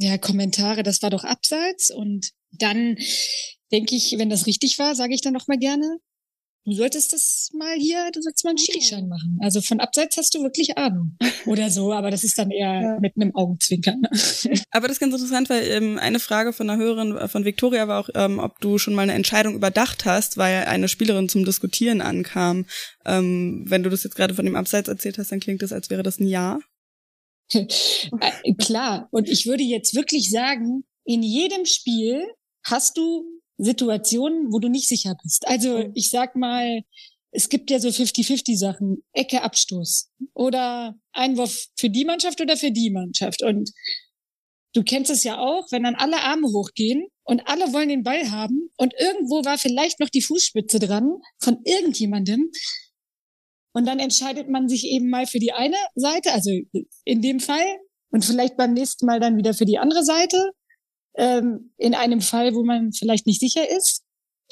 ja 0.00 0.18
Kommentare, 0.18 0.82
das 0.82 1.02
war 1.02 1.10
doch 1.10 1.24
abseits 1.24 1.90
und 1.90 2.30
dann 2.52 2.96
denke 3.72 3.94
ich, 3.94 4.14
wenn 4.18 4.30
das 4.30 4.46
richtig 4.46 4.78
war, 4.78 4.94
sage 4.94 5.14
ich 5.14 5.20
dann 5.20 5.32
noch 5.32 5.46
mal 5.46 5.58
gerne, 5.58 5.98
du 6.64 6.72
solltest 6.72 7.12
das 7.12 7.50
mal 7.54 7.74
hier, 7.76 8.10
du 8.12 8.20
sollst 8.20 8.44
mal 8.44 8.50
einen 8.50 8.58
Schirischein 8.58 9.08
machen. 9.08 9.38
Also 9.40 9.60
von 9.60 9.80
Abseits 9.80 10.16
hast 10.16 10.34
du 10.34 10.42
wirklich 10.42 10.76
Ahnung. 10.76 11.16
Oder 11.46 11.70
so, 11.70 11.92
aber 11.92 12.10
das 12.10 12.24
ist 12.24 12.38
dann 12.38 12.50
eher 12.50 12.72
ja. 12.82 12.98
mit 13.00 13.14
einem 13.16 13.34
Augenzwinkern. 13.34 14.02
aber 14.70 14.88
das 14.88 14.96
ist 14.96 15.00
ganz 15.00 15.14
interessant, 15.14 15.48
weil 15.50 15.64
ähm, 15.68 15.98
eine 15.98 16.20
Frage 16.20 16.52
von 16.52 16.68
einer 16.68 16.80
Hörerin 16.80 17.16
äh, 17.16 17.28
von 17.28 17.44
Victoria 17.44 17.88
war 17.88 18.00
auch, 18.00 18.10
ähm, 18.14 18.38
ob 18.38 18.60
du 18.60 18.78
schon 18.78 18.94
mal 18.94 19.02
eine 19.02 19.14
Entscheidung 19.14 19.54
überdacht 19.54 20.04
hast, 20.04 20.36
weil 20.36 20.64
eine 20.64 20.88
Spielerin 20.88 21.28
zum 21.28 21.44
Diskutieren 21.44 22.00
ankam. 22.00 22.66
Ähm, 23.04 23.64
wenn 23.66 23.82
du 23.82 23.90
das 23.90 24.04
jetzt 24.04 24.16
gerade 24.16 24.34
von 24.34 24.44
dem 24.44 24.56
Abseits 24.56 24.88
erzählt 24.88 25.18
hast, 25.18 25.32
dann 25.32 25.40
klingt 25.40 25.62
das, 25.62 25.72
als 25.72 25.90
wäre 25.90 26.02
das 26.02 26.20
ein 26.20 26.26
Ja. 26.26 26.58
Äh, 28.20 28.54
klar. 28.54 29.08
Und 29.10 29.28
ich 29.28 29.46
würde 29.46 29.62
jetzt 29.62 29.94
wirklich 29.94 30.30
sagen, 30.30 30.84
in 31.04 31.22
jedem 31.22 31.66
Spiel 31.66 32.24
hast 32.64 32.96
du 32.96 33.24
Situationen, 33.58 34.52
wo 34.52 34.58
du 34.58 34.68
nicht 34.68 34.88
sicher 34.88 35.16
bist. 35.22 35.46
Also 35.46 35.90
ich 35.94 36.10
sag 36.10 36.36
mal, 36.36 36.82
es 37.32 37.48
gibt 37.48 37.70
ja 37.70 37.78
so 37.78 37.88
50-50 37.88 38.56
Sachen. 38.56 39.02
Ecke, 39.12 39.42
Abstoß. 39.42 40.10
Oder 40.34 40.96
Einwurf 41.12 41.66
für 41.76 41.90
die 41.90 42.04
Mannschaft 42.04 42.40
oder 42.40 42.56
für 42.56 42.70
die 42.70 42.90
Mannschaft. 42.90 43.42
Und 43.42 43.70
du 44.74 44.82
kennst 44.82 45.10
es 45.10 45.24
ja 45.24 45.38
auch, 45.38 45.66
wenn 45.70 45.84
dann 45.84 45.94
alle 45.94 46.20
Arme 46.22 46.48
hochgehen 46.48 47.06
und 47.24 47.46
alle 47.46 47.72
wollen 47.72 47.88
den 47.88 48.02
Ball 48.02 48.30
haben 48.30 48.70
und 48.76 48.94
irgendwo 48.98 49.44
war 49.44 49.58
vielleicht 49.58 50.00
noch 50.00 50.08
die 50.08 50.22
Fußspitze 50.22 50.78
dran 50.78 51.10
von 51.38 51.58
irgendjemandem. 51.64 52.50
Und 53.72 53.86
dann 53.86 53.98
entscheidet 53.98 54.48
man 54.48 54.68
sich 54.68 54.84
eben 54.86 55.10
mal 55.10 55.26
für 55.26 55.38
die 55.38 55.52
eine 55.52 55.76
Seite, 55.94 56.32
also 56.32 56.50
in 57.04 57.22
dem 57.22 57.40
Fall, 57.40 57.78
und 58.10 58.24
vielleicht 58.24 58.56
beim 58.56 58.72
nächsten 58.72 59.06
Mal 59.06 59.20
dann 59.20 59.36
wieder 59.36 59.54
für 59.54 59.64
die 59.64 59.78
andere 59.78 60.04
Seite. 60.04 60.52
ähm, 61.16 61.72
in 61.76 61.94
einem 61.94 62.20
Fall, 62.20 62.54
wo 62.54 62.64
man 62.64 62.92
vielleicht 62.92 63.26
nicht 63.26 63.40
sicher 63.40 63.68
ist 63.68 64.04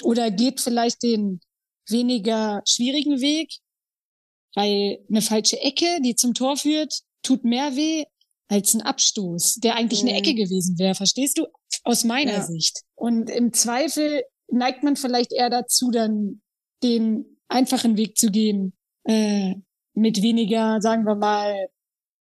oder 0.03 0.31
geht 0.31 0.61
vielleicht 0.61 1.03
den 1.03 1.41
weniger 1.89 2.63
schwierigen 2.67 3.21
Weg, 3.21 3.53
weil 4.55 4.99
eine 5.09 5.23
falsche 5.23 5.61
Ecke, 5.61 6.01
die 6.03 6.17
zum 6.17 6.35
Tor 6.35 6.57
führt, 6.57 7.03
tut 7.23 7.45
mehr 7.45 7.77
weh 7.77 8.05
als 8.49 8.75
ein 8.75 8.83
Abstoß, 8.83 9.57
der 9.57 9.77
eigentlich 9.77 10.03
mhm. 10.03 10.09
eine 10.09 10.19
Ecke 10.19 10.35
gewesen 10.35 10.79
wäre, 10.79 10.95
verstehst 10.95 11.39
du? 11.39 11.47
Aus 11.85 12.05
meiner 12.05 12.33
ja. 12.33 12.43
Sicht. 12.45 12.83
Und 12.95 13.31
im 13.31 13.53
Zweifel 13.53 14.25
neigt 14.49 14.83
man 14.83 14.97
vielleicht 14.97 15.33
eher 15.33 15.51
dazu, 15.51 15.91
dann 15.91 16.43
den 16.83 17.39
einfachen 17.49 17.97
Weg 17.97 18.17
zu 18.17 18.31
gehen, 18.31 18.78
äh, 19.05 19.55
mit 19.95 20.23
weniger, 20.23 20.81
sagen 20.81 21.05
wir 21.05 21.15
mal, 21.15 21.69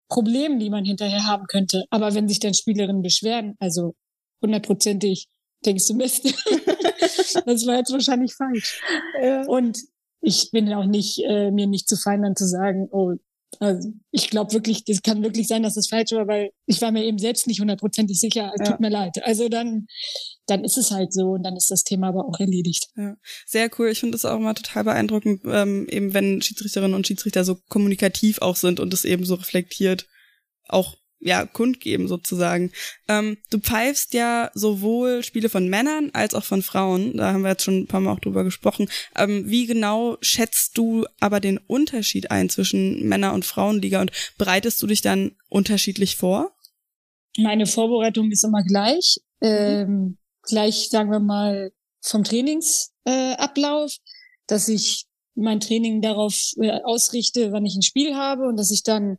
Problemen, 0.10 0.60
die 0.60 0.70
man 0.70 0.86
hinterher 0.86 1.26
haben 1.26 1.46
könnte. 1.48 1.86
Aber 1.90 2.14
wenn 2.16 2.28
sich 2.28 2.40
dann 2.40 2.54
Spielerinnen 2.54 3.02
beschweren, 3.02 3.56
also 3.60 3.96
hundertprozentig 4.42 5.28
denkst 5.66 5.88
du 5.88 5.96
Mist, 5.96 6.26
das 7.46 7.68
war 7.68 7.78
jetzt 7.78 7.92
wahrscheinlich 7.92 8.34
falsch. 8.34 8.82
Ja. 9.22 9.46
Und 9.48 9.80
ich 10.22 10.50
bin 10.52 10.72
auch 10.74 10.86
nicht, 10.86 11.20
äh, 11.26 11.52
mir 11.52 11.68
nicht 11.68 11.88
zu 11.88 11.98
fein 11.98 12.22
dann 12.22 12.36
zu 12.36 12.48
sagen, 12.48 12.88
oh, 12.92 13.16
also 13.60 13.92
ich 14.12 14.30
glaube 14.30 14.54
wirklich, 14.54 14.84
das 14.84 15.02
kann 15.02 15.24
wirklich 15.24 15.48
sein, 15.48 15.64
dass 15.64 15.76
das 15.76 15.88
falsch 15.88 16.12
war, 16.12 16.28
weil 16.28 16.52
ich 16.66 16.82
war 16.82 16.92
mir 16.92 17.04
eben 17.04 17.18
selbst 17.18 17.48
nicht 17.48 17.60
hundertprozentig 17.60 18.20
sicher. 18.20 18.52
Es 18.54 18.66
ja. 18.66 18.72
tut 18.72 18.80
mir 18.80 18.90
leid. 18.90 19.24
Also 19.24 19.50
dann, 19.50 19.88
dann 20.46 20.64
ist 20.64 20.78
es 20.78 20.92
halt 20.92 21.14
so 21.14 21.32
und 21.32 21.44
dann 21.44 21.56
ist 21.56 21.72
das 21.72 21.84
Thema 21.84 22.10
aber 22.10 22.28
auch 22.28 22.40
erledigt. 22.40 22.88
Ja. 22.96 23.16
Sehr 23.46 23.70
cool. 23.78 23.90
Ich 23.90 24.00
finde 24.00 24.14
das 24.14 24.26
auch 24.26 24.38
immer 24.38 24.54
total 24.54 24.84
beeindruckend, 24.84 25.42
ähm, 25.46 25.88
eben 25.90 26.14
wenn 26.14 26.42
Schiedsrichterinnen 26.42 26.94
und 26.94 27.08
Schiedsrichter 27.08 27.44
so 27.44 27.56
kommunikativ 27.70 28.42
auch 28.42 28.56
sind 28.56 28.80
und 28.80 28.94
es 28.94 29.06
eben 29.06 29.26
so 29.26 29.36
reflektiert 29.36 30.08
auch 30.68 30.98
ja, 31.20 31.46
kundgeben 31.46 32.08
sozusagen. 32.08 32.72
Ähm, 33.08 33.38
du 33.50 33.60
pfeifst 33.60 34.14
ja 34.14 34.52
sowohl 34.54 35.24
Spiele 35.24 35.50
von 35.50 35.68
Männern 35.68 36.12
als 36.14 36.36
auch 36.36 36.44
von 36.44 36.62
Frauen. 36.62 37.18
Da 37.18 37.34
haben 37.34 37.42
wir 37.42 37.50
jetzt 37.50 37.64
schon 37.64 37.80
ein 37.80 37.88
paar 37.88 38.02
Mal 38.02 38.12
auch 38.12 38.20
drüber 38.20 38.44
gesprochen. 38.44 38.90
Ähm, 39.16 39.50
wie 39.50 39.66
genau 39.66 40.18
schätzt 40.22 40.78
du 40.78 41.06
aber 41.20 41.40
den 41.40 41.58
Unterschied 41.58 42.32
ein 42.32 42.50
zwischen 42.50 43.08
Männer- 43.08 43.34
und 43.34 43.46
Frauenliga 43.46 44.02
und 44.02 44.12
bereitest 44.38 44.82
du 44.82 44.88
dich 44.88 45.02
dann 45.02 45.36
unterschiedlich 45.50 46.18
vor? 46.18 46.56
Meine 47.38 47.66
Vorbereitung 47.66 48.32
ist 48.32 48.44
immer 48.44 48.64
gleich. 48.64 49.18
Mhm. 49.42 49.48
Ähm, 49.48 50.18
gleich, 50.44 50.90
sagen 50.90 51.12
wir 51.12 51.20
mal, 51.20 51.72
vom 52.02 52.24
Trainingsablauf, 52.24 53.92
äh, 53.92 54.00
dass 54.48 54.68
ich 54.68 55.06
mein 55.36 55.60
Training 55.60 56.02
darauf 56.02 56.54
äh, 56.60 56.72
ausrichte, 56.84 57.52
wann 57.52 57.66
ich 57.66 57.76
ein 57.76 57.84
Spiel 57.84 58.16
habe 58.16 58.48
und 58.48 58.58
dass 58.58 58.72
ich 58.72 58.84
dann 58.84 59.18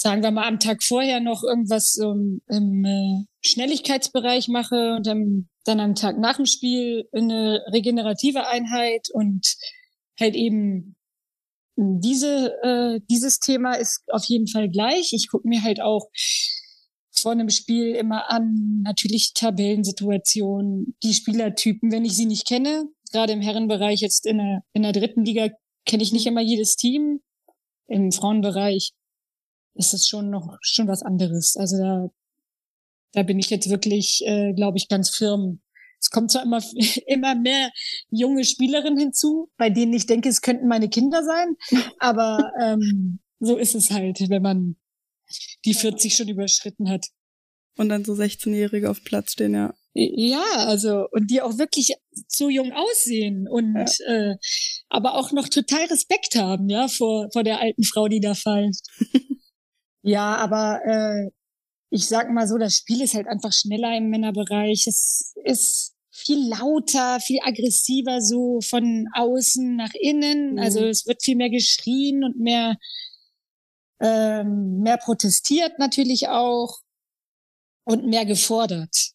sagen 0.00 0.22
wir 0.22 0.30
mal, 0.30 0.46
am 0.46 0.60
Tag 0.60 0.82
vorher 0.82 1.20
noch 1.20 1.42
irgendwas 1.42 1.96
um, 1.98 2.40
im 2.48 2.84
äh, 2.84 3.24
Schnelligkeitsbereich 3.44 4.48
mache 4.48 4.94
und 4.94 5.06
dann, 5.06 5.48
dann 5.64 5.80
am 5.80 5.96
Tag 5.96 6.18
nach 6.18 6.36
dem 6.36 6.46
Spiel 6.46 7.08
eine 7.12 7.64
regenerative 7.72 8.46
Einheit 8.46 9.08
und 9.12 9.56
halt 10.18 10.36
eben 10.36 10.94
diese, 11.76 12.54
äh, 12.62 13.00
dieses 13.10 13.40
Thema 13.40 13.74
ist 13.74 14.04
auf 14.08 14.24
jeden 14.24 14.46
Fall 14.46 14.68
gleich. 14.70 15.12
Ich 15.12 15.28
gucke 15.28 15.48
mir 15.48 15.62
halt 15.62 15.80
auch 15.80 16.08
vor 17.10 17.32
einem 17.32 17.50
Spiel 17.50 17.96
immer 17.96 18.30
an, 18.30 18.82
natürlich 18.84 19.32
Tabellensituationen, 19.34 20.96
die 21.02 21.14
Spielertypen, 21.14 21.90
wenn 21.90 22.04
ich 22.04 22.14
sie 22.14 22.26
nicht 22.26 22.46
kenne. 22.46 22.84
Gerade 23.10 23.32
im 23.32 23.40
Herrenbereich 23.40 24.00
jetzt 24.00 24.26
in 24.26 24.38
der, 24.38 24.62
in 24.74 24.82
der 24.82 24.92
dritten 24.92 25.24
Liga 25.24 25.48
kenne 25.86 26.04
ich 26.04 26.12
nicht 26.12 26.26
immer 26.26 26.40
jedes 26.40 26.76
Team. 26.76 27.20
Im 27.88 28.12
Frauenbereich 28.12 28.92
ist 29.78 29.94
es 29.94 30.06
schon 30.06 30.28
noch 30.28 30.58
schon 30.60 30.88
was 30.88 31.02
anderes. 31.02 31.56
Also 31.56 31.78
da, 31.78 32.10
da 33.12 33.22
bin 33.22 33.38
ich 33.38 33.48
jetzt 33.48 33.70
wirklich, 33.70 34.22
äh, 34.26 34.52
glaube 34.52 34.76
ich, 34.76 34.88
ganz 34.88 35.10
firm. 35.10 35.60
Es 36.00 36.10
kommt 36.10 36.30
zwar 36.30 36.42
immer, 36.42 36.62
immer 37.06 37.34
mehr 37.34 37.70
junge 38.10 38.44
Spielerinnen 38.44 38.98
hinzu, 38.98 39.50
bei 39.56 39.70
denen 39.70 39.94
ich 39.94 40.06
denke, 40.06 40.28
es 40.28 40.42
könnten 40.42 40.68
meine 40.68 40.88
Kinder 40.88 41.24
sein, 41.24 41.56
aber 41.98 42.52
ähm, 42.60 43.20
so 43.40 43.56
ist 43.56 43.74
es 43.74 43.90
halt, 43.90 44.18
wenn 44.28 44.42
man 44.42 44.76
die 45.64 45.74
40 45.74 46.14
schon 46.14 46.28
überschritten 46.28 46.88
hat. 46.88 47.06
Und 47.76 47.90
dann 47.90 48.04
so 48.04 48.14
16-Jährige 48.14 48.90
auf 48.90 48.98
dem 48.98 49.04
Platz 49.04 49.32
stehen, 49.32 49.54
ja. 49.54 49.72
Ja, 49.94 50.44
also, 50.56 51.06
und 51.10 51.30
die 51.30 51.42
auch 51.42 51.58
wirklich 51.58 51.92
so 52.26 52.48
jung 52.48 52.72
aussehen 52.72 53.48
und 53.48 53.74
ja. 53.74 54.30
äh, 54.30 54.36
aber 54.88 55.14
auch 55.14 55.32
noch 55.32 55.48
total 55.48 55.86
Respekt 55.86 56.34
haben, 56.36 56.68
ja, 56.68 56.88
vor, 56.88 57.28
vor 57.32 57.44
der 57.44 57.60
alten 57.60 57.84
Frau, 57.84 58.08
die 58.08 58.20
da 58.20 58.34
pfeift. 58.34 58.84
Ja, 60.08 60.36
aber 60.36 60.80
äh, 60.86 61.30
ich 61.90 62.06
sag 62.06 62.30
mal 62.30 62.48
so, 62.48 62.56
das 62.56 62.76
Spiel 62.76 63.02
ist 63.02 63.12
halt 63.12 63.26
einfach 63.26 63.52
schneller 63.52 63.94
im 63.94 64.08
Männerbereich. 64.08 64.86
Es 64.86 65.34
ist 65.44 65.94
viel 66.10 66.48
lauter, 66.48 67.20
viel 67.20 67.40
aggressiver 67.42 68.22
so 68.22 68.60
von 68.62 69.06
außen 69.14 69.76
nach 69.76 69.92
innen. 69.92 70.52
Mhm. 70.52 70.58
Also 70.60 70.86
es 70.86 71.06
wird 71.06 71.22
viel 71.22 71.36
mehr 71.36 71.50
geschrien 71.50 72.24
und 72.24 72.40
mehr 72.40 72.76
ähm, 74.00 74.78
mehr 74.80 74.96
protestiert 74.96 75.78
natürlich 75.78 76.28
auch 76.28 76.78
und 77.84 78.06
mehr 78.06 78.24
gefordert 78.24 79.10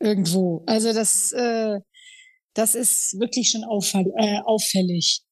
irgendwo. 0.00 0.64
Also 0.66 0.92
das 0.92 1.30
äh, 1.32 1.78
das 2.54 2.74
ist 2.74 3.18
wirklich 3.20 3.50
schon 3.50 3.62
auffall, 3.62 4.06
äh, 4.16 4.40
auffällig. 4.40 5.22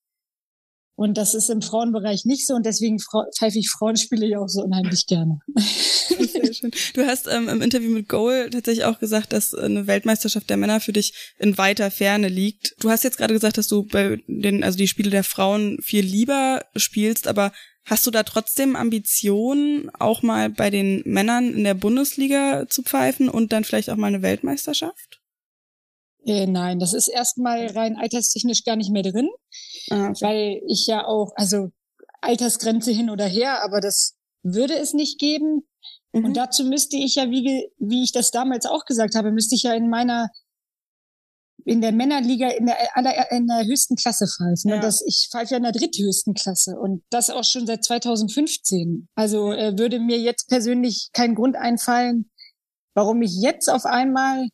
Und 1.01 1.17
das 1.17 1.33
ist 1.33 1.49
im 1.49 1.63
Frauenbereich 1.63 2.27
nicht 2.27 2.47
so 2.47 2.53
und 2.53 2.67
deswegen 2.67 2.99
pfeife 2.99 3.59
ich 3.59 3.71
Frauenspiele 3.71 4.27
ja 4.27 4.39
auch 4.39 4.49
so 4.49 4.61
unheimlich 4.61 5.07
gerne. 5.07 5.39
Sehr 5.57 6.53
schön. 6.53 6.73
Du 6.93 7.07
hast 7.07 7.27
ähm, 7.27 7.49
im 7.49 7.63
Interview 7.63 7.91
mit 7.91 8.07
Goal 8.07 8.51
tatsächlich 8.51 8.85
auch 8.85 8.99
gesagt, 8.99 9.33
dass 9.33 9.55
eine 9.55 9.87
Weltmeisterschaft 9.87 10.51
der 10.51 10.59
Männer 10.59 10.79
für 10.79 10.93
dich 10.93 11.15
in 11.39 11.57
weiter 11.57 11.91
Ferne 11.91 12.29
liegt. 12.29 12.75
Du 12.81 12.91
hast 12.91 13.03
jetzt 13.03 13.17
gerade 13.17 13.33
gesagt, 13.33 13.57
dass 13.57 13.67
du 13.67 13.85
bei 13.85 14.23
den, 14.27 14.63
also 14.63 14.77
die 14.77 14.89
Spiele 14.89 15.09
der 15.09 15.25
Frauen 15.25 15.79
viel 15.81 16.05
lieber 16.05 16.67
spielst, 16.77 17.29
aber 17.29 17.53
hast 17.87 18.07
du 18.07 18.11
da 18.11 18.23
trotzdem 18.23 18.77
Ambitionen, 18.77 19.89
auch 19.99 20.21
mal 20.21 20.51
bei 20.51 20.69
den 20.69 21.01
Männern 21.07 21.55
in 21.55 21.65
der 21.65 21.73
Bundesliga 21.73 22.67
zu 22.69 22.83
pfeifen 22.83 23.31
und 23.31 23.55
dann 23.55 23.65
vielleicht 23.65 23.89
auch 23.89 23.97
mal 23.97 24.09
eine 24.09 24.21
Weltmeisterschaft? 24.21 25.20
Äh, 26.27 26.47
nein, 26.47 26.79
das 26.79 26.93
ist 26.93 27.09
erstmal 27.09 27.67
rein 27.69 27.97
alterstechnisch 27.97 28.65
gar 28.65 28.77
nicht 28.77 28.91
mehr 28.91 29.03
drin, 29.03 29.29
ah, 29.91 30.09
okay. 30.09 30.25
weil 30.25 30.63
ich 30.67 30.87
ja 30.87 31.07
auch, 31.07 31.33
also 31.37 31.71
Altersgrenze 32.21 32.91
hin 32.91 33.11
oder 33.11 33.27
her, 33.27 33.63
aber 33.63 33.81
das 33.81 34.17
würde 34.43 34.77
es 34.77 34.93
nicht 34.93 35.19
geben. 35.19 35.67
Mhm. 36.13 36.25
Und 36.27 36.37
dazu 36.37 36.65
müsste 36.65 36.97
ich 36.97 37.15
ja, 37.15 37.31
wie, 37.31 37.69
wie 37.79 38.03
ich 38.03 38.13
das 38.13 38.31
damals 38.31 38.67
auch 38.67 38.85
gesagt 38.85 39.15
habe, 39.15 39.33
müsste 39.33 39.55
ich 39.55 39.63
ja 39.63 39.73
in 39.75 39.89
meiner 39.89 40.29
in 41.65 41.81
der 41.81 41.93
Männerliga 41.93 42.49
in 42.49 42.67
der, 42.67 43.31
in 43.33 43.47
der 43.47 43.67
höchsten 43.67 43.97
Klasse 43.97 44.27
pfeifen. 44.27 44.71
Ja. 44.71 44.77
Und 44.77 44.85
das, 44.85 45.03
ich 45.07 45.29
pfeife 45.31 45.53
ja 45.53 45.57
in 45.59 45.63
der 45.63 45.73
dritthöchsten 45.73 46.35
Klasse 46.35 46.79
und 46.79 47.03
das 47.11 47.31
auch 47.31 47.45
schon 47.45 47.67
seit 47.67 47.85
2015. 47.85 49.09
Also 49.15 49.53
äh, 49.53 49.79
würde 49.79 50.01
mir 50.01 50.19
jetzt 50.19 50.49
persönlich 50.49 51.11
kein 51.13 51.35
Grund 51.35 51.57
einfallen, 51.57 52.31
warum 52.95 53.23
ich 53.23 53.37
jetzt 53.41 53.69
auf 53.69 53.85
einmal 53.85 54.49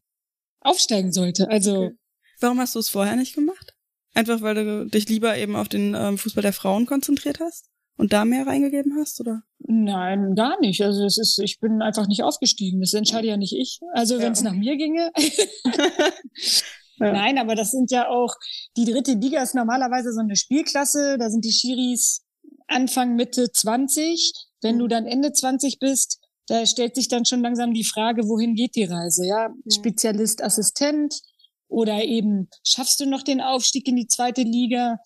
aufsteigen 0.61 1.13
sollte. 1.13 1.49
Also. 1.49 1.77
Okay. 1.77 1.97
Warum 2.41 2.61
hast 2.61 2.75
du 2.75 2.81
es 2.81 2.91
vorher 2.91 3.17
nicht 3.17 3.35
gemacht? 3.35 3.75
Einfach 4.13 4.41
weil 4.41 4.55
du 4.55 4.87
dich 4.87 5.09
lieber 5.09 5.37
eben 5.37 5.57
auf 5.57 5.69
den 5.69 5.95
ähm, 5.95 6.19
Fußball 6.19 6.43
der 6.43 6.53
Frauen 6.53 6.87
konzentriert 6.87 7.41
hast 7.41 7.71
und 7.97 8.13
da 8.13 8.25
mehr 8.25 8.47
reingegeben 8.47 8.95
hast, 8.99 9.21
oder? 9.21 9.43
Nein, 9.59 10.35
gar 10.35 10.61
nicht. 10.61 10.83
Also 10.83 11.05
es 11.05 11.19
ist, 11.19 11.39
ich 11.39 11.61
bin 11.61 11.83
einfach 11.83 12.07
nicht 12.07 12.23
aufgestiegen. 12.23 12.81
Das 12.81 12.95
entscheide 12.95 13.29
ja 13.29 13.37
nicht 13.37 13.55
ich. 13.55 13.81
Also 13.93 14.19
wenn 14.19 14.33
es 14.33 14.43
nach 14.43 14.53
mir 14.53 14.77
ginge. 14.77 15.11
ja. 16.97 17.13
Nein, 17.13 17.39
aber 17.39 17.55
das 17.55 17.71
sind 17.71 17.91
ja 17.91 18.09
auch, 18.09 18.35
die 18.77 18.85
dritte 18.85 19.13
Liga 19.13 19.43
ist 19.43 19.55
normalerweise 19.55 20.13
so 20.13 20.21
eine 20.21 20.37
Spielklasse. 20.37 21.17
Da 21.19 21.31
sind 21.31 21.45
die 21.45 21.53
Schiris 21.53 22.23
Anfang, 22.69 23.17
Mitte 23.17 23.51
20. 23.51 24.33
Wenn 24.63 24.77
mhm. 24.77 24.81
du 24.81 24.89
dann 24.89 25.07
Ende 25.07 25.33
20 25.33 25.79
bist, 25.79 26.21
da 26.47 26.65
stellt 26.67 26.95
sich 26.95 27.09
dann 27.09 27.25
schon 27.25 27.43
langsam 27.43 27.75
die 27.75 27.85
Frage, 27.85 28.29
wohin 28.29 28.55
geht 28.55 28.77
die 28.77 28.85
Reise? 28.85 29.27
Ja, 29.27 29.49
mhm. 29.49 29.71
Spezialist, 29.71 30.43
Assistent 30.43 31.21
oder 31.69 32.05
eben 32.05 32.49
schaffst 32.65 33.01
du 33.01 33.07
noch 33.07 33.23
den 33.23 33.41
Aufstieg 33.41 33.89
in 33.89 33.97
die 33.97 34.07
zweite 34.07 34.43
Liga? 34.43 34.99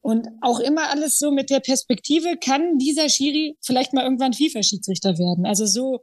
Und 0.00 0.28
auch 0.42 0.60
immer 0.60 0.90
alles 0.90 1.18
so 1.18 1.30
mit 1.30 1.50
der 1.50 1.60
Perspektive, 1.60 2.36
kann 2.36 2.78
dieser 2.78 3.08
Schiri 3.08 3.56
vielleicht 3.60 3.92
mal 3.92 4.04
irgendwann 4.04 4.32
FIFA-Schiedsrichter 4.32 5.18
werden? 5.18 5.44
Also 5.44 5.66
so 5.66 6.00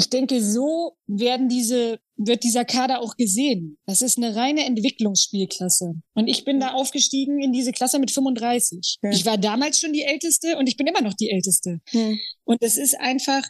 ich 0.00 0.08
denke, 0.08 0.42
so 0.42 0.96
werden 1.06 1.50
diese, 1.50 2.00
wird 2.16 2.42
dieser 2.42 2.64
Kader 2.64 3.02
auch 3.02 3.16
gesehen. 3.16 3.78
Das 3.84 4.00
ist 4.00 4.16
eine 4.16 4.34
reine 4.34 4.64
Entwicklungsspielklasse. 4.64 5.92
Und 6.14 6.26
ich 6.26 6.46
bin 6.46 6.58
da 6.58 6.72
aufgestiegen 6.72 7.38
in 7.42 7.52
diese 7.52 7.72
Klasse 7.72 7.98
mit 7.98 8.10
35. 8.10 8.96
Ja. 9.02 9.10
Ich 9.10 9.26
war 9.26 9.36
damals 9.36 9.78
schon 9.78 9.92
die 9.92 10.02
Älteste 10.02 10.56
und 10.56 10.68
ich 10.68 10.78
bin 10.78 10.86
immer 10.86 11.02
noch 11.02 11.12
die 11.12 11.28
Älteste. 11.28 11.80
Hm. 11.90 12.18
Und 12.44 12.62
es 12.62 12.78
ist 12.78 12.98
einfach 12.98 13.42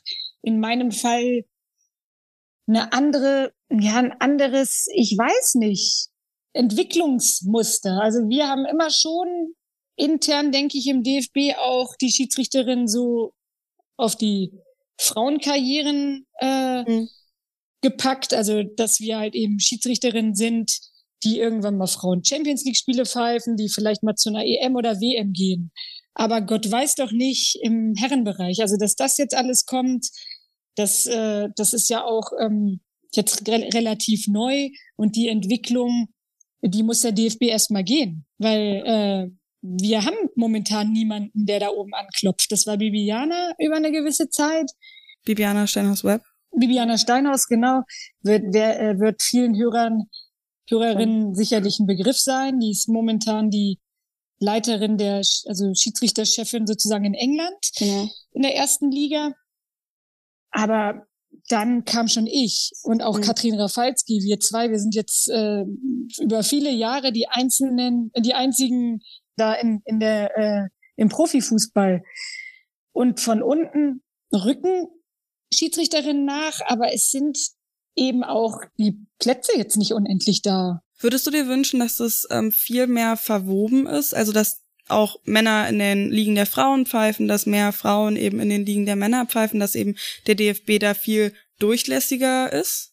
in 0.43 0.59
meinem 0.59 0.91
Fall 0.91 1.45
eine 2.67 2.93
andere, 2.93 3.53
ja, 3.71 3.99
ein 3.99 4.13
anderes, 4.21 4.89
ich 4.93 5.17
weiß 5.17 5.55
nicht, 5.55 6.09
Entwicklungsmuster. 6.53 8.01
Also 8.03 8.29
wir 8.29 8.49
haben 8.49 8.65
immer 8.65 8.91
schon 8.91 9.55
intern, 9.95 10.51
denke 10.51 10.79
ich, 10.79 10.89
im 10.89 11.05
DFB 11.05 11.57
auch 11.59 11.95
die 11.97 12.11
Schiedsrichterin 12.11 12.89
so 12.89 13.35
auf 13.97 14.17
die 14.17 14.51
Frauenkarrieren 15.01 16.27
äh, 16.41 16.83
mhm. 16.83 17.09
gepackt, 17.81 18.35
also 18.35 18.63
dass 18.63 19.01
wir 19.01 19.19
halt 19.19 19.35
eben 19.35 19.59
Schiedsrichterinnen 19.59 20.35
sind, 20.35 20.79
die 21.25 21.39
irgendwann 21.39 21.79
mal 21.79 21.87
Frauen 21.87 22.23
Champions 22.23 22.65
League 22.65 22.77
Spiele 22.77 23.07
pfeifen, 23.07 23.57
die 23.57 23.69
vielleicht 23.69 24.03
mal 24.03 24.15
zu 24.15 24.29
einer 24.29 24.45
EM 24.45 24.77
oder 24.77 25.01
WM 25.01 25.33
gehen. 25.33 25.73
Aber 26.15 26.43
Gott 26.43 26.71
weiß 26.71 26.97
doch 26.97 27.13
nicht 27.13 27.59
im 27.63 27.95
Herrenbereich. 27.97 28.61
Also 28.61 28.77
dass 28.77 28.95
das 28.95 29.17
jetzt 29.17 29.35
alles 29.35 29.65
kommt, 29.65 30.07
das, 30.77 31.07
äh, 31.07 31.49
das 31.57 31.73
ist 31.73 31.89
ja 31.89 32.05
auch 32.05 32.33
ähm, 32.39 32.81
jetzt 33.15 33.49
re 33.49 33.69
relativ 33.73 34.27
neu 34.29 34.69
und 34.97 35.17
die 35.17 35.29
Entwicklung, 35.29 36.09
die 36.63 36.83
muss 36.83 37.01
der 37.01 37.13
DFB 37.13 37.45
erstmal 37.45 37.85
gehen, 37.85 38.27
weil 38.39 38.83
äh, 38.85 39.40
wir 39.63 40.05
haben 40.05 40.17
momentan 40.35 40.93
niemanden, 40.93 41.47
der 41.47 41.61
da 41.61 41.69
oben 41.69 41.93
anklopft. 41.95 42.51
Das 42.51 42.67
war 42.67 42.79
Bibiana 42.79 43.53
über 43.59 43.77
eine 43.77 43.93
gewisse 43.93 44.29
Zeit. 44.29 44.71
Bibiana 45.25 45.67
Steinhaus-Web. 45.67 46.23
Bibiana 46.53 46.99
Steinhaus, 46.99 47.47
genau, 47.47 47.83
wird, 48.23 48.45
wer, 48.53 48.81
äh, 48.81 48.99
wird 48.99 49.23
vielen 49.23 49.57
Hörern, 49.57 50.05
Hörerinnen 50.69 51.35
sicherlich 51.35 51.79
ein 51.79 51.87
Begriff 51.87 52.19
sein. 52.19 52.59
Die 52.61 52.71
ist 52.71 52.89
momentan 52.89 53.51
die 53.51 53.79
Leiterin 54.39 54.97
der, 54.97 55.17
also 55.17 55.75
Schiedsrichterchefin 55.75 56.67
sozusagen 56.67 57.05
in 57.05 57.15
England, 57.15 57.59
genau. 57.77 58.09
in 58.33 58.43
der 58.43 58.57
ersten 58.57 58.91
Liga. 58.91 59.33
Aber 60.51 61.07
dann 61.49 61.85
kam 61.85 62.09
schon 62.09 62.27
ich 62.27 62.73
und 62.83 63.03
auch 63.03 63.19
mhm. 63.19 63.23
Katrin 63.23 63.61
Rafalski, 63.61 64.21
wir 64.23 64.41
zwei, 64.41 64.71
wir 64.71 64.79
sind 64.79 64.95
jetzt 64.95 65.29
äh, 65.29 65.65
über 66.21 66.43
viele 66.43 66.71
Jahre 66.71 67.13
die 67.13 67.29
einzelnen, 67.29 68.11
die 68.17 68.35
einzigen 68.35 69.01
da 69.41 69.55
in, 69.55 69.83
in 69.85 70.01
der, 70.01 70.37
äh, 70.37 70.69
im 70.97 71.09
Profifußball. 71.09 72.03
Und 72.93 73.21
von 73.21 73.43
unten 73.43 74.03
rücken 74.33 74.89
Schiedsrichterinnen 75.53 76.25
nach, 76.25 76.61
aber 76.67 76.93
es 76.93 77.11
sind 77.11 77.39
eben 77.97 78.23
auch 78.25 78.61
die 78.79 78.99
Plätze 79.19 79.53
jetzt 79.57 79.77
nicht 79.77 79.93
unendlich 79.93 80.43
da. 80.43 80.83
Würdest 80.99 81.27
du 81.27 81.31
dir 81.31 81.47
wünschen, 81.47 81.81
dass 81.81 81.99
es 81.99 82.27
ähm, 82.31 82.53
viel 82.53 82.87
mehr 82.87 83.17
verwoben 83.17 83.87
ist? 83.87 84.15
Also 84.15 84.33
dass 84.33 84.63
auch 84.89 85.19
Männer 85.25 85.69
in 85.69 85.79
den 85.79 86.11
Ligen 86.11 86.35
der 86.35 86.47
Frauen 86.47 86.85
pfeifen, 86.85 87.29
dass 87.29 87.47
mehr 87.47 87.73
Frauen 87.73 88.17
eben 88.17 88.41
in 88.41 88.49
den 88.49 88.67
Ligen 88.67 88.87
der 88.87 88.97
Männer 88.97 89.27
pfeifen, 89.27 89.61
dass 89.61 89.75
eben 89.75 89.97
der 90.27 90.35
DFB 90.35 90.79
da 90.79 90.95
viel 90.95 91.33
durchlässiger 91.59 92.53
ist? 92.53 92.90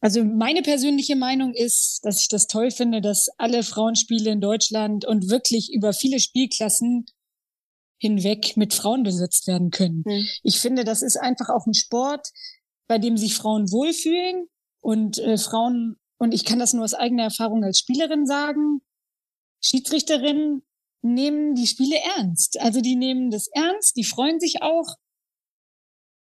Also 0.00 0.24
meine 0.24 0.62
persönliche 0.62 1.14
Meinung 1.14 1.52
ist, 1.54 2.00
dass 2.02 2.20
ich 2.20 2.28
das 2.28 2.46
toll 2.46 2.70
finde, 2.70 3.00
dass 3.00 3.28
alle 3.36 3.62
Frauenspiele 3.62 4.30
in 4.30 4.40
Deutschland 4.40 5.04
und 5.04 5.28
wirklich 5.28 5.72
über 5.72 5.92
viele 5.92 6.20
Spielklassen 6.20 7.04
hinweg 7.98 8.56
mit 8.56 8.72
Frauen 8.72 9.02
besetzt 9.02 9.46
werden 9.46 9.70
können. 9.70 10.02
Mhm. 10.06 10.26
Ich 10.42 10.58
finde, 10.58 10.84
das 10.84 11.02
ist 11.02 11.16
einfach 11.16 11.50
auch 11.50 11.66
ein 11.66 11.74
Sport, 11.74 12.28
bei 12.88 12.98
dem 12.98 13.18
sich 13.18 13.34
Frauen 13.34 13.70
wohlfühlen 13.70 14.46
und 14.80 15.18
äh, 15.18 15.36
Frauen, 15.36 15.96
und 16.18 16.32
ich 16.32 16.46
kann 16.46 16.58
das 16.58 16.72
nur 16.72 16.84
aus 16.84 16.94
eigener 16.94 17.24
Erfahrung 17.24 17.62
als 17.62 17.78
Spielerin 17.78 18.26
sagen, 18.26 18.80
Schiedsrichterinnen 19.62 20.62
nehmen 21.02 21.54
die 21.54 21.66
Spiele 21.66 21.96
ernst. 22.16 22.58
Also 22.60 22.80
die 22.80 22.96
nehmen 22.96 23.30
das 23.30 23.48
ernst, 23.48 23.96
die 23.96 24.04
freuen 24.04 24.40
sich 24.40 24.62
auch 24.62 24.96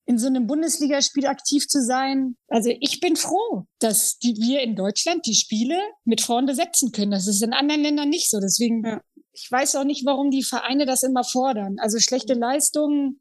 in 0.06 0.18
so 0.18 0.26
einem 0.26 0.46
Bundesligaspiel 0.46 1.26
aktiv 1.26 1.66
zu 1.66 1.82
sein. 1.82 2.36
Also 2.48 2.70
ich 2.80 3.00
bin 3.00 3.16
froh, 3.16 3.66
dass 3.78 4.18
die, 4.18 4.36
wir 4.36 4.60
in 4.60 4.76
Deutschland 4.76 5.26
die 5.26 5.34
Spiele 5.34 5.78
mit 6.04 6.20
Frauen 6.20 6.46
besetzen 6.46 6.92
können. 6.92 7.10
Das 7.10 7.26
ist 7.26 7.42
in 7.42 7.52
anderen 7.52 7.82
Ländern 7.82 8.10
nicht 8.10 8.30
so. 8.30 8.38
Deswegen, 8.40 8.84
ja. 8.84 9.00
ich 9.32 9.50
weiß 9.50 9.76
auch 9.76 9.84
nicht, 9.84 10.04
warum 10.04 10.30
die 10.30 10.42
Vereine 10.42 10.84
das 10.84 11.02
immer 11.02 11.24
fordern. 11.24 11.76
Also 11.78 11.98
schlechte 11.98 12.34
Leistungen 12.34 13.20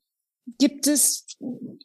gibt 0.58 0.88
es 0.88 1.26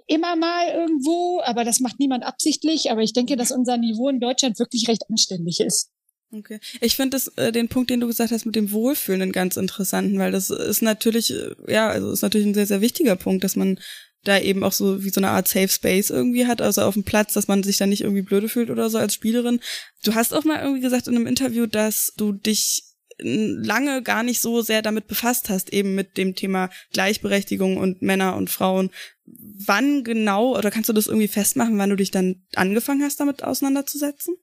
immer 0.07 0.35
mal 0.35 0.69
irgendwo, 0.69 1.41
aber 1.45 1.65
das 1.65 1.79
macht 1.79 2.01
niemand 2.01 2.25
absichtlich. 2.25 2.91
Aber 2.91 3.03
ich 3.03 3.13
denke, 3.13 3.37
dass 3.37 3.53
unser 3.53 3.79
Niveau 3.79 4.09
in 4.09 4.19
Deutschland 4.19 4.59
wirklich 4.59 4.89
recht 4.89 5.05
anständig 5.09 5.61
ist. 5.61 5.91
Okay. 6.31 6.61
Ich 6.81 6.97
finde 6.97 7.17
das 7.17 7.29
äh, 7.37 7.53
den 7.53 7.69
Punkt, 7.69 7.89
den 7.89 8.01
du 8.01 8.07
gesagt 8.07 8.33
hast 8.33 8.45
mit 8.45 8.55
dem 8.55 8.73
Wohlfühlen, 8.73 9.23
einen 9.23 9.33
ganz 9.33 9.57
interessanten, 9.57 10.19
weil 10.19 10.31
das 10.31 10.51
ist 10.51 10.83
natürlich, 10.83 11.33
äh, 11.33 11.55
ja, 11.67 11.89
also 11.89 12.11
ist 12.11 12.21
natürlich 12.21 12.47
ein 12.47 12.55
sehr, 12.55 12.67
sehr 12.67 12.83
wichtiger 12.83 13.17
Punkt, 13.17 13.45
dass 13.45 13.57
man 13.57 13.81
da 14.25 14.39
eben 14.39 14.65
auch 14.65 14.73
so 14.73 15.05
wie 15.05 15.11
so 15.11 15.21
eine 15.21 15.31
Art 15.31 15.49
Safe 15.49 15.69
Space 15.69 16.11
irgendwie 16.11 16.47
hat, 16.47 16.61
also 16.61 16.83
auf 16.83 16.95
dem 16.95 17.05
Platz, 17.05 17.35
dass 17.35 17.49
man 17.49 17.63
sich 17.63 17.77
da 17.77 17.87
nicht 17.87 18.03
irgendwie 18.03 18.23
blöde 18.23 18.49
fühlt 18.49 18.71
oder 18.71 18.91
so 18.91 18.99
als 18.99 19.15
Spielerin. 19.15 19.61
Du 20.05 20.15
hast 20.15 20.35
auch 20.35 20.45
mal 20.45 20.61
irgendwie 20.61 20.81
gesagt 20.81 21.07
in 21.07 21.17
einem 21.17 21.27
Interview, 21.27 21.67
dass 21.67 22.13
du 22.17 22.33
dich 22.33 22.85
lange 23.21 24.03
gar 24.03 24.23
nicht 24.23 24.41
so 24.41 24.61
sehr 24.61 24.83
damit 24.83 25.09
befasst 25.09 25.49
hast, 25.49 25.73
eben 25.73 25.95
mit 25.95 26.17
dem 26.17 26.35
Thema 26.35 26.71
Gleichberechtigung 26.93 27.77
und 27.77 28.01
Männer 28.01 28.37
und 28.37 28.49
Frauen. 28.49 28.91
Wann 29.25 30.05
genau, 30.05 30.57
oder 30.57 30.71
kannst 30.71 30.89
du 30.89 30.93
das 30.93 31.09
irgendwie 31.09 31.29
festmachen, 31.29 31.79
wann 31.79 31.91
du 31.91 31.97
dich 31.97 32.11
dann 32.11 32.47
angefangen 32.55 33.03
hast, 33.03 33.19
damit 33.19 33.43
auseinanderzusetzen? 33.43 34.37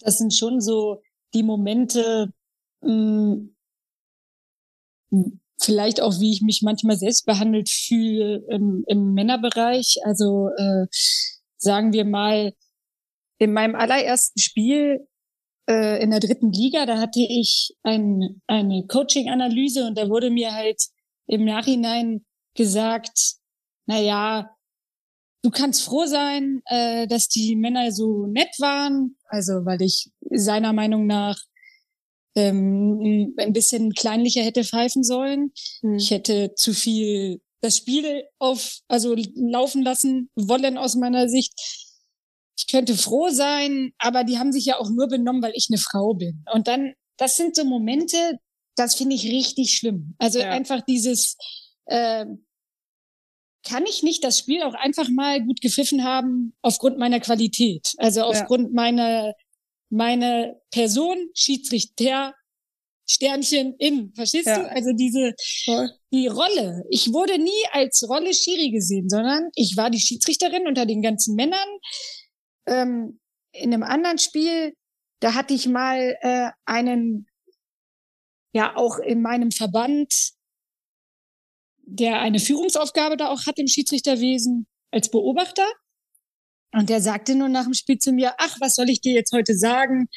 Das 0.00 0.18
sind 0.18 0.34
schon 0.34 0.60
so 0.60 1.02
die 1.34 1.42
Momente, 1.42 2.32
mh, 2.82 3.48
hm, 5.10 5.40
vielleicht 5.60 6.00
auch, 6.00 6.20
wie 6.20 6.32
ich 6.32 6.42
mich 6.42 6.62
manchmal 6.62 6.96
selbst 6.96 7.26
behandelt 7.26 7.68
fühle 7.68 8.44
im, 8.48 8.84
im 8.86 9.14
Männerbereich. 9.14 9.98
Also 10.04 10.50
äh, 10.56 10.86
sagen 11.56 11.92
wir 11.92 12.04
mal, 12.04 12.54
in 13.38 13.52
meinem 13.52 13.74
allerersten 13.74 14.38
Spiel 14.38 15.06
äh, 15.68 16.02
in 16.02 16.10
der 16.10 16.20
dritten 16.20 16.52
Liga, 16.52 16.86
da 16.86 16.98
hatte 16.98 17.20
ich 17.20 17.76
ein, 17.82 18.40
eine 18.46 18.86
Coaching-Analyse 18.86 19.86
und 19.86 19.98
da 19.98 20.08
wurde 20.08 20.30
mir 20.30 20.52
halt 20.54 20.82
im 21.26 21.44
Nachhinein 21.44 22.24
gesagt, 22.54 23.36
na 23.86 24.00
ja, 24.00 24.50
du 25.42 25.50
kannst 25.50 25.82
froh 25.82 26.06
sein, 26.06 26.62
äh, 26.66 27.06
dass 27.06 27.28
die 27.28 27.54
Männer 27.56 27.92
so 27.92 28.26
nett 28.26 28.54
waren, 28.58 29.16
also 29.26 29.64
weil 29.64 29.82
ich 29.82 30.10
seiner 30.30 30.72
Meinung 30.72 31.06
nach 31.06 31.38
ähm, 32.38 33.34
ein 33.36 33.52
bisschen 33.52 33.92
kleinlicher 33.92 34.42
hätte 34.42 34.64
pfeifen 34.64 35.02
sollen. 35.02 35.52
Mhm. 35.82 35.96
Ich 35.96 36.10
hätte 36.10 36.54
zu 36.54 36.72
viel 36.72 37.40
das 37.60 37.76
Spiel 37.78 38.24
auf, 38.38 38.78
also 38.86 39.16
laufen 39.34 39.82
lassen 39.82 40.30
wollen 40.36 40.78
aus 40.78 40.94
meiner 40.94 41.28
Sicht. 41.28 41.52
Ich 42.56 42.68
könnte 42.68 42.96
froh 42.96 43.30
sein, 43.30 43.92
aber 43.98 44.24
die 44.24 44.38
haben 44.38 44.52
sich 44.52 44.64
ja 44.64 44.78
auch 44.78 44.90
nur 44.90 45.08
benommen, 45.08 45.42
weil 45.42 45.52
ich 45.54 45.68
eine 45.70 45.78
Frau 45.78 46.14
bin. 46.14 46.44
Und 46.52 46.68
dann, 46.68 46.94
das 47.16 47.36
sind 47.36 47.56
so 47.56 47.64
Momente, 47.64 48.38
das 48.76 48.94
finde 48.94 49.16
ich 49.16 49.24
richtig 49.24 49.74
schlimm. 49.74 50.14
Also 50.18 50.38
ja. 50.38 50.50
einfach 50.50 50.82
dieses, 50.82 51.36
äh, 51.86 52.26
kann 53.68 53.84
ich 53.86 54.02
nicht 54.04 54.22
das 54.22 54.38
Spiel 54.38 54.62
auch 54.62 54.74
einfach 54.74 55.08
mal 55.08 55.44
gut 55.44 55.60
gepfiffen 55.60 56.04
haben 56.04 56.54
aufgrund 56.62 56.98
meiner 56.98 57.20
Qualität, 57.20 57.92
also 57.98 58.22
aufgrund 58.22 58.68
ja. 58.68 58.74
meiner 58.74 59.34
meine 59.90 60.60
Person, 60.70 61.16
Schiedsrichter, 61.34 62.34
Sternchen 63.08 63.74
in. 63.78 64.12
Verstehst 64.14 64.46
ja. 64.46 64.58
du? 64.58 64.70
Also 64.70 64.92
diese, 64.92 65.34
die 66.12 66.26
Rolle. 66.26 66.84
Ich 66.90 67.12
wurde 67.12 67.38
nie 67.38 67.64
als 67.72 68.06
Rolle 68.08 68.34
Schiri 68.34 68.70
gesehen, 68.70 69.08
sondern 69.08 69.48
ich 69.54 69.76
war 69.76 69.90
die 69.90 70.00
Schiedsrichterin 70.00 70.66
unter 70.66 70.84
den 70.84 71.00
ganzen 71.00 71.34
Männern. 71.34 71.68
Ähm, 72.66 73.18
in 73.52 73.72
einem 73.72 73.82
anderen 73.82 74.18
Spiel, 74.18 74.74
da 75.20 75.34
hatte 75.34 75.54
ich 75.54 75.66
mal 75.66 76.16
äh, 76.20 76.50
einen, 76.66 77.26
ja 78.52 78.76
auch 78.76 78.98
in 78.98 79.22
meinem 79.22 79.50
Verband, 79.50 80.12
der 81.82 82.20
eine 82.20 82.38
Führungsaufgabe 82.38 83.16
da 83.16 83.28
auch 83.28 83.46
hat 83.46 83.58
im 83.58 83.66
Schiedsrichterwesen 83.66 84.66
als 84.90 85.10
Beobachter. 85.10 85.66
Und 86.72 86.90
der 86.90 87.00
sagte 87.00 87.34
nur 87.34 87.48
nach 87.48 87.64
dem 87.64 87.74
Spiel 87.74 87.98
zu 87.98 88.12
mir, 88.12 88.34
ach, 88.38 88.56
was 88.60 88.74
soll 88.74 88.90
ich 88.90 89.00
dir 89.00 89.14
jetzt 89.14 89.32
heute 89.32 89.56
sagen? 89.56 90.08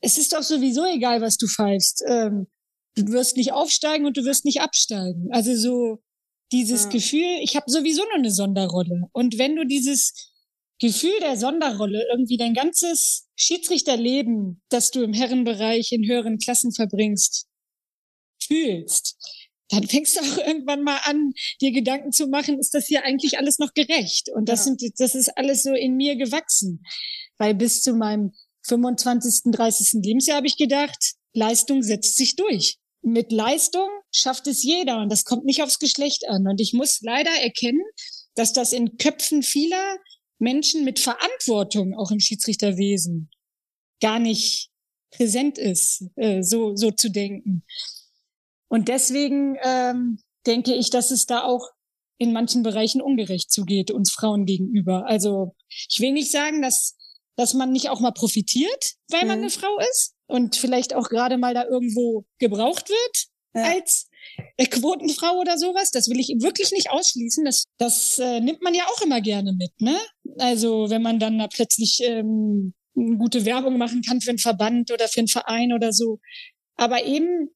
Es 0.00 0.18
ist 0.18 0.32
doch 0.32 0.42
sowieso 0.42 0.84
egal, 0.84 1.20
was 1.20 1.36
du 1.36 1.46
pfeifst. 1.46 2.02
Ähm, 2.08 2.48
du 2.96 3.12
wirst 3.12 3.36
nicht 3.36 3.52
aufsteigen 3.52 4.06
und 4.06 4.16
du 4.16 4.24
wirst 4.24 4.44
nicht 4.44 4.60
absteigen. 4.60 5.28
Also 5.30 5.54
so 5.54 6.02
dieses 6.52 6.84
ja. 6.84 6.90
Gefühl, 6.90 7.38
ich 7.42 7.56
habe 7.56 7.70
sowieso 7.70 8.02
nur 8.04 8.14
eine 8.14 8.30
Sonderrolle. 8.30 9.08
Und 9.12 9.38
wenn 9.38 9.56
du 9.56 9.64
dieses 9.64 10.32
Gefühl 10.78 11.18
der 11.20 11.36
Sonderrolle 11.36 12.04
irgendwie 12.10 12.36
dein 12.36 12.54
ganzes 12.54 13.28
Schiedsrichterleben, 13.36 14.62
das 14.68 14.90
du 14.90 15.02
im 15.02 15.12
Herrenbereich 15.12 15.92
in 15.92 16.06
höheren 16.06 16.38
Klassen 16.38 16.72
verbringst, 16.72 17.46
fühlst, 18.42 19.16
dann 19.68 19.86
fängst 19.86 20.16
du 20.16 20.20
auch 20.20 20.46
irgendwann 20.46 20.82
mal 20.82 21.00
an, 21.04 21.32
dir 21.60 21.72
Gedanken 21.72 22.12
zu 22.12 22.28
machen, 22.28 22.58
ist 22.58 22.74
das 22.74 22.86
hier 22.86 23.04
eigentlich 23.04 23.38
alles 23.38 23.58
noch 23.58 23.74
gerecht? 23.74 24.30
Und 24.34 24.48
das 24.48 24.60
ja. 24.60 24.64
sind, 24.64 24.82
das 24.98 25.14
ist 25.14 25.36
alles 25.36 25.62
so 25.62 25.72
in 25.72 25.96
mir 25.96 26.16
gewachsen. 26.16 26.82
Weil 27.38 27.54
bis 27.54 27.82
zu 27.82 27.94
meinem 27.94 28.32
25., 28.66 29.52
30. 29.52 30.02
Lebensjahr 30.02 30.38
habe 30.38 30.46
ich 30.46 30.56
gedacht, 30.56 31.14
Leistung 31.32 31.82
setzt 31.82 32.16
sich 32.16 32.36
durch. 32.36 32.78
Mit 33.02 33.30
Leistung 33.30 33.88
schafft 34.10 34.46
es 34.46 34.62
jeder 34.62 35.00
und 35.00 35.12
das 35.12 35.24
kommt 35.24 35.44
nicht 35.44 35.62
aufs 35.62 35.78
Geschlecht 35.78 36.28
an. 36.28 36.48
Und 36.48 36.60
ich 36.60 36.72
muss 36.72 37.00
leider 37.02 37.30
erkennen, 37.30 37.84
dass 38.34 38.52
das 38.52 38.72
in 38.72 38.96
Köpfen 38.96 39.42
vieler 39.42 39.98
Menschen 40.38 40.84
mit 40.84 40.98
Verantwortung 40.98 41.94
auch 41.94 42.10
im 42.10 42.20
Schiedsrichterwesen 42.20 43.30
gar 44.00 44.18
nicht 44.18 44.70
präsent 45.10 45.56
ist, 45.58 46.04
äh, 46.16 46.42
so, 46.42 46.74
so 46.76 46.90
zu 46.90 47.10
denken. 47.10 47.64
Und 48.68 48.88
deswegen 48.88 49.56
ähm, 49.62 50.18
denke 50.46 50.74
ich, 50.74 50.90
dass 50.90 51.10
es 51.10 51.26
da 51.26 51.42
auch 51.42 51.70
in 52.18 52.32
manchen 52.32 52.62
Bereichen 52.62 53.02
ungerecht 53.02 53.50
zugeht 53.50 53.90
uns 53.90 54.10
Frauen 54.10 54.46
gegenüber. 54.46 55.06
Also 55.06 55.54
ich 55.68 56.00
will 56.00 56.12
nicht 56.12 56.30
sagen, 56.30 56.62
dass 56.62 56.96
dass 57.36 57.54
man 57.54 57.70
nicht 57.70 57.90
auch 57.90 58.00
mal 58.00 58.12
profitiert, 58.12 58.94
weil 59.10 59.22
mhm. 59.22 59.28
man 59.28 59.38
eine 59.38 59.50
Frau 59.50 59.78
ist 59.92 60.14
und 60.26 60.56
vielleicht 60.56 60.94
auch 60.94 61.08
gerade 61.08 61.38
mal 61.38 61.54
da 61.54 61.64
irgendwo 61.64 62.24
gebraucht 62.38 62.88
wird 62.88 63.26
ja. 63.54 63.74
als 63.74 64.08
Quotenfrau 64.70 65.38
oder 65.38 65.58
sowas. 65.58 65.90
Das 65.90 66.08
will 66.08 66.18
ich 66.18 66.28
wirklich 66.40 66.72
nicht 66.72 66.90
ausschließen. 66.90 67.44
Das, 67.44 67.64
das 67.78 68.18
äh, 68.18 68.40
nimmt 68.40 68.62
man 68.62 68.74
ja 68.74 68.84
auch 68.86 69.02
immer 69.02 69.20
gerne 69.20 69.52
mit, 69.52 69.70
ne? 69.80 69.96
Also 70.38 70.90
wenn 70.90 71.02
man 71.02 71.18
dann 71.18 71.38
da 71.38 71.46
plötzlich 71.46 72.00
ähm, 72.02 72.74
eine 72.96 73.16
gute 73.18 73.44
Werbung 73.44 73.78
machen 73.78 74.02
kann 74.02 74.20
für 74.20 74.30
einen 74.30 74.38
Verband 74.38 74.90
oder 74.90 75.06
für 75.08 75.20
einen 75.20 75.28
Verein 75.28 75.72
oder 75.72 75.92
so. 75.92 76.18
Aber 76.76 77.04
eben 77.04 77.50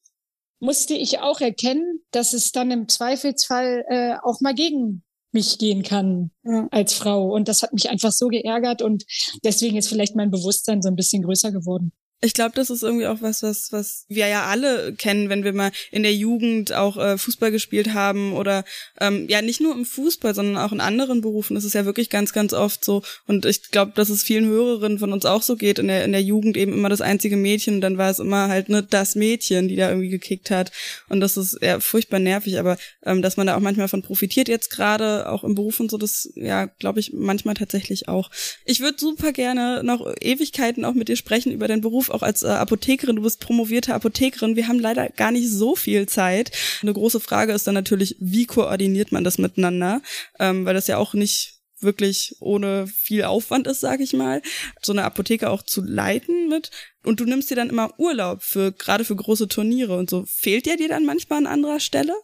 musste 0.60 0.94
ich 0.94 1.20
auch 1.20 1.40
erkennen, 1.40 2.02
dass 2.10 2.32
es 2.32 2.52
dann 2.52 2.70
im 2.70 2.88
Zweifelsfall 2.88 3.84
äh, 3.88 4.14
auch 4.22 4.40
mal 4.40 4.54
gegen 4.54 5.02
mich 5.32 5.58
gehen 5.58 5.82
kann 5.82 6.30
ja. 6.44 6.68
als 6.70 6.92
Frau. 6.94 7.32
Und 7.34 7.48
das 7.48 7.62
hat 7.62 7.72
mich 7.72 7.88
einfach 7.90 8.12
so 8.12 8.28
geärgert 8.28 8.82
und 8.82 9.04
deswegen 9.44 9.76
ist 9.76 9.88
vielleicht 9.88 10.16
mein 10.16 10.30
Bewusstsein 10.30 10.82
so 10.82 10.88
ein 10.88 10.96
bisschen 10.96 11.22
größer 11.22 11.52
geworden. 11.52 11.92
Ich 12.22 12.34
glaube, 12.34 12.52
das 12.54 12.68
ist 12.68 12.82
irgendwie 12.82 13.06
auch 13.06 13.22
was, 13.22 13.42
was, 13.42 13.72
was 13.72 14.04
wir 14.08 14.26
ja 14.26 14.44
alle 14.44 14.92
kennen, 14.92 15.30
wenn 15.30 15.42
wir 15.42 15.54
mal 15.54 15.72
in 15.90 16.02
der 16.02 16.14
Jugend 16.14 16.72
auch 16.74 16.98
äh, 16.98 17.16
Fußball 17.16 17.50
gespielt 17.50 17.94
haben 17.94 18.34
oder 18.34 18.64
ähm, 19.00 19.26
ja 19.30 19.40
nicht 19.40 19.62
nur 19.62 19.72
im 19.72 19.86
Fußball, 19.86 20.34
sondern 20.34 20.58
auch 20.58 20.72
in 20.72 20.82
anderen 20.82 21.22
Berufen. 21.22 21.54
Das 21.54 21.64
ist 21.64 21.74
ja 21.74 21.86
wirklich 21.86 22.10
ganz, 22.10 22.34
ganz 22.34 22.52
oft 22.52 22.84
so. 22.84 23.02
Und 23.26 23.46
ich 23.46 23.70
glaube, 23.70 23.92
dass 23.94 24.10
es 24.10 24.22
vielen 24.22 24.44
Hörerinnen 24.46 24.98
von 24.98 25.14
uns 25.14 25.24
auch 25.24 25.40
so 25.40 25.56
geht. 25.56 25.78
In 25.78 25.88
der 25.88 26.04
in 26.04 26.12
der 26.12 26.22
Jugend 26.22 26.58
eben 26.58 26.74
immer 26.74 26.90
das 26.90 27.00
einzige 27.00 27.38
Mädchen, 27.38 27.76
und 27.76 27.80
dann 27.80 27.96
war 27.96 28.10
es 28.10 28.18
immer 28.18 28.48
halt 28.48 28.68
ne 28.68 28.82
das 28.82 29.14
Mädchen, 29.14 29.68
die 29.68 29.76
da 29.76 29.88
irgendwie 29.88 30.10
gekickt 30.10 30.50
hat. 30.50 30.72
Und 31.08 31.20
das 31.20 31.38
ist 31.38 31.58
ja 31.62 31.80
furchtbar 31.80 32.18
nervig. 32.18 32.58
Aber 32.58 32.76
ähm, 33.02 33.22
dass 33.22 33.38
man 33.38 33.46
da 33.46 33.56
auch 33.56 33.60
manchmal 33.60 33.88
von 33.88 34.02
profitiert 34.02 34.48
jetzt 34.48 34.68
gerade 34.68 35.26
auch 35.30 35.42
im 35.42 35.54
Beruf 35.54 35.80
und 35.80 35.90
so, 35.90 35.96
das 35.96 36.30
ja 36.34 36.66
glaube 36.66 37.00
ich 37.00 37.14
manchmal 37.14 37.54
tatsächlich 37.54 38.08
auch. 38.08 38.30
Ich 38.66 38.80
würde 38.80 38.98
super 38.98 39.32
gerne 39.32 39.82
noch 39.82 40.06
Ewigkeiten 40.20 40.84
auch 40.84 40.94
mit 40.94 41.08
dir 41.08 41.16
sprechen 41.16 41.50
über 41.52 41.66
deinen 41.66 41.80
Beruf 41.80 42.09
auch 42.10 42.22
als 42.22 42.42
äh, 42.42 42.48
Apothekerin, 42.48 43.16
du 43.16 43.22
bist 43.22 43.40
promovierte 43.40 43.94
Apothekerin. 43.94 44.56
Wir 44.56 44.68
haben 44.68 44.78
leider 44.78 45.08
gar 45.10 45.30
nicht 45.30 45.50
so 45.50 45.76
viel 45.76 46.06
Zeit. 46.06 46.50
Eine 46.82 46.92
große 46.92 47.20
Frage 47.20 47.52
ist 47.52 47.66
dann 47.66 47.74
natürlich, 47.74 48.16
wie 48.20 48.46
koordiniert 48.46 49.12
man 49.12 49.24
das 49.24 49.38
miteinander? 49.38 50.02
Ähm, 50.38 50.64
weil 50.64 50.74
das 50.74 50.86
ja 50.86 50.98
auch 50.98 51.14
nicht 51.14 51.60
wirklich 51.82 52.36
ohne 52.40 52.86
viel 52.86 53.24
Aufwand 53.24 53.66
ist, 53.66 53.80
sag 53.80 54.00
ich 54.00 54.12
mal, 54.12 54.42
so 54.82 54.92
eine 54.92 55.04
Apotheke 55.04 55.50
auch 55.50 55.62
zu 55.62 55.82
leiten 55.82 56.48
mit. 56.48 56.70
Und 57.04 57.20
du 57.20 57.24
nimmst 57.24 57.50
dir 57.50 57.56
dann 57.56 57.70
immer 57.70 57.98
Urlaub 57.98 58.42
für 58.42 58.72
gerade 58.72 59.04
für 59.04 59.16
große 59.16 59.48
Turniere 59.48 59.96
und 59.96 60.10
so. 60.10 60.24
Fehlt 60.26 60.66
dir 60.66 60.76
dir 60.76 60.88
dann 60.88 61.06
manchmal 61.06 61.38
an 61.38 61.46
anderer 61.46 61.80
Stelle? 61.80 62.14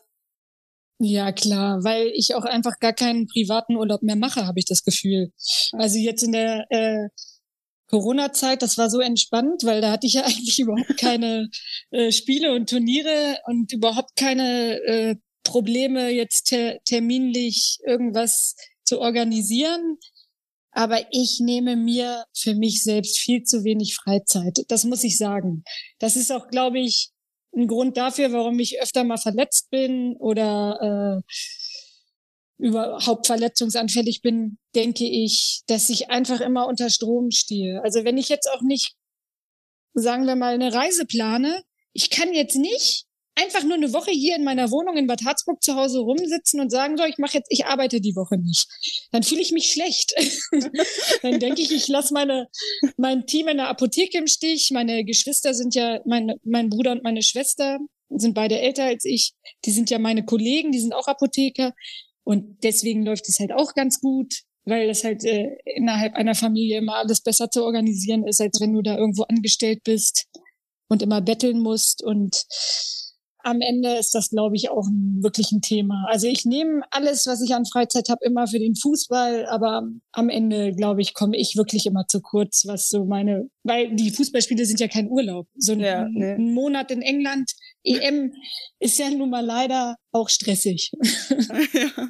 Ja, 0.98 1.30
klar, 1.32 1.84
weil 1.84 2.10
ich 2.14 2.34
auch 2.34 2.44
einfach 2.44 2.78
gar 2.80 2.94
keinen 2.94 3.26
privaten 3.26 3.76
Urlaub 3.76 4.02
mehr 4.02 4.16
mache, 4.16 4.46
habe 4.46 4.58
ich 4.58 4.64
das 4.64 4.82
Gefühl. 4.82 5.30
Also 5.72 5.98
jetzt 5.98 6.22
in 6.22 6.32
der 6.32 6.64
äh, 6.70 7.08
Corona-Zeit, 7.88 8.62
das 8.62 8.78
war 8.78 8.90
so 8.90 9.00
entspannt, 9.00 9.62
weil 9.64 9.80
da 9.80 9.90
hatte 9.90 10.06
ich 10.06 10.14
ja 10.14 10.22
eigentlich 10.24 10.58
überhaupt 10.58 10.98
keine 10.98 11.48
äh, 11.90 12.12
Spiele 12.12 12.54
und 12.54 12.68
Turniere 12.68 13.38
und 13.46 13.72
überhaupt 13.72 14.16
keine 14.16 14.80
äh, 14.82 15.16
Probleme, 15.44 16.10
jetzt 16.10 16.48
ter 16.48 16.78
terminlich 16.84 17.78
irgendwas 17.86 18.56
zu 18.84 19.00
organisieren. 19.00 19.98
Aber 20.72 21.00
ich 21.10 21.40
nehme 21.40 21.74
mir 21.76 22.24
für 22.36 22.54
mich 22.54 22.82
selbst 22.82 23.18
viel 23.18 23.42
zu 23.44 23.64
wenig 23.64 23.96
Freizeit. 23.96 24.64
Das 24.68 24.84
muss 24.84 25.04
ich 25.04 25.16
sagen. 25.16 25.64
Das 25.98 26.16
ist 26.16 26.30
auch, 26.30 26.48
glaube 26.48 26.80
ich, 26.80 27.12
ein 27.56 27.66
Grund 27.66 27.96
dafür, 27.96 28.32
warum 28.32 28.58
ich 28.58 28.82
öfter 28.82 29.02
mal 29.02 29.16
verletzt 29.16 29.70
bin 29.70 30.16
oder 30.18 31.22
äh, 31.22 31.32
überhaupt 32.58 33.26
verletzungsanfällig 33.26 34.22
bin, 34.22 34.58
denke 34.74 35.04
ich, 35.04 35.62
dass 35.66 35.90
ich 35.90 36.10
einfach 36.10 36.40
immer 36.40 36.66
unter 36.66 36.90
Strom 36.90 37.30
stehe. 37.30 37.82
Also 37.82 38.04
wenn 38.04 38.18
ich 38.18 38.28
jetzt 38.28 38.50
auch 38.50 38.62
nicht, 38.62 38.94
sagen 39.94 40.26
wir 40.26 40.36
mal, 40.36 40.54
eine 40.54 40.72
Reise 40.72 41.06
plane, 41.06 41.62
ich 41.92 42.10
kann 42.10 42.32
jetzt 42.32 42.56
nicht 42.56 43.06
einfach 43.36 43.62
nur 43.62 43.74
eine 43.74 43.92
Woche 43.92 44.10
hier 44.10 44.34
in 44.34 44.44
meiner 44.44 44.70
Wohnung 44.70 44.96
in 44.96 45.06
Bad 45.06 45.24
Harzburg 45.24 45.62
zu 45.62 45.76
Hause 45.76 46.00
rumsitzen 46.00 46.58
und 46.60 46.70
sagen, 46.70 46.96
so, 46.96 47.04
ich 47.04 47.18
mache 47.18 47.36
jetzt, 47.36 47.48
ich 47.50 47.66
arbeite 47.66 48.00
die 48.00 48.16
Woche 48.16 48.38
nicht. 48.38 48.66
Dann 49.12 49.22
fühle 49.22 49.42
ich 49.42 49.52
mich 49.52 49.70
schlecht. 49.70 50.14
Dann 51.22 51.38
denke 51.38 51.60
ich, 51.60 51.70
ich 51.70 51.86
lasse 51.88 52.14
meine, 52.14 52.48
mein 52.96 53.26
Team 53.26 53.48
in 53.48 53.58
der 53.58 53.68
Apotheke 53.68 54.18
im 54.18 54.26
Stich. 54.26 54.70
Meine 54.72 55.04
Geschwister 55.04 55.52
sind 55.54 55.74
ja, 55.74 56.00
mein, 56.06 56.32
mein 56.44 56.70
Bruder 56.70 56.92
und 56.92 57.04
meine 57.04 57.22
Schwester 57.22 57.78
sind 58.08 58.34
beide 58.34 58.58
älter 58.58 58.84
als 58.84 59.04
ich. 59.04 59.34
Die 59.64 59.70
sind 59.70 59.90
ja 59.90 59.98
meine 59.98 60.24
Kollegen, 60.24 60.72
die 60.72 60.80
sind 60.80 60.94
auch 60.94 61.06
Apotheker. 61.06 61.74
Und 62.26 62.64
deswegen 62.64 63.04
läuft 63.04 63.28
es 63.28 63.38
halt 63.38 63.52
auch 63.52 63.74
ganz 63.74 64.00
gut, 64.00 64.42
weil 64.64 64.90
es 64.90 65.04
halt 65.04 65.24
äh, 65.24 65.56
innerhalb 65.64 66.14
einer 66.14 66.34
Familie 66.34 66.78
immer 66.78 66.96
alles 66.96 67.20
besser 67.22 67.50
zu 67.50 67.64
organisieren 67.64 68.26
ist, 68.26 68.40
als 68.40 68.60
wenn 68.60 68.72
du 68.72 68.82
da 68.82 68.98
irgendwo 68.98 69.22
angestellt 69.22 69.84
bist 69.84 70.26
und 70.88 71.02
immer 71.02 71.20
betteln 71.20 71.60
musst. 71.60 72.02
Und 72.02 72.44
am 73.46 73.60
Ende 73.60 73.96
ist 73.96 74.12
das, 74.12 74.30
glaube 74.30 74.56
ich, 74.56 74.70
auch 74.70 74.88
ein, 74.88 75.22
wirklich 75.22 75.52
ein 75.52 75.60
Thema. 75.60 76.04
Also 76.08 76.26
ich 76.26 76.44
nehme 76.44 76.82
alles, 76.90 77.26
was 77.28 77.40
ich 77.40 77.54
an 77.54 77.64
Freizeit 77.64 78.08
habe, 78.08 78.24
immer 78.24 78.48
für 78.48 78.58
den 78.58 78.74
Fußball, 78.74 79.46
aber 79.46 79.88
am 80.10 80.28
Ende, 80.28 80.74
glaube 80.74 81.00
ich, 81.00 81.14
komme 81.14 81.36
ich 81.36 81.54
wirklich 81.56 81.86
immer 81.86 82.08
zu 82.08 82.20
kurz, 82.20 82.64
was 82.66 82.88
so 82.88 83.04
meine, 83.04 83.48
weil 83.62 83.94
die 83.94 84.10
Fußballspiele 84.10 84.66
sind 84.66 84.80
ja 84.80 84.88
kein 84.88 85.08
Urlaub. 85.08 85.46
So 85.54 85.72
ein, 85.72 85.80
ja, 85.80 86.02
ein 86.02 86.54
Monat 86.54 86.90
in 86.90 87.02
England, 87.02 87.52
EM 87.84 88.32
ist 88.80 88.98
ja 88.98 89.08
nun 89.10 89.30
mal 89.30 89.46
leider 89.46 89.94
auch 90.10 90.28
stressig. 90.28 90.90
ja. 91.72 92.08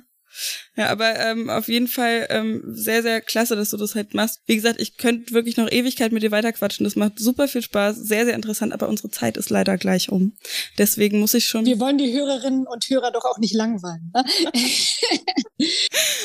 Ja, 0.77 0.89
aber 0.89 1.19
ähm, 1.19 1.49
auf 1.49 1.69
jeden 1.69 1.89
Fall 1.89 2.27
ähm, 2.29 2.63
sehr, 2.67 3.03
sehr 3.03 3.23
klasse, 3.23 3.57
dass 3.57 3.71
du 3.71 3.79
das 3.79 3.95
halt 3.95 4.13
machst. 4.13 4.43
Wie 4.45 4.57
gesagt, 4.57 4.79
ich 4.79 4.99
könnte 4.99 5.33
wirklich 5.33 5.57
noch 5.57 5.71
Ewigkeit 5.71 6.13
mit 6.13 6.23
dir 6.23 6.31
weiterquatschen. 6.31 6.85
Das 6.85 6.97
macht 6.97 7.19
super 7.19 7.49
viel 7.49 7.63
Spaß, 7.63 7.97
sehr, 7.97 8.27
sehr 8.27 8.35
interessant, 8.35 8.75
aber 8.75 8.87
unsere 8.89 9.11
Zeit 9.11 9.39
ist 9.39 9.49
leider 9.49 9.79
gleich 9.79 10.11
um. 10.11 10.37
Deswegen 10.77 11.19
muss 11.21 11.33
ich 11.33 11.47
schon. 11.47 11.65
Wir 11.65 11.81
wollen 11.81 11.97
die 11.97 12.13
Hörerinnen 12.13 12.67
und 12.67 12.85
Hörer 12.91 13.11
doch 13.11 13.25
auch 13.25 13.39
nicht 13.39 13.55
langweilen. 13.55 14.13
Ne? 14.15 14.25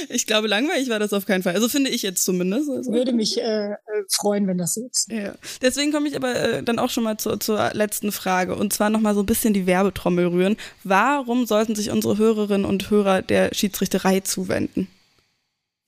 ich 0.09 0.27
glaube, 0.27 0.49
langweilig 0.49 0.89
war 0.89 0.99
das 0.99 1.13
auf 1.13 1.25
keinen 1.25 1.43
Fall. 1.43 1.55
Also 1.55 1.69
finde 1.69 1.89
ich 1.89 2.01
jetzt 2.01 2.23
zumindest. 2.23 2.69
Also. 2.69 2.91
Würde 2.91 3.13
mich 3.13 3.39
äh, 3.39 3.71
äh 3.71 3.77
freuen, 4.09 4.47
wenn 4.47 4.57
das 4.57 4.73
so 4.73 4.85
ist. 4.85 5.09
Ja. 5.09 5.33
Deswegen 5.61 5.93
komme 5.93 6.09
ich 6.09 6.17
aber 6.17 6.35
äh, 6.35 6.63
dann 6.63 6.77
auch 6.77 6.89
schon 6.89 7.05
mal 7.05 7.17
zu, 7.17 7.37
zur 7.37 7.71
letzten 7.73 8.11
Frage. 8.11 8.55
Und 8.55 8.73
zwar 8.73 8.89
nochmal 8.89 9.13
so 9.13 9.21
ein 9.21 9.25
bisschen 9.25 9.53
die 9.53 9.65
Werbetrommel 9.65 10.27
rühren. 10.27 10.57
Warum 10.83 11.45
sollten 11.45 11.75
sich 11.75 11.89
unsere 11.89 12.17
Hörerinnen 12.17 12.65
und 12.65 12.89
Hörer 12.89 13.21
der 13.21 13.53
Schiedsrichterei 13.53 14.19
zu 14.19 14.40
zuwenden? 14.41 14.87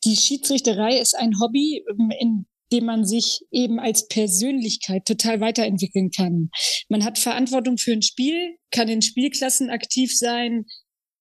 Die 0.04 0.16
Schiedsrichterei 0.16 1.00
ist 1.00 1.16
ein 1.16 1.40
Hobby, 1.40 1.84
ähm, 1.90 2.12
in 2.20 2.46
dem 2.72 2.86
man 2.86 3.06
sich 3.06 3.42
eben 3.52 3.80
als 3.80 4.08
Persönlichkeit 4.08 5.06
total 5.06 5.40
weiterentwickeln 5.40 6.10
kann. 6.10 6.50
Man 6.90 7.04
hat 7.04 7.20
Verantwortung 7.20 7.78
für 7.78 7.94
ein 7.94 8.02
Spiel, 8.02 8.58
kann 8.72 8.90
in 8.90 9.02
Spielklassen 9.02 9.70
aktiv 9.70 10.16
sein, 10.18 10.66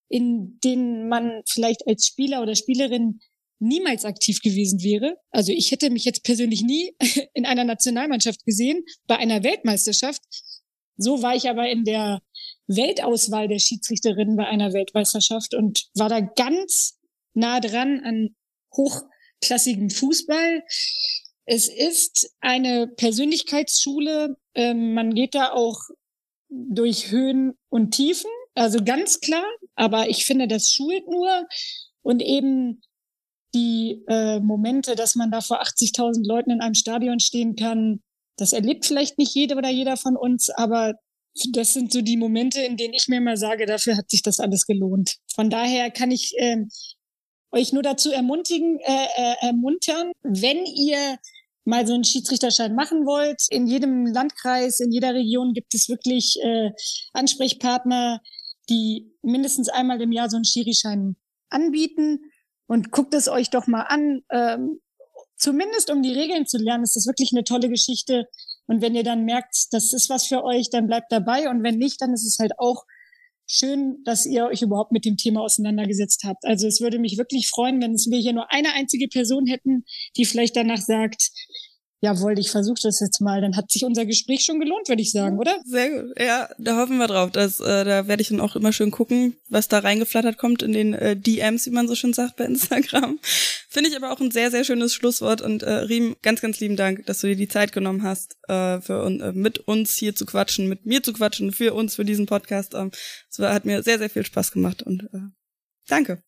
in 0.09 0.59
denen 0.64 1.09
man 1.09 1.43
vielleicht 1.47 1.87
als 1.87 2.07
Spieler 2.07 2.43
oder 2.43 2.55
Spielerin 2.55 3.20
niemals 3.59 4.05
aktiv 4.05 4.41
gewesen 4.41 4.83
wäre. 4.83 5.16
Also 5.30 5.53
ich 5.53 5.70
hätte 5.70 5.91
mich 5.91 6.05
jetzt 6.05 6.24
persönlich 6.24 6.62
nie 6.62 6.95
in 7.35 7.47
einer 7.47 7.64
Nationalmannschaft 7.64 8.45
gesehen, 8.45 8.83
bei 9.07 9.16
einer 9.16 9.45
Weltmeisterschaft. 9.45 10.22
So 10.97 11.22
war 11.22 11.37
ich 11.37 11.49
aber 11.49 11.70
in 11.70 11.85
der 11.85 12.20
Weltauswahl 12.66 13.49
der 13.49 13.59
Schiedsrichterinnen 13.59 14.37
bei 14.37 14.47
einer 14.47 14.72
Weltmeisterschaft 14.72 15.55
und 15.55 15.85
war 15.95 16.09
da 16.09 16.20
ganz 16.20 16.99
nah 17.35 17.61
dran 17.61 18.01
an 18.05 18.37
hochklassigem 18.74 19.91
Fußball. 19.91 20.62
Es 21.45 21.68
ist 21.68 22.35
eine 22.41 22.89
Persönlichkeitsschule. 22.89 24.37
Ähm, 24.55 24.95
man 24.95 25.14
geht 25.14 25.35
da 25.35 25.53
auch 25.53 25.80
durch 26.49 27.11
Höhen 27.11 27.55
und 27.68 27.93
Tiefen, 27.93 28.30
also 28.55 28.85
ganz 28.85 29.20
klar. 29.20 29.45
Aber 29.74 30.09
ich 30.09 30.24
finde, 30.24 30.49
das 30.49 30.70
schult 30.70 31.09
nur 31.09 31.47
und 32.03 32.22
eben 32.22 32.83
die 33.55 34.03
äh, 34.09 34.41
Momente, 34.41 34.95
dass 34.95 35.14
man 35.14 35.30
da 35.30 35.41
vor 35.41 35.62
80.000 35.62 36.26
Leuten 36.26 36.51
in 36.51 36.61
einem 36.61 36.74
Stadion 36.74 37.20
stehen 37.20 37.57
kann, 37.57 38.01
das 38.37 38.53
erlebt 38.53 38.87
vielleicht 38.87 39.18
nicht 39.18 39.35
jede 39.35 39.57
oder 39.57 39.68
jeder 39.68 39.97
von 39.97 40.16
uns, 40.16 40.49
aber 40.51 40.95
das 41.53 41.72
sind 41.72 41.93
so 41.93 42.03
die 42.03 42.16
Momente, 42.16 42.61
in 42.62 42.76
denen 42.76 42.95
ich 42.95 43.09
mir 43.09 43.20
mal 43.20 43.37
sage, 43.37 43.66
dafür 43.66 43.97
hat 43.97 44.11
sich 44.11 44.22
das 44.22 44.41
alles 44.41 44.66
gelohnt. 44.66 45.16
Von 45.35 45.51
daher 45.51 45.91
kann 45.91 46.11
ich 46.11 46.35
äh, 46.37 46.64
euch 47.53 47.72
nur 47.72 47.82
dazu 47.82 48.11
ermutigen, 48.11 48.80
äh, 48.80 49.07
äh, 49.16 49.34
ermuntern, 49.46 50.12
wenn 50.22 50.64
ihr 50.64 51.18
mal 51.64 51.86
so 51.86 51.94
einen 51.94 52.05
Schiedsrichterschein 52.05 52.74
machen 52.74 53.07
wollt. 53.07 53.42
In 53.50 53.66
jedem 53.66 54.07
Landkreis, 54.07 54.80
in 54.80 54.90
jeder 54.90 55.14
Region 55.14 55.53
gibt 55.53 55.74
es 55.74 55.88
wirklich 55.88 56.36
äh, 56.42 56.70
Ansprechpartner, 57.12 58.20
die 58.68 59.12
mindestens 59.22 59.68
einmal 59.68 60.00
im 60.00 60.12
Jahr 60.12 60.28
so 60.28 60.36
einen 60.36 60.44
Schirischein 60.44 61.16
anbieten. 61.50 62.20
Und 62.66 62.90
guckt 62.90 63.12
es 63.12 63.28
euch 63.28 63.50
doch 63.50 63.66
mal 63.66 63.82
an. 63.82 64.22
Ähm, 64.30 64.80
zumindest 65.36 65.90
um 65.90 66.03
die 66.03 66.12
Regeln 66.12 66.46
zu 66.46 66.57
lernen, 66.57 66.84
ist 66.84 66.96
das 66.96 67.07
wirklich 67.07 67.32
eine 67.32 67.44
tolle 67.44 67.68
Geschichte. 67.68 68.26
Und 68.66 68.80
wenn 68.80 68.94
ihr 68.94 69.05
dann 69.05 69.24
merkt, 69.24 69.55
das 69.72 69.92
ist 69.92 70.09
was 70.09 70.26
für 70.26 70.42
euch, 70.42 70.70
dann 70.70 70.86
bleibt 70.86 71.12
dabei. 71.12 71.50
Und 71.50 71.62
wenn 71.62 71.76
nicht, 71.76 72.00
dann 72.00 72.14
ist 72.14 72.24
es 72.24 72.38
halt 72.38 72.53
auch 72.59 72.84
schön, 73.53 73.98
dass 74.05 74.24
ihr 74.24 74.46
euch 74.46 74.62
überhaupt 74.62 74.92
mit 74.92 75.05
dem 75.05 75.16
Thema 75.16 75.42
auseinandergesetzt 75.42 76.22
habt. 76.24 76.44
Also 76.44 76.66
es 76.66 76.80
würde 76.80 76.98
mich 76.98 77.18
wirklich 77.18 77.48
freuen, 77.48 77.82
wenn 77.82 77.92
wir 77.92 78.18
hier 78.18 78.32
nur 78.32 78.50
eine 78.50 78.72
einzige 78.72 79.09
Person 79.09 79.46
hätten, 79.46 79.84
die 80.16 80.24
vielleicht 80.24 80.57
danach 80.57 80.80
sagt, 80.80 81.30
jawohl, 82.03 82.38
ich 82.38 82.50
versuche 82.50 82.80
das 82.82 83.00
jetzt 83.00 83.20
mal, 83.20 83.40
dann 83.40 83.57
hat 83.57 83.70
sich 83.70 83.84
unser 83.84 84.05
Gespräch 84.05 84.44
schon 84.44 84.59
gelohnt, 84.59 84.88
würde 84.88 85.00
ich 85.00 85.12
sagen, 85.12 85.38
oder? 85.38 85.57
Sehr 85.64 86.03
gut. 86.03 86.20
Ja, 86.20 86.48
da 86.59 86.76
hoffen 86.76 86.98
wir 86.98 87.07
drauf. 87.07 87.30
Dass, 87.30 87.61
äh, 87.61 87.84
da 87.84 88.09
werde 88.09 88.20
ich 88.20 88.28
dann 88.28 88.40
auch 88.40 88.57
immer 88.57 88.72
schön 88.72 88.90
gucken, 88.90 89.36
was 89.48 89.68
da 89.68 89.78
reingeflattert 89.78 90.36
kommt 90.36 90.62
in 90.62 90.72
den 90.72 90.94
äh, 90.94 91.16
DMs, 91.16 91.64
wie 91.66 91.70
man 91.70 91.86
so 91.86 91.94
schön 91.94 92.12
sagt 92.12 92.36
bei 92.36 92.44
Instagram. 92.44 93.18
Finde 93.68 93.88
ich 93.88 93.96
aber 93.96 94.12
auch 94.12 94.20
ein 94.20 94.32
sehr, 94.32 94.50
sehr 94.50 94.64
schönes 94.64 94.92
Schlusswort. 94.94 95.40
Und 95.40 95.62
äh, 95.62 95.70
Riem, 95.70 96.16
ganz, 96.22 96.40
ganz 96.40 96.59
lieben 96.59 96.76
Dank, 96.76 97.07
dass 97.07 97.20
du 97.20 97.28
dir 97.28 97.36
die 97.36 97.48
Zeit 97.48 97.72
genommen 97.72 98.03
hast, 98.03 98.36
äh, 98.48 98.80
für 98.80 99.07
äh, 99.07 99.32
mit 99.32 99.61
uns 99.61 99.96
hier 99.96 100.14
zu 100.14 100.26
quatschen, 100.26 100.68
mit 100.68 100.84
mir 100.84 101.05
zu 101.05 101.12
quatschen, 101.12 101.53
für 101.53 101.72
uns, 101.72 101.94
für 101.94 102.05
diesen 102.05 102.26
Podcast. 102.26 102.74
Ähm, 102.74 102.90
es 103.30 103.38
ähm, 103.38 103.46
hat 103.46 103.64
mir 103.64 103.82
sehr, 103.84 103.98
sehr 103.98 104.11
viel 104.11 104.26
Spaß 104.26 104.50
gemacht 104.50 104.82
und 104.82 105.05
äh, 105.14 105.20
danke. 105.86 106.22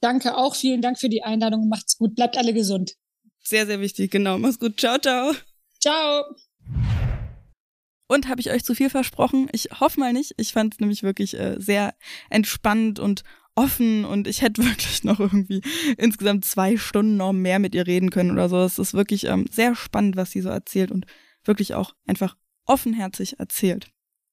Danke 0.00 0.36
auch. 0.36 0.54
Vielen 0.54 0.80
Dank 0.80 0.98
für 0.98 1.08
die 1.10 1.22
Einladung. 1.22 1.68
Macht's 1.68 1.98
gut. 1.98 2.14
Bleibt 2.14 2.38
alle 2.38 2.54
gesund. 2.54 2.94
Sehr, 3.46 3.66
sehr 3.66 3.80
wichtig, 3.80 4.10
genau. 4.10 4.38
Mach's 4.38 4.58
gut. 4.58 4.80
Ciao, 4.80 4.98
ciao. 4.98 5.34
Ciao. 5.80 6.24
Und 8.06 8.28
habe 8.28 8.40
ich 8.40 8.50
euch 8.50 8.64
zu 8.64 8.74
viel 8.74 8.90
versprochen? 8.90 9.48
Ich 9.52 9.68
hoffe 9.80 10.00
mal 10.00 10.12
nicht. 10.12 10.32
Ich 10.36 10.52
fand 10.52 10.74
es 10.74 10.80
nämlich 10.80 11.02
wirklich 11.02 11.38
äh, 11.38 11.56
sehr 11.58 11.94
entspannt 12.30 12.98
und 12.98 13.22
offen 13.54 14.04
und 14.04 14.26
ich 14.26 14.42
hätte 14.42 14.64
wirklich 14.64 15.04
noch 15.04 15.20
irgendwie 15.20 15.62
insgesamt 15.96 16.44
zwei 16.44 16.76
Stunden 16.76 17.16
noch 17.16 17.32
mehr 17.32 17.58
mit 17.58 17.74
ihr 17.74 17.86
reden 17.86 18.10
können 18.10 18.30
oder 18.30 18.48
so. 18.48 18.58
Es 18.62 18.78
ist 18.78 18.94
wirklich 18.94 19.24
ähm, 19.24 19.46
sehr 19.50 19.74
spannend, 19.74 20.16
was 20.16 20.30
sie 20.30 20.40
so 20.40 20.48
erzählt 20.48 20.90
und 20.90 21.06
wirklich 21.44 21.74
auch 21.74 21.94
einfach 22.06 22.36
offenherzig 22.66 23.38
erzählt. 23.38 23.90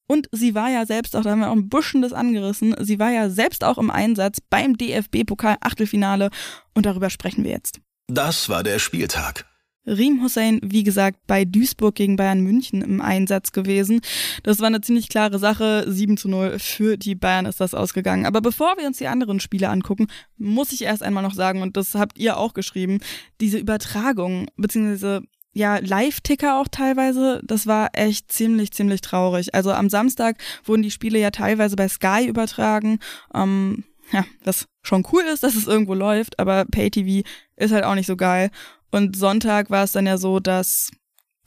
Und 0.07 0.28
sie 0.32 0.55
war 0.55 0.70
ja 0.70 0.86
selbst 0.86 1.16
auch, 1.16 1.24
da 1.24 1.32
haben 1.32 1.39
wir 1.39 1.49
auch 1.49 1.55
ein 1.55 1.70
bisschen 1.70 2.01
das 2.01 2.12
angerissen, 2.12 2.76
sie 2.82 2.99
war 2.99 3.12
ja 3.12 3.30
selbst 3.30 3.64
auch 3.64 3.78
im 3.78 3.89
Einsatz 3.89 4.41
beim 4.41 4.76
DFB-Pokal-Achtelfinale 4.76 6.30
und 6.74 6.86
darüber 6.86 7.09
sprechen 7.09 7.45
wir 7.45 7.51
jetzt. 7.51 7.80
Das 8.14 8.49
war 8.49 8.62
der 8.62 8.78
Spieltag. 8.78 9.45
Riem 9.88 10.22
Hussein, 10.22 10.59
wie 10.62 10.84
gesagt, 10.84 11.20
bei 11.28 11.45
Duisburg 11.45 11.95
gegen 11.95 12.18
Bayern 12.18 12.41
München 12.41 12.82
im 12.82 12.99
Einsatz 12.99 13.53
gewesen. 13.53 14.01
Das 14.43 14.59
war 14.59 14.68
eine 14.68 14.82
ziemlich 14.82 15.07
klare 15.07 15.39
Sache. 15.39 15.86
7 15.88 16.18
zu 16.18 16.28
0 16.28 16.59
für 16.59 16.97
die 16.97 17.16
Bayern 17.16 17.45
ist 17.45 17.62
das 17.62 17.74
ausgegangen. 17.74 18.26
Aber 18.26 18.41
bevor 18.41 18.76
wir 18.78 18.86
uns 18.86 18.97
die 18.97 19.07
anderen 19.07 19.39
Spiele 19.39 19.70
angucken, 19.70 20.07
muss 20.38 20.74
ich 20.74 20.82
erst 20.82 21.03
einmal 21.03 21.24
noch 21.24 21.34
sagen, 21.34 21.62
und 21.62 21.78
das 21.78 21.95
habt 21.95 22.18
ihr 22.18 22.36
auch 22.36 22.53
geschrieben, 22.53 22.99
diese 23.39 23.57
Übertragung, 23.57 24.49
beziehungsweise 24.57 25.24
ja, 25.53 25.78
Live-Ticker 25.78 26.59
auch 26.59 26.68
teilweise, 26.70 27.41
das 27.45 27.66
war 27.66 27.91
echt 27.93 28.30
ziemlich, 28.30 28.72
ziemlich 28.72 28.99
traurig. 28.99 29.55
Also 29.55 29.72
am 29.72 29.89
Samstag 29.89 30.38
wurden 30.66 30.82
die 30.84 30.91
Spiele 30.91 31.18
ja 31.18 31.32
teilweise 31.32 31.78
bei 31.78 31.88
Sky 31.88 32.26
übertragen. 32.28 32.99
Ähm, 33.34 33.86
ja, 34.12 34.26
was 34.43 34.68
schon 34.82 35.05
cool 35.12 35.24
ist, 35.24 35.43
dass 35.43 35.55
es 35.55 35.68
irgendwo 35.68 35.93
läuft, 35.93 36.39
aber 36.39 36.66
Pay-TV 36.66 37.28
ist 37.55 37.72
halt 37.72 37.84
auch 37.84 37.95
nicht 37.95 38.07
so 38.07 38.16
geil. 38.16 38.49
Und 38.91 39.16
Sonntag 39.16 39.70
war 39.70 39.84
es 39.84 39.93
dann 39.93 40.05
ja 40.05 40.18
so, 40.18 40.39
dass 40.39 40.91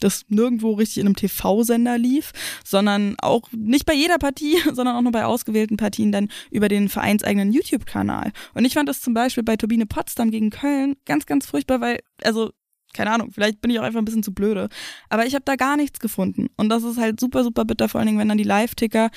das 0.01 0.25
nirgendwo 0.29 0.73
richtig 0.73 0.99
in 0.99 1.07
einem 1.07 1.17
TV-Sender 1.17 1.99
lief, 1.99 2.33
sondern 2.65 3.17
auch 3.21 3.49
nicht 3.53 3.87
bei 3.87 3.95
jeder 3.95 4.19
Partie, 4.19 4.57
sondern 4.73 4.97
auch 4.97 5.03
nur 5.03 5.13
bei 5.13 5.25
ausgewählten 5.25 5.77
Partien 5.77 6.13
dann 6.13 6.29
über 6.51 6.69
den 6.69 6.89
vereinseigenen 6.89 7.53
YouTube-Kanal. 7.53 8.33
Und 8.55 8.65
ich 8.65 8.75
fand 8.75 8.89
das 8.89 9.01
zum 9.01 9.15
Beispiel 9.15 9.45
bei 9.45 9.57
Turbine 9.57 9.87
Potsdam 9.87 10.31
gegen 10.31 10.51
Köln 10.51 10.97
ganz, 11.05 11.27
ganz 11.27 11.47
furchtbar, 11.47 11.81
weil, 11.81 12.01
also 12.23 12.51
keine 12.93 13.11
Ahnung, 13.11 13.31
vielleicht 13.33 13.61
bin 13.61 13.71
ich 13.71 13.79
auch 13.79 13.83
einfach 13.85 13.99
ein 13.99 14.05
bisschen 14.05 14.23
zu 14.23 14.33
blöde. 14.33 14.69
Aber 15.09 15.27
ich 15.27 15.35
habe 15.35 15.45
da 15.45 15.57
gar 15.57 15.77
nichts 15.77 15.99
gefunden. 15.99 16.49
Und 16.57 16.69
das 16.69 16.85
ist 16.85 16.97
halt 16.97 17.19
super, 17.19 17.43
super 17.43 17.65
bitter, 17.65 17.89
vor 17.89 17.99
allen 17.99 18.07
Dingen, 18.07 18.19
wenn 18.19 18.29
dann 18.29 18.39
die 18.39 18.45
Live-Ticker 18.45 19.11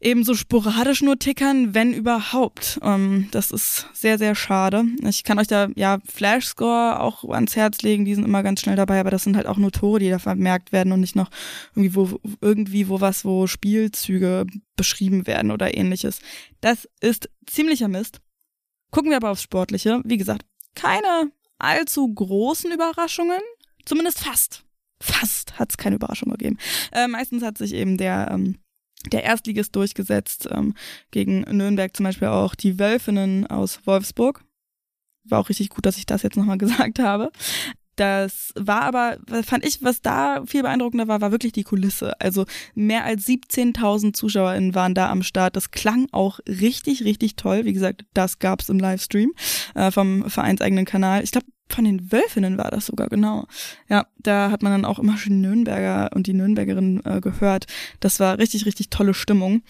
eben 0.00 0.24
so 0.24 0.34
sporadisch 0.34 1.02
nur 1.02 1.18
tickern, 1.18 1.74
wenn 1.74 1.92
überhaupt. 1.92 2.78
Ähm, 2.82 3.28
das 3.30 3.50
ist 3.50 3.86
sehr, 3.92 4.18
sehr 4.18 4.34
schade. 4.34 4.84
Ich 5.02 5.24
kann 5.24 5.38
euch 5.38 5.48
da 5.48 5.68
ja 5.74 5.98
Flashscore 6.04 7.00
auch 7.00 7.24
ans 7.24 7.56
Herz 7.56 7.82
legen, 7.82 8.04
die 8.04 8.14
sind 8.14 8.24
immer 8.24 8.42
ganz 8.42 8.60
schnell 8.60 8.76
dabei, 8.76 9.00
aber 9.00 9.10
das 9.10 9.24
sind 9.24 9.36
halt 9.36 9.46
auch 9.46 9.56
nur 9.56 9.72
Tore, 9.72 9.98
die 9.98 10.10
da 10.10 10.18
vermerkt 10.18 10.72
werden 10.72 10.92
und 10.92 11.00
nicht 11.00 11.16
noch 11.16 11.30
irgendwie 11.74 11.94
wo, 11.94 12.20
irgendwie 12.40 12.88
wo 12.88 13.00
was, 13.00 13.24
wo 13.24 13.46
Spielzüge 13.46 14.46
beschrieben 14.76 15.26
werden 15.26 15.50
oder 15.50 15.76
ähnliches. 15.76 16.20
Das 16.60 16.88
ist 17.00 17.28
ziemlicher 17.46 17.88
Mist. 17.88 18.20
Gucken 18.90 19.10
wir 19.10 19.16
aber 19.16 19.30
aufs 19.30 19.42
Sportliche. 19.42 20.00
Wie 20.04 20.16
gesagt, 20.16 20.46
keine 20.74 21.32
allzu 21.58 22.08
großen 22.14 22.70
Überraschungen, 22.70 23.40
zumindest 23.84 24.20
fast. 24.20 24.64
Fast 25.00 25.58
hat 25.58 25.70
es 25.70 25.76
keine 25.76 25.96
Überraschung 25.96 26.30
gegeben. 26.30 26.58
Äh, 26.92 27.08
meistens 27.08 27.42
hat 27.42 27.58
sich 27.58 27.72
eben 27.74 27.98
der 27.98 28.30
ähm, 28.32 28.58
der 29.10 29.24
Erstligist 29.24 29.74
durchgesetzt, 29.76 30.48
ähm, 30.50 30.74
gegen 31.10 31.40
Nürnberg 31.40 31.96
zum 31.96 32.04
Beispiel 32.04 32.28
auch 32.28 32.54
die 32.54 32.78
Wölfinnen 32.78 33.46
aus 33.46 33.80
Wolfsburg. 33.86 34.44
War 35.24 35.40
auch 35.40 35.48
richtig 35.48 35.68
gut, 35.70 35.84
dass 35.86 35.98
ich 35.98 36.06
das 36.06 36.22
jetzt 36.22 36.36
nochmal 36.36 36.58
gesagt 36.58 36.98
habe. 36.98 37.30
Das 37.98 38.52
war 38.54 38.82
aber, 38.82 39.18
fand 39.44 39.64
ich, 39.64 39.82
was 39.82 40.00
da 40.00 40.44
viel 40.46 40.62
beeindruckender 40.62 41.08
war, 41.08 41.20
war 41.20 41.32
wirklich 41.32 41.52
die 41.52 41.64
Kulisse. 41.64 42.18
Also 42.20 42.44
mehr 42.76 43.04
als 43.04 43.26
17.000 43.26 44.12
ZuschauerInnen 44.12 44.76
waren 44.76 44.94
da 44.94 45.10
am 45.10 45.24
Start. 45.24 45.56
Das 45.56 45.72
klang 45.72 46.06
auch 46.12 46.38
richtig, 46.46 47.02
richtig 47.02 47.34
toll. 47.34 47.64
Wie 47.64 47.72
gesagt, 47.72 48.04
das 48.14 48.38
gab's 48.38 48.68
im 48.68 48.78
Livestream 48.78 49.32
äh, 49.74 49.90
vom 49.90 50.30
vereinseigenen 50.30 50.84
Kanal. 50.84 51.24
Ich 51.24 51.32
glaube, 51.32 51.46
von 51.68 51.84
den 51.84 52.12
Wölfinnen 52.12 52.56
war 52.56 52.70
das 52.70 52.86
sogar, 52.86 53.08
genau. 53.08 53.46
Ja, 53.88 54.06
da 54.18 54.52
hat 54.52 54.62
man 54.62 54.70
dann 54.70 54.84
auch 54.84 55.00
immer 55.00 55.16
schon 55.16 55.40
Nürnberger 55.40 56.10
und 56.14 56.28
die 56.28 56.34
Nürnbergerin 56.34 57.02
äh, 57.04 57.20
gehört. 57.20 57.66
Das 57.98 58.20
war 58.20 58.38
richtig, 58.38 58.64
richtig 58.64 58.90
tolle 58.90 59.12
Stimmung. 59.12 59.62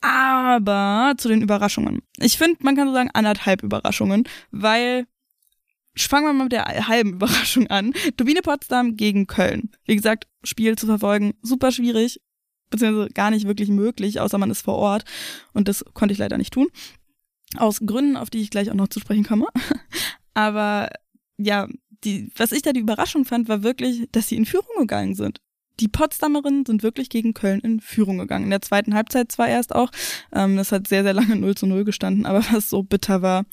Aber 0.00 1.14
zu 1.16 1.28
den 1.28 1.42
Überraschungen. 1.42 2.02
Ich 2.18 2.38
finde, 2.38 2.58
man 2.64 2.74
kann 2.74 2.88
so 2.88 2.94
sagen, 2.94 3.10
anderthalb 3.14 3.62
Überraschungen, 3.62 4.24
weil 4.50 5.06
fangen 5.96 6.26
wir 6.26 6.32
mal 6.32 6.44
mit 6.44 6.52
der 6.52 6.64
halben 6.88 7.14
Überraschung 7.14 7.66
an. 7.68 7.92
Turbine 8.16 8.42
Potsdam 8.42 8.96
gegen 8.96 9.26
Köln. 9.26 9.70
Wie 9.84 9.96
gesagt, 9.96 10.26
Spiel 10.44 10.76
zu 10.76 10.86
verfolgen, 10.86 11.34
super 11.42 11.72
schwierig, 11.72 12.20
beziehungsweise 12.70 13.10
gar 13.10 13.30
nicht 13.30 13.46
wirklich 13.46 13.68
möglich, 13.68 14.20
außer 14.20 14.38
man 14.38 14.50
ist 14.50 14.62
vor 14.62 14.76
Ort. 14.76 15.04
Und 15.52 15.68
das 15.68 15.84
konnte 15.94 16.12
ich 16.12 16.18
leider 16.18 16.38
nicht 16.38 16.52
tun. 16.52 16.68
Aus 17.56 17.80
Gründen, 17.84 18.16
auf 18.16 18.30
die 18.30 18.40
ich 18.40 18.50
gleich 18.50 18.70
auch 18.70 18.74
noch 18.74 18.88
zu 18.88 19.00
sprechen 19.00 19.24
komme. 19.24 19.46
Aber 20.34 20.90
ja, 21.38 21.66
die, 22.04 22.30
was 22.36 22.52
ich 22.52 22.62
da 22.62 22.72
die 22.72 22.80
Überraschung 22.80 23.24
fand, 23.24 23.48
war 23.48 23.62
wirklich, 23.62 24.08
dass 24.12 24.28
sie 24.28 24.36
in 24.36 24.46
Führung 24.46 24.76
gegangen 24.78 25.14
sind. 25.14 25.40
Die 25.80 25.88
Potsdamerinnen 25.88 26.66
sind 26.66 26.82
wirklich 26.82 27.08
gegen 27.08 27.34
Köln 27.34 27.60
in 27.60 27.80
Führung 27.80 28.18
gegangen. 28.18 28.44
In 28.44 28.50
der 28.50 28.62
zweiten 28.62 28.94
Halbzeit 28.94 29.30
zwar 29.30 29.48
erst 29.48 29.74
auch. 29.74 29.90
Ähm, 30.32 30.56
das 30.56 30.72
hat 30.72 30.88
sehr, 30.88 31.04
sehr 31.04 31.14
lange 31.14 31.36
0 31.36 31.54
zu 31.54 31.66
0 31.66 31.84
gestanden, 31.84 32.26
aber 32.26 32.44
was 32.50 32.68
so 32.68 32.82
bitter 32.82 33.22
war. 33.22 33.44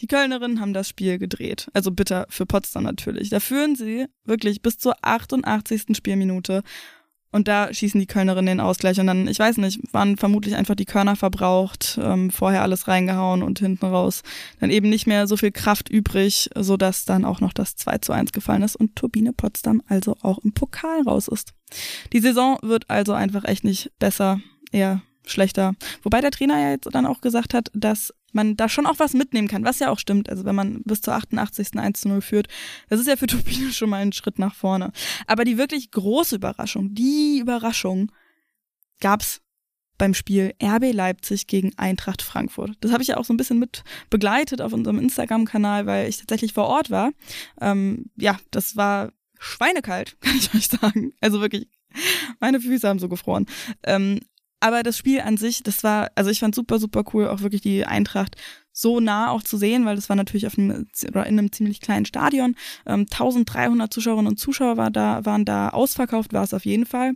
Die 0.00 0.06
Kölnerinnen 0.06 0.60
haben 0.60 0.74
das 0.74 0.88
Spiel 0.88 1.18
gedreht. 1.18 1.68
Also 1.72 1.90
bitter 1.90 2.26
für 2.28 2.46
Potsdam 2.46 2.84
natürlich. 2.84 3.30
Da 3.30 3.40
führen 3.40 3.76
sie 3.76 4.06
wirklich 4.24 4.62
bis 4.62 4.78
zur 4.78 4.96
88. 5.02 5.96
Spielminute 5.96 6.62
und 7.34 7.48
da 7.48 7.74
schießen 7.74 7.98
die 7.98 8.06
Kölnerinnen 8.06 8.46
den 8.46 8.60
Ausgleich. 8.60 9.00
Und 9.00 9.08
dann, 9.08 9.26
ich 9.26 9.40
weiß 9.40 9.56
nicht, 9.56 9.80
waren 9.92 10.16
vermutlich 10.16 10.54
einfach 10.54 10.76
die 10.76 10.84
Körner 10.84 11.16
verbraucht, 11.16 11.98
ähm, 12.00 12.30
vorher 12.30 12.62
alles 12.62 12.86
reingehauen 12.86 13.42
und 13.42 13.58
hinten 13.58 13.86
raus 13.86 14.22
dann 14.60 14.70
eben 14.70 14.88
nicht 14.88 15.08
mehr 15.08 15.26
so 15.26 15.36
viel 15.36 15.50
Kraft 15.50 15.88
übrig, 15.88 16.48
sodass 16.54 17.04
dann 17.06 17.24
auch 17.24 17.40
noch 17.40 17.52
das 17.52 17.74
2 17.74 17.98
zu 17.98 18.12
1 18.12 18.30
gefallen 18.30 18.62
ist 18.62 18.76
und 18.76 18.94
Turbine 18.94 19.32
Potsdam 19.32 19.82
also 19.88 20.16
auch 20.22 20.38
im 20.38 20.54
Pokal 20.54 21.02
raus 21.02 21.26
ist. 21.26 21.54
Die 22.12 22.20
Saison 22.20 22.56
wird 22.62 22.88
also 22.88 23.14
einfach 23.14 23.44
echt 23.44 23.64
nicht 23.64 23.90
besser, 23.98 24.38
eher 24.70 25.02
schlechter. 25.26 25.74
Wobei 26.04 26.20
der 26.20 26.30
Trainer 26.30 26.60
ja 26.60 26.70
jetzt 26.70 26.88
dann 26.92 27.04
auch 27.04 27.20
gesagt 27.20 27.52
hat, 27.52 27.68
dass 27.74 28.14
man 28.34 28.56
da 28.56 28.68
schon 28.68 28.86
auch 28.86 28.98
was 28.98 29.14
mitnehmen 29.14 29.48
kann, 29.48 29.64
was 29.64 29.78
ja 29.78 29.90
auch 29.90 29.98
stimmt. 29.98 30.28
Also 30.28 30.44
wenn 30.44 30.54
man 30.54 30.82
bis 30.84 31.00
zur 31.00 31.14
88. 31.14 31.78
1 31.78 32.00
zu 32.00 32.08
0 32.08 32.20
führt, 32.20 32.48
das 32.88 33.00
ist 33.00 33.06
ja 33.06 33.16
für 33.16 33.26
Turbine 33.28 33.72
schon 33.72 33.90
mal 33.90 34.02
ein 34.02 34.12
Schritt 34.12 34.38
nach 34.38 34.54
vorne. 34.54 34.92
Aber 35.26 35.44
die 35.44 35.58
wirklich 35.58 35.90
große 35.90 36.36
Überraschung, 36.36 36.94
die 36.94 37.38
Überraschung 37.38 38.12
gab's 39.00 39.40
beim 39.98 40.14
Spiel 40.14 40.54
RB 40.62 40.92
Leipzig 40.92 41.46
gegen 41.46 41.72
Eintracht 41.76 42.22
Frankfurt. 42.22 42.72
Das 42.80 42.92
habe 42.92 43.02
ich 43.02 43.08
ja 43.08 43.16
auch 43.16 43.24
so 43.24 43.32
ein 43.32 43.36
bisschen 43.36 43.58
mit 43.58 43.84
begleitet 44.10 44.60
auf 44.60 44.72
unserem 44.72 44.98
Instagram-Kanal, 44.98 45.86
weil 45.86 46.08
ich 46.08 46.16
tatsächlich 46.16 46.52
vor 46.52 46.66
Ort 46.66 46.90
war. 46.90 47.12
Ähm, 47.60 48.10
ja, 48.16 48.38
das 48.50 48.76
war 48.76 49.12
schweinekalt, 49.38 50.16
kann 50.20 50.36
ich 50.36 50.54
euch 50.54 50.68
sagen. 50.68 51.12
Also 51.20 51.40
wirklich, 51.40 51.68
meine 52.40 52.60
Füße 52.60 52.88
haben 52.88 52.98
so 52.98 53.08
gefroren. 53.08 53.46
Ähm, 53.84 54.20
aber 54.64 54.82
das 54.82 54.96
Spiel 54.96 55.20
an 55.20 55.36
sich, 55.36 55.62
das 55.62 55.84
war, 55.84 56.10
also 56.14 56.30
ich 56.30 56.40
fand 56.40 56.54
super, 56.54 56.78
super 56.78 57.04
cool, 57.12 57.28
auch 57.28 57.42
wirklich 57.42 57.60
die 57.60 57.84
Eintracht 57.84 58.36
so 58.72 58.98
nah 58.98 59.30
auch 59.30 59.42
zu 59.42 59.58
sehen, 59.58 59.84
weil 59.84 59.94
das 59.94 60.08
war 60.08 60.16
natürlich 60.16 60.46
auf 60.46 60.56
einem, 60.56 60.88
oder 61.06 61.26
in 61.26 61.38
einem 61.38 61.52
ziemlich 61.52 61.82
kleinen 61.82 62.06
Stadion. 62.06 62.56
Ähm, 62.86 63.00
1300 63.00 63.92
Zuschauerinnen 63.92 64.30
und 64.30 64.38
Zuschauer 64.38 64.78
war 64.78 64.90
da, 64.90 65.22
waren 65.26 65.44
da 65.44 65.68
ausverkauft, 65.68 66.32
war 66.32 66.44
es 66.44 66.54
auf 66.54 66.64
jeden 66.64 66.86
Fall. 66.86 67.12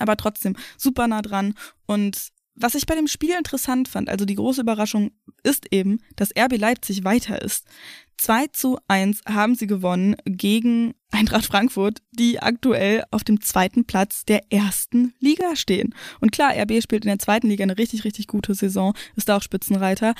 Aber 0.00 0.18
trotzdem 0.18 0.54
super 0.76 1.08
nah 1.08 1.22
dran. 1.22 1.54
Und 1.86 2.28
was 2.54 2.74
ich 2.74 2.84
bei 2.84 2.94
dem 2.94 3.08
Spiel 3.08 3.34
interessant 3.34 3.88
fand, 3.88 4.10
also 4.10 4.26
die 4.26 4.34
große 4.34 4.60
Überraschung 4.60 5.12
ist 5.42 5.72
eben, 5.72 6.02
dass 6.16 6.36
RB 6.38 6.58
Leipzig 6.58 7.04
weiter 7.04 7.40
ist. 7.40 7.64
2 8.18 8.48
zu 8.48 8.78
1 8.88 9.20
haben 9.28 9.54
sie 9.54 9.66
gewonnen 9.66 10.16
gegen 10.24 10.94
Eintracht 11.10 11.46
Frankfurt, 11.46 12.02
die 12.10 12.40
aktuell 12.40 13.04
auf 13.10 13.24
dem 13.24 13.40
zweiten 13.40 13.84
Platz 13.84 14.24
der 14.24 14.52
ersten 14.52 15.14
Liga 15.20 15.56
stehen. 15.56 15.94
Und 16.20 16.32
klar, 16.32 16.52
RB 16.56 16.82
spielt 16.82 17.04
in 17.04 17.10
der 17.10 17.18
zweiten 17.18 17.48
Liga 17.48 17.62
eine 17.62 17.78
richtig, 17.78 18.04
richtig 18.04 18.26
gute 18.26 18.54
Saison, 18.54 18.94
ist 19.14 19.28
da 19.28 19.36
auch 19.36 19.42
Spitzenreiter. 19.42 20.14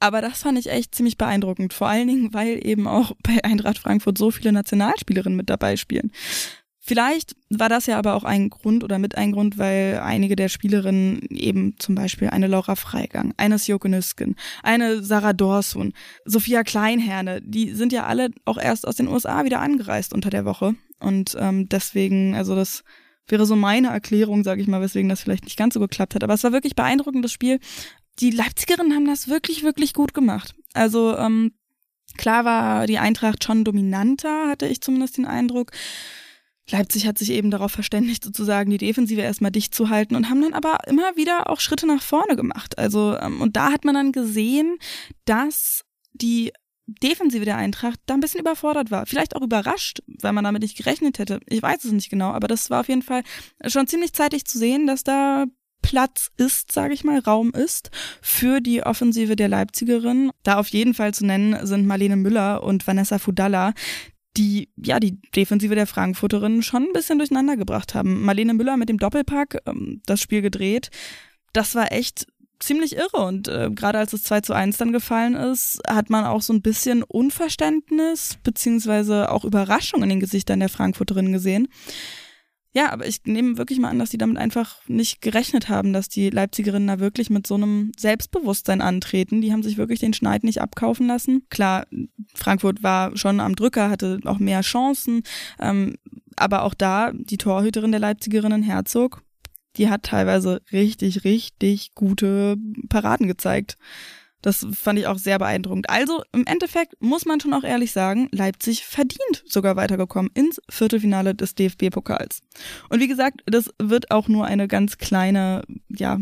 Aber 0.00 0.22
das 0.22 0.42
fand 0.42 0.58
ich 0.58 0.70
echt 0.70 0.94
ziemlich 0.94 1.18
beeindruckend. 1.18 1.74
Vor 1.74 1.88
allen 1.88 2.08
Dingen, 2.08 2.32
weil 2.32 2.66
eben 2.66 2.88
auch 2.88 3.12
bei 3.22 3.44
Eintracht 3.44 3.78
Frankfurt 3.78 4.16
so 4.16 4.30
viele 4.30 4.50
Nationalspielerinnen 4.52 5.36
mit 5.36 5.50
dabei 5.50 5.76
spielen. 5.76 6.10
Vielleicht 6.90 7.36
war 7.50 7.68
das 7.68 7.86
ja 7.86 7.98
aber 7.98 8.16
auch 8.16 8.24
ein 8.24 8.50
Grund 8.50 8.82
oder 8.82 8.98
mit 8.98 9.16
ein 9.16 9.30
Grund, 9.30 9.58
weil 9.58 10.00
einige 10.02 10.34
der 10.34 10.48
Spielerinnen 10.48 11.20
eben 11.30 11.76
zum 11.78 11.94
Beispiel 11.94 12.30
eine 12.30 12.48
Laura 12.48 12.74
Freigang, 12.74 13.32
eine 13.36 13.60
Sjoke 13.60 13.88
Nüsken, 13.88 14.34
eine 14.64 15.00
Sarah 15.00 15.32
Dorsun, 15.32 15.92
Sophia 16.24 16.64
Kleinherne, 16.64 17.42
die 17.42 17.74
sind 17.74 17.92
ja 17.92 18.06
alle 18.06 18.30
auch 18.44 18.58
erst 18.58 18.88
aus 18.88 18.96
den 18.96 19.06
USA 19.06 19.44
wieder 19.44 19.60
angereist 19.60 20.12
unter 20.12 20.30
der 20.30 20.44
Woche. 20.44 20.74
Und 20.98 21.36
ähm, 21.38 21.68
deswegen, 21.68 22.34
also 22.34 22.56
das 22.56 22.82
wäre 23.28 23.46
so 23.46 23.54
meine 23.54 23.90
Erklärung, 23.90 24.42
sage 24.42 24.60
ich 24.60 24.66
mal, 24.66 24.80
weswegen 24.80 25.08
das 25.08 25.20
vielleicht 25.20 25.44
nicht 25.44 25.56
ganz 25.56 25.74
so 25.74 25.80
geklappt 25.80 26.16
hat. 26.16 26.24
Aber 26.24 26.34
es 26.34 26.42
war 26.42 26.50
wirklich 26.50 26.74
beeindruckendes 26.74 27.30
Spiel. 27.30 27.60
Die 28.18 28.32
Leipzigerinnen 28.32 28.94
haben 28.94 29.06
das 29.06 29.28
wirklich, 29.28 29.62
wirklich 29.62 29.94
gut 29.94 30.12
gemacht. 30.12 30.56
Also 30.74 31.16
ähm, 31.16 31.52
klar 32.16 32.44
war 32.44 32.88
die 32.88 32.98
Eintracht 32.98 33.44
schon 33.44 33.62
dominanter, 33.62 34.48
hatte 34.48 34.66
ich 34.66 34.80
zumindest 34.80 35.18
den 35.18 35.26
Eindruck. 35.26 35.70
Leipzig 36.70 37.06
hat 37.06 37.18
sich 37.18 37.30
eben 37.30 37.50
darauf 37.50 37.72
verständigt, 37.72 38.24
sozusagen 38.24 38.70
die 38.70 38.78
Defensive 38.78 39.20
erstmal 39.20 39.50
dicht 39.50 39.74
zu 39.74 39.88
halten 39.88 40.16
und 40.16 40.28
haben 40.28 40.42
dann 40.42 40.54
aber 40.54 40.78
immer 40.86 41.16
wieder 41.16 41.50
auch 41.50 41.60
Schritte 41.60 41.86
nach 41.86 42.02
vorne 42.02 42.36
gemacht. 42.36 42.78
Also, 42.78 43.16
ähm, 43.18 43.40
und 43.40 43.56
da 43.56 43.72
hat 43.72 43.84
man 43.84 43.94
dann 43.94 44.12
gesehen, 44.12 44.78
dass 45.24 45.84
die 46.12 46.52
Defensive 46.86 47.44
der 47.44 47.56
Eintracht 47.56 48.00
da 48.06 48.14
ein 48.14 48.20
bisschen 48.20 48.40
überfordert 48.40 48.90
war. 48.90 49.06
Vielleicht 49.06 49.36
auch 49.36 49.42
überrascht, 49.42 50.00
weil 50.06 50.32
man 50.32 50.44
damit 50.44 50.62
nicht 50.62 50.76
gerechnet 50.76 51.18
hätte. 51.18 51.40
Ich 51.46 51.62
weiß 51.62 51.84
es 51.84 51.92
nicht 51.92 52.10
genau, 52.10 52.30
aber 52.30 52.48
das 52.48 52.70
war 52.70 52.80
auf 52.80 52.88
jeden 52.88 53.02
Fall 53.02 53.22
schon 53.66 53.86
ziemlich 53.86 54.12
zeitig 54.12 54.44
zu 54.44 54.58
sehen, 54.58 54.86
dass 54.86 55.04
da 55.04 55.46
Platz 55.82 56.30
ist, 56.36 56.72
sage 56.72 56.94
ich 56.94 57.04
mal, 57.04 57.18
Raum 57.20 57.52
ist 57.52 57.90
für 58.20 58.60
die 58.60 58.82
Offensive 58.82 59.36
der 59.36 59.48
Leipzigerin. 59.48 60.30
Da 60.42 60.58
auf 60.58 60.68
jeden 60.68 60.94
Fall 60.94 61.14
zu 61.14 61.24
nennen 61.24 61.66
sind 61.66 61.86
Marlene 61.86 62.16
Müller 62.16 62.62
und 62.62 62.86
Vanessa 62.86 63.18
Fudalla, 63.18 63.72
die 64.36 64.68
ja 64.76 65.00
die 65.00 65.20
Defensive 65.34 65.74
der 65.74 65.86
Frankfurterinnen 65.86 66.62
schon 66.62 66.84
ein 66.84 66.92
bisschen 66.92 67.18
durcheinander 67.18 67.56
gebracht 67.56 67.94
haben. 67.94 68.22
Marlene 68.22 68.54
Müller 68.54 68.76
mit 68.76 68.88
dem 68.88 68.98
Doppelpack 68.98 69.58
ähm, 69.66 70.02
das 70.06 70.20
Spiel 70.20 70.42
gedreht. 70.42 70.90
Das 71.52 71.74
war 71.74 71.92
echt 71.92 72.26
ziemlich 72.60 72.96
irre 72.96 73.24
und 73.24 73.48
äh, 73.48 73.70
gerade 73.70 73.98
als 73.98 74.12
es 74.12 74.22
2 74.24 74.42
zu 74.42 74.52
1 74.52 74.76
dann 74.76 74.92
gefallen 74.92 75.34
ist, 75.34 75.80
hat 75.88 76.10
man 76.10 76.24
auch 76.26 76.42
so 76.42 76.52
ein 76.52 76.62
bisschen 76.62 77.02
Unverständnis 77.02 78.38
beziehungsweise 78.44 79.30
auch 79.30 79.44
Überraschung 79.44 80.02
in 80.02 80.10
den 80.10 80.20
Gesichtern 80.20 80.60
der 80.60 80.68
Frankfurterinnen 80.68 81.32
gesehen. 81.32 81.68
Ja, 82.72 82.92
aber 82.92 83.06
ich 83.06 83.22
nehme 83.24 83.58
wirklich 83.58 83.80
mal 83.80 83.88
an, 83.88 83.98
dass 83.98 84.10
die 84.10 84.18
damit 84.18 84.38
einfach 84.38 84.76
nicht 84.86 85.20
gerechnet 85.20 85.68
haben, 85.68 85.92
dass 85.92 86.08
die 86.08 86.30
Leipzigerinnen 86.30 86.86
da 86.86 87.00
wirklich 87.00 87.28
mit 87.28 87.44
so 87.46 87.56
einem 87.56 87.90
Selbstbewusstsein 87.98 88.80
antreten. 88.80 89.40
Die 89.40 89.52
haben 89.52 89.64
sich 89.64 89.76
wirklich 89.76 89.98
den 89.98 90.14
Schneid 90.14 90.44
nicht 90.44 90.60
abkaufen 90.60 91.08
lassen. 91.08 91.42
Klar, 91.50 91.86
Frankfurt 92.34 92.84
war 92.84 93.16
schon 93.16 93.40
am 93.40 93.56
Drücker, 93.56 93.90
hatte 93.90 94.20
auch 94.24 94.38
mehr 94.38 94.60
Chancen. 94.60 95.22
Ähm, 95.58 95.96
aber 96.36 96.62
auch 96.62 96.74
da, 96.74 97.10
die 97.12 97.38
Torhüterin 97.38 97.90
der 97.90 98.00
Leipzigerinnen, 98.00 98.62
Herzog, 98.62 99.22
die 99.76 99.88
hat 99.88 100.04
teilweise 100.04 100.62
richtig, 100.72 101.24
richtig 101.24 101.94
gute 101.94 102.56
Paraden 102.88 103.26
gezeigt. 103.26 103.76
Das 104.42 104.66
fand 104.72 104.98
ich 104.98 105.06
auch 105.06 105.18
sehr 105.18 105.38
beeindruckend. 105.38 105.90
Also 105.90 106.22
im 106.32 106.46
Endeffekt 106.46 106.94
muss 107.00 107.26
man 107.26 107.40
schon 107.40 107.54
auch 107.54 107.64
ehrlich 107.64 107.92
sagen, 107.92 108.28
Leipzig 108.32 108.84
verdient 108.84 109.42
sogar 109.46 109.76
weitergekommen 109.76 110.30
ins 110.34 110.60
Viertelfinale 110.68 111.34
des 111.34 111.54
DFB-Pokals. 111.54 112.40
Und 112.88 113.00
wie 113.00 113.08
gesagt, 113.08 113.42
das 113.46 113.70
wird 113.78 114.10
auch 114.10 114.28
nur 114.28 114.46
eine 114.46 114.68
ganz 114.68 114.98
kleine, 114.98 115.62
ja, 115.88 116.18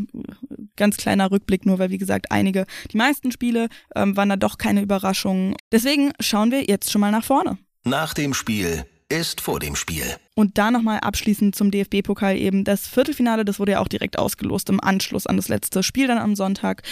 ganz 0.77 0.97
kleiner 0.97 1.31
Rückblick, 1.31 1.67
nur 1.67 1.79
weil 1.79 1.91
wie 1.91 1.99
gesagt 1.99 2.31
einige, 2.31 2.67
die 2.93 2.97
meisten 2.97 3.33
Spiele 3.33 3.69
ähm, 3.95 4.17
waren 4.17 4.29
da 4.29 4.37
doch 4.37 4.59
keine 4.59 4.83
Überraschungen. 4.83 5.57
Deswegen 5.73 6.13
schauen 6.21 6.51
wir 6.51 6.65
jetzt 6.65 6.91
schon 6.91 7.01
mal 7.01 7.13
nach 7.13 7.25
vorne. 7.25 7.59
Nach 7.85 8.15
dem 8.15 8.35
Spiel 8.35 8.85
ist 9.09 9.41
vor 9.41 9.59
dem 9.59 9.75
Spiel. 9.75 10.05
Und 10.35 10.59
da 10.59 10.71
nochmal 10.71 11.01
abschließend 11.01 11.55
zum 11.55 11.71
DFB-Pokal 11.71 12.37
eben 12.37 12.65
das 12.65 12.87
Viertelfinale, 12.87 13.45
das 13.45 13.59
wurde 13.59 13.73
ja 13.73 13.81
auch 13.81 13.89
direkt 13.89 14.19
ausgelost 14.19 14.69
im 14.69 14.81
Anschluss 14.81 15.27
an 15.27 15.37
das 15.37 15.49
letzte 15.49 15.83
Spiel 15.83 16.07
dann 16.07 16.19
am 16.19 16.37
Sonntag. 16.37 16.83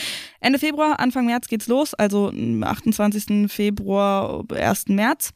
Ende 0.41 0.59
Februar, 0.59 0.99
Anfang 0.99 1.27
März 1.27 1.49
geht's 1.49 1.69
los, 1.69 1.95
also 1.95 2.33
28. 2.33 3.51
Februar, 3.51 4.45
1. 4.51 4.89
März. 4.89 5.33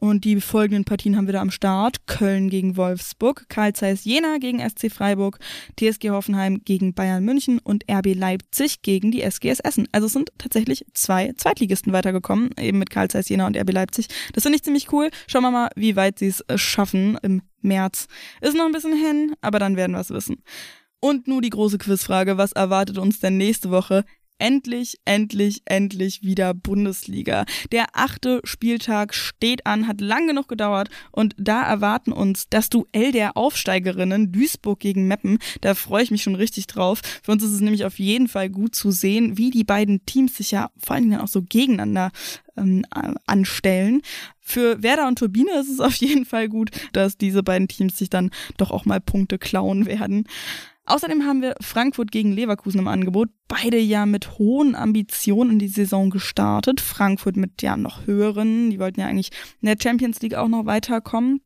Und 0.00 0.24
die 0.24 0.40
folgenden 0.40 0.84
Partien 0.84 1.16
haben 1.16 1.26
wir 1.26 1.34
da 1.34 1.42
am 1.42 1.50
Start. 1.50 2.06
Köln 2.06 2.48
gegen 2.48 2.78
Wolfsburg, 2.78 3.44
Karl 3.50 3.74
Zeiss 3.74 4.04
Jena 4.04 4.38
gegen 4.38 4.58
SC 4.58 4.90
Freiburg, 4.90 5.38
TSG 5.78 6.08
Hoffenheim 6.08 6.62
gegen 6.64 6.94
Bayern 6.94 7.22
München 7.22 7.58
und 7.58 7.84
RB 7.88 8.14
Leipzig 8.14 8.80
gegen 8.80 9.10
die 9.10 9.20
SGS 9.20 9.60
Essen. 9.60 9.86
Also 9.92 10.06
es 10.06 10.14
sind 10.14 10.32
tatsächlich 10.38 10.86
zwei 10.94 11.34
Zweitligisten 11.36 11.92
weitergekommen, 11.92 12.50
eben 12.58 12.78
mit 12.78 12.88
Karl 12.88 13.08
Zeiss 13.08 13.28
Jena 13.28 13.46
und 13.46 13.58
RB 13.58 13.72
Leipzig. 13.72 14.08
Das 14.32 14.44
finde 14.44 14.56
ich 14.56 14.62
ziemlich 14.62 14.90
cool. 14.90 15.10
Schauen 15.26 15.42
wir 15.42 15.50
mal, 15.50 15.68
wie 15.76 15.96
weit 15.96 16.18
sie 16.18 16.28
es 16.28 16.40
äh, 16.48 16.56
schaffen 16.56 17.18
im 17.22 17.42
März. 17.60 18.06
Ist 18.40 18.56
noch 18.56 18.64
ein 18.64 18.72
bisschen 18.72 18.96
hin, 18.96 19.34
aber 19.42 19.58
dann 19.58 19.76
werden 19.76 19.92
wir 19.92 20.00
es 20.00 20.10
wissen. 20.10 20.42
Und 21.00 21.28
nun 21.28 21.42
die 21.42 21.50
große 21.50 21.78
Quizfrage, 21.78 22.38
was 22.38 22.52
erwartet 22.52 22.98
uns 22.98 23.20
denn 23.20 23.36
nächste 23.36 23.70
Woche? 23.70 24.04
Endlich, 24.40 24.98
endlich, 25.04 25.62
endlich 25.64 26.22
wieder 26.22 26.54
Bundesliga. 26.54 27.44
Der 27.72 27.86
achte 27.92 28.40
Spieltag 28.44 29.14
steht 29.14 29.66
an, 29.66 29.86
hat 29.86 30.00
lang 30.00 30.26
genug 30.26 30.48
gedauert 30.48 30.88
und 31.12 31.34
da 31.38 31.62
erwarten 31.62 32.12
uns 32.12 32.48
das 32.48 32.68
Duell 32.68 33.12
der 33.12 33.36
Aufsteigerinnen 33.36 34.32
Duisburg 34.32 34.80
gegen 34.80 35.06
Meppen. 35.06 35.38
Da 35.60 35.74
freue 35.74 36.02
ich 36.02 36.10
mich 36.10 36.22
schon 36.22 36.34
richtig 36.34 36.66
drauf. 36.66 37.00
Für 37.22 37.32
uns 37.32 37.44
ist 37.44 37.52
es 37.52 37.60
nämlich 37.60 37.84
auf 37.84 37.98
jeden 37.98 38.28
Fall 38.28 38.48
gut 38.48 38.74
zu 38.74 38.90
sehen, 38.90 39.38
wie 39.38 39.50
die 39.50 39.64
beiden 39.64 40.04
Teams 40.06 40.36
sich 40.36 40.50
ja 40.50 40.70
vor 40.76 40.96
allen 40.96 41.08
Dingen 41.08 41.20
auch 41.20 41.28
so 41.28 41.42
gegeneinander 41.42 42.10
ähm, 42.56 42.84
anstellen. 43.26 44.02
Für 44.40 44.82
Werder 44.82 45.06
und 45.06 45.18
Turbine 45.18 45.52
ist 45.60 45.68
es 45.68 45.80
auf 45.80 45.94
jeden 45.94 46.24
Fall 46.24 46.48
gut, 46.48 46.70
dass 46.92 47.16
diese 47.16 47.42
beiden 47.42 47.68
Teams 47.68 47.96
sich 47.98 48.10
dann 48.10 48.30
doch 48.56 48.70
auch 48.70 48.84
mal 48.84 49.00
Punkte 49.00 49.38
klauen 49.38 49.86
werden. 49.86 50.26
Außerdem 50.90 51.24
haben 51.24 51.40
wir 51.40 51.54
Frankfurt 51.60 52.10
gegen 52.10 52.32
Leverkusen 52.32 52.80
im 52.80 52.88
Angebot. 52.88 53.28
Beide 53.46 53.78
ja 53.78 54.06
mit 54.06 54.38
hohen 54.38 54.74
Ambitionen 54.74 55.52
in 55.52 55.58
die 55.60 55.68
Saison 55.68 56.10
gestartet. 56.10 56.80
Frankfurt 56.80 57.36
mit 57.36 57.62
ja 57.62 57.76
noch 57.76 58.06
höheren. 58.06 58.70
Die 58.70 58.80
wollten 58.80 59.00
ja 59.00 59.06
eigentlich 59.06 59.30
in 59.60 59.66
der 59.66 59.76
Champions 59.80 60.20
League 60.20 60.34
auch 60.34 60.48
noch 60.48 60.66
weiterkommen. 60.66 61.42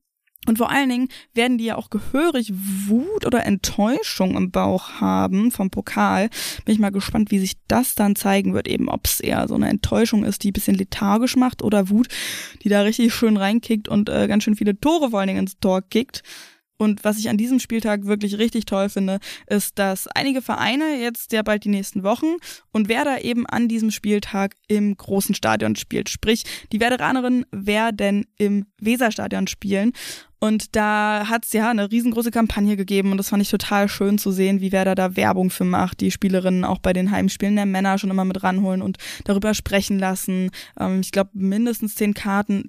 Und 0.46 0.58
vor 0.58 0.70
allen 0.70 0.88
Dingen 0.88 1.08
werden 1.32 1.58
die 1.58 1.64
ja 1.64 1.76
auch 1.76 1.90
gehörig 1.90 2.52
Wut 2.54 3.26
oder 3.26 3.44
Enttäuschung 3.44 4.36
im 4.36 4.50
Bauch 4.50 5.00
haben 5.00 5.50
vom 5.50 5.70
Pokal. 5.70 6.30
Bin 6.64 6.74
ich 6.74 6.80
mal 6.80 6.90
gespannt, 6.90 7.30
wie 7.30 7.38
sich 7.38 7.54
das 7.68 7.94
dann 7.94 8.16
zeigen 8.16 8.54
wird, 8.54 8.68
eben 8.68 8.88
ob 8.88 9.06
es 9.06 9.20
eher 9.20 9.46
so 9.48 9.54
eine 9.54 9.68
Enttäuschung 9.68 10.24
ist, 10.24 10.42
die 10.42 10.50
ein 10.50 10.54
bisschen 10.54 10.76
lethargisch 10.76 11.36
macht 11.36 11.62
oder 11.62 11.88
Wut, 11.88 12.08
die 12.62 12.68
da 12.68 12.82
richtig 12.82 13.14
schön 13.14 13.36
reinkickt 13.36 13.88
und 13.88 14.08
äh, 14.08 14.26
ganz 14.26 14.44
schön 14.44 14.56
viele 14.56 14.78
Tore 14.78 15.10
vor 15.10 15.20
allen 15.20 15.28
Dingen 15.28 15.40
ins 15.40 15.58
Tor 15.58 15.82
kickt. 15.82 16.22
Und 16.76 17.04
was 17.04 17.18
ich 17.18 17.28
an 17.28 17.36
diesem 17.36 17.60
Spieltag 17.60 18.04
wirklich 18.06 18.38
richtig 18.38 18.66
toll 18.66 18.88
finde, 18.88 19.18
ist, 19.46 19.78
dass 19.78 20.08
einige 20.08 20.42
Vereine 20.42 21.00
jetzt 21.00 21.32
ja 21.32 21.42
bald 21.42 21.64
die 21.64 21.68
nächsten 21.68 22.02
Wochen 22.02 22.36
und 22.72 22.88
Werder 22.88 23.24
eben 23.24 23.46
an 23.46 23.68
diesem 23.68 23.90
Spieltag 23.90 24.56
im 24.66 24.96
großen 24.96 25.34
Stadion 25.34 25.76
spielt. 25.76 26.08
Sprich, 26.08 26.44
die 26.72 26.80
Werderanerinnen 26.80 27.46
werden 27.52 28.26
im 28.38 28.66
Weserstadion 28.80 29.46
spielen. 29.46 29.92
Und 30.40 30.76
da 30.76 31.28
hat 31.30 31.46
es 31.46 31.54
ja 31.54 31.70
eine 31.70 31.90
riesengroße 31.90 32.30
Kampagne 32.30 32.76
gegeben 32.76 33.12
und 33.12 33.16
das 33.16 33.30
fand 33.30 33.42
ich 33.42 33.48
total 33.48 33.88
schön 33.88 34.18
zu 34.18 34.30
sehen, 34.30 34.60
wie 34.60 34.72
Werder 34.72 34.94
da 34.94 35.16
Werbung 35.16 35.48
für 35.48 35.64
macht, 35.64 36.02
die 36.02 36.10
Spielerinnen 36.10 36.66
auch 36.66 36.80
bei 36.80 36.92
den 36.92 37.10
Heimspielen 37.10 37.56
der 37.56 37.64
Männer 37.64 37.96
schon 37.96 38.10
immer 38.10 38.26
mit 38.26 38.42
ranholen 38.42 38.82
und 38.82 38.98
darüber 39.24 39.54
sprechen 39.54 39.98
lassen. 39.98 40.50
Ähm, 40.78 41.00
ich 41.00 41.12
glaube, 41.12 41.30
mindestens 41.32 41.94
zehn 41.94 42.12
Karten, 42.12 42.68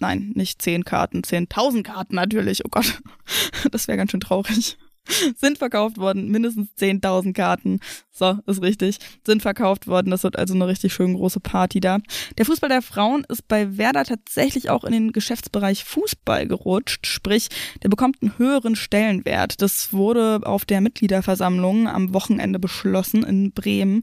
nein, 0.00 0.32
nicht 0.34 0.62
zehn 0.62 0.84
Karten, 0.84 1.22
zehntausend 1.22 1.86
Karten 1.86 2.14
natürlich, 2.14 2.64
oh 2.64 2.68
Gott, 2.70 3.00
das 3.70 3.88
wäre 3.88 3.98
ganz 3.98 4.10
schön 4.10 4.20
traurig, 4.20 4.76
sind 5.36 5.58
verkauft 5.58 5.98
worden, 5.98 6.30
mindestens 6.30 6.68
10.000 6.78 7.32
Karten, 7.32 7.80
so, 8.10 8.38
ist 8.46 8.62
richtig, 8.62 8.98
sind 9.26 9.42
verkauft 9.42 9.86
worden, 9.86 10.10
das 10.10 10.22
wird 10.22 10.38
also 10.38 10.54
eine 10.54 10.66
richtig 10.66 10.92
schön 10.92 11.14
große 11.14 11.40
Party 11.40 11.80
da. 11.80 11.98
Der 12.38 12.44
Fußball 12.46 12.68
der 12.68 12.82
Frauen 12.82 13.24
ist 13.28 13.48
bei 13.48 13.78
Werder 13.78 14.04
tatsächlich 14.04 14.70
auch 14.70 14.84
in 14.84 14.92
den 14.92 15.12
Geschäftsbereich 15.12 15.84
Fußball 15.84 16.46
gerutscht, 16.46 17.06
sprich, 17.06 17.48
der 17.82 17.88
bekommt 17.88 18.18
einen 18.20 18.36
höheren 18.38 18.76
Stellenwert. 18.76 19.62
Das 19.62 19.92
wurde 19.92 20.40
auf 20.44 20.64
der 20.64 20.80
Mitgliederversammlung 20.80 21.88
am 21.88 22.12
Wochenende 22.12 22.58
beschlossen 22.58 23.24
in 23.24 23.52
Bremen. 23.52 24.02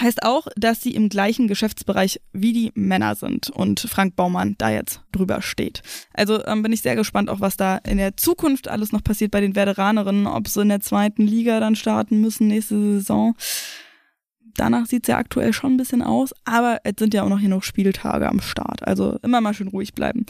Heißt 0.00 0.22
auch, 0.22 0.46
dass 0.56 0.80
sie 0.80 0.94
im 0.94 1.10
gleichen 1.10 1.46
Geschäftsbereich 1.46 2.20
wie 2.32 2.52
die 2.52 2.72
Männer 2.74 3.14
sind 3.14 3.50
und 3.50 3.80
Frank 3.80 4.16
Baumann 4.16 4.54
da 4.56 4.70
jetzt 4.70 5.02
drüber 5.12 5.42
steht. 5.42 5.82
Also 6.14 6.44
ähm, 6.46 6.62
bin 6.62 6.72
ich 6.72 6.80
sehr 6.80 6.96
gespannt, 6.96 7.28
auch 7.28 7.40
was 7.40 7.56
da 7.58 7.76
in 7.76 7.98
der 7.98 8.16
Zukunft 8.16 8.68
alles 8.68 8.92
noch 8.92 9.04
passiert 9.04 9.30
bei 9.30 9.42
den 9.42 9.54
Veteranerinnen, 9.54 10.26
ob 10.26 10.48
sie 10.48 10.62
in 10.62 10.70
der 10.70 10.80
zweiten 10.80 11.26
Liga 11.26 11.60
dann 11.60 11.76
starten 11.76 12.20
müssen 12.20 12.46
nächste 12.46 12.78
Saison. 12.78 13.34
danach 14.56 14.86
sieht 14.86 15.04
es 15.04 15.08
ja 15.08 15.18
aktuell 15.18 15.52
schon 15.52 15.74
ein 15.74 15.76
bisschen 15.76 16.02
aus, 16.02 16.32
aber 16.44 16.78
es 16.84 16.94
sind 16.98 17.12
ja 17.12 17.22
auch 17.22 17.28
noch 17.28 17.38
hier 17.38 17.48
noch 17.48 17.62
Spieltage 17.62 18.28
am 18.28 18.40
Start. 18.40 18.86
Also 18.86 19.18
immer 19.22 19.40
mal 19.40 19.54
schön 19.54 19.68
ruhig 19.68 19.94
bleiben. 19.94 20.24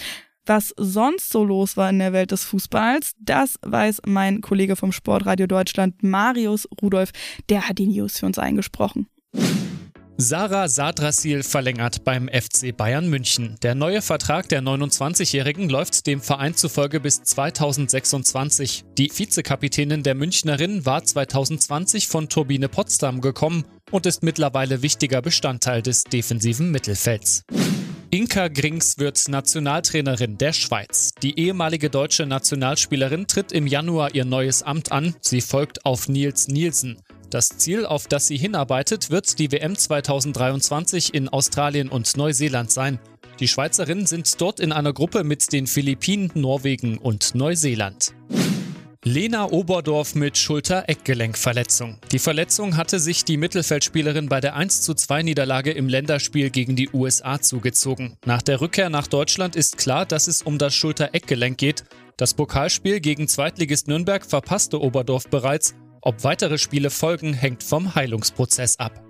Was 0.46 0.74
sonst 0.76 1.30
so 1.30 1.44
los 1.44 1.76
war 1.76 1.90
in 1.90 2.00
der 2.00 2.12
Welt 2.12 2.32
des 2.32 2.44
Fußballs, 2.44 3.12
das 3.20 3.56
weiß 3.62 4.02
mein 4.06 4.40
Kollege 4.40 4.74
vom 4.74 4.90
Sportradio 4.90 5.46
Deutschland, 5.46 6.02
Marius 6.02 6.66
Rudolf. 6.82 7.10
Der 7.48 7.68
hat 7.68 7.78
die 7.78 7.86
News 7.86 8.18
für 8.18 8.26
uns 8.26 8.38
eingesprochen. 8.38 9.06
Sarah 10.22 10.68
Sadrasil 10.68 11.42
verlängert 11.42 12.04
beim 12.04 12.28
FC 12.28 12.76
Bayern 12.76 13.08
München. 13.08 13.56
Der 13.62 13.74
neue 13.74 14.02
Vertrag 14.02 14.50
der 14.50 14.60
29-Jährigen 14.60 15.70
läuft 15.70 16.06
dem 16.06 16.20
Verein 16.20 16.54
zufolge 16.54 17.00
bis 17.00 17.22
2026. 17.22 18.84
Die 18.98 19.10
Vizekapitänin 19.10 20.02
der 20.02 20.14
Münchnerin 20.14 20.84
war 20.84 21.02
2020 21.02 22.06
von 22.06 22.28
Turbine 22.28 22.68
Potsdam 22.68 23.22
gekommen 23.22 23.64
und 23.90 24.04
ist 24.04 24.22
mittlerweile 24.22 24.82
wichtiger 24.82 25.22
Bestandteil 25.22 25.80
des 25.80 26.04
defensiven 26.04 26.70
Mittelfelds. 26.70 27.44
Inka 28.10 28.48
Grings 28.48 28.98
wird 28.98 29.26
Nationaltrainerin 29.26 30.36
der 30.36 30.52
Schweiz. 30.52 31.12
Die 31.22 31.38
ehemalige 31.38 31.88
deutsche 31.88 32.26
Nationalspielerin 32.26 33.26
tritt 33.26 33.52
im 33.52 33.66
Januar 33.66 34.14
ihr 34.14 34.26
neues 34.26 34.62
Amt 34.62 34.92
an. 34.92 35.14
Sie 35.22 35.40
folgt 35.40 35.86
auf 35.86 36.08
Nils 36.08 36.48
Nielsen. 36.48 37.00
Das 37.30 37.48
Ziel, 37.50 37.86
auf 37.86 38.08
das 38.08 38.26
sie 38.26 38.36
hinarbeitet, 38.36 39.10
wird 39.10 39.38
die 39.38 39.52
WM 39.52 39.76
2023 39.76 41.14
in 41.14 41.28
Australien 41.28 41.88
und 41.88 42.16
Neuseeland 42.16 42.72
sein. 42.72 42.98
Die 43.38 43.46
Schweizerinnen 43.46 44.04
sind 44.06 44.40
dort 44.40 44.58
in 44.58 44.72
einer 44.72 44.92
Gruppe 44.92 45.22
mit 45.22 45.52
den 45.52 45.68
Philippinen, 45.68 46.32
Norwegen 46.34 46.98
und 46.98 47.36
Neuseeland. 47.36 48.14
Lena 49.04 49.50
Oberdorf 49.50 50.16
mit 50.16 50.36
Schulter-Eckgelenkverletzung. 50.36 51.98
Die 52.10 52.18
Verletzung 52.18 52.76
hatte 52.76 52.98
sich 52.98 53.24
die 53.24 53.36
Mittelfeldspielerin 53.36 54.28
bei 54.28 54.40
der 54.40 54.56
1:2 54.56 55.22
Niederlage 55.22 55.70
im 55.70 55.88
Länderspiel 55.88 56.50
gegen 56.50 56.74
die 56.74 56.90
USA 56.92 57.40
zugezogen. 57.40 58.16
Nach 58.26 58.42
der 58.42 58.60
Rückkehr 58.60 58.90
nach 58.90 59.06
Deutschland 59.06 59.54
ist 59.54 59.78
klar, 59.78 60.04
dass 60.04 60.26
es 60.26 60.42
um 60.42 60.58
das 60.58 60.74
Schulter-Eckgelenk 60.74 61.56
geht. 61.56 61.84
Das 62.16 62.34
Pokalspiel 62.34 62.98
gegen 62.98 63.28
Zweitligist 63.28 63.86
Nürnberg 63.86 64.26
verpasste 64.26 64.80
Oberdorf 64.82 65.28
bereits. 65.28 65.74
Ob 66.02 66.24
weitere 66.24 66.58
Spiele 66.58 66.90
folgen, 66.90 67.34
hängt 67.34 67.62
vom 67.62 67.94
Heilungsprozess 67.94 68.78
ab. 68.78 69.04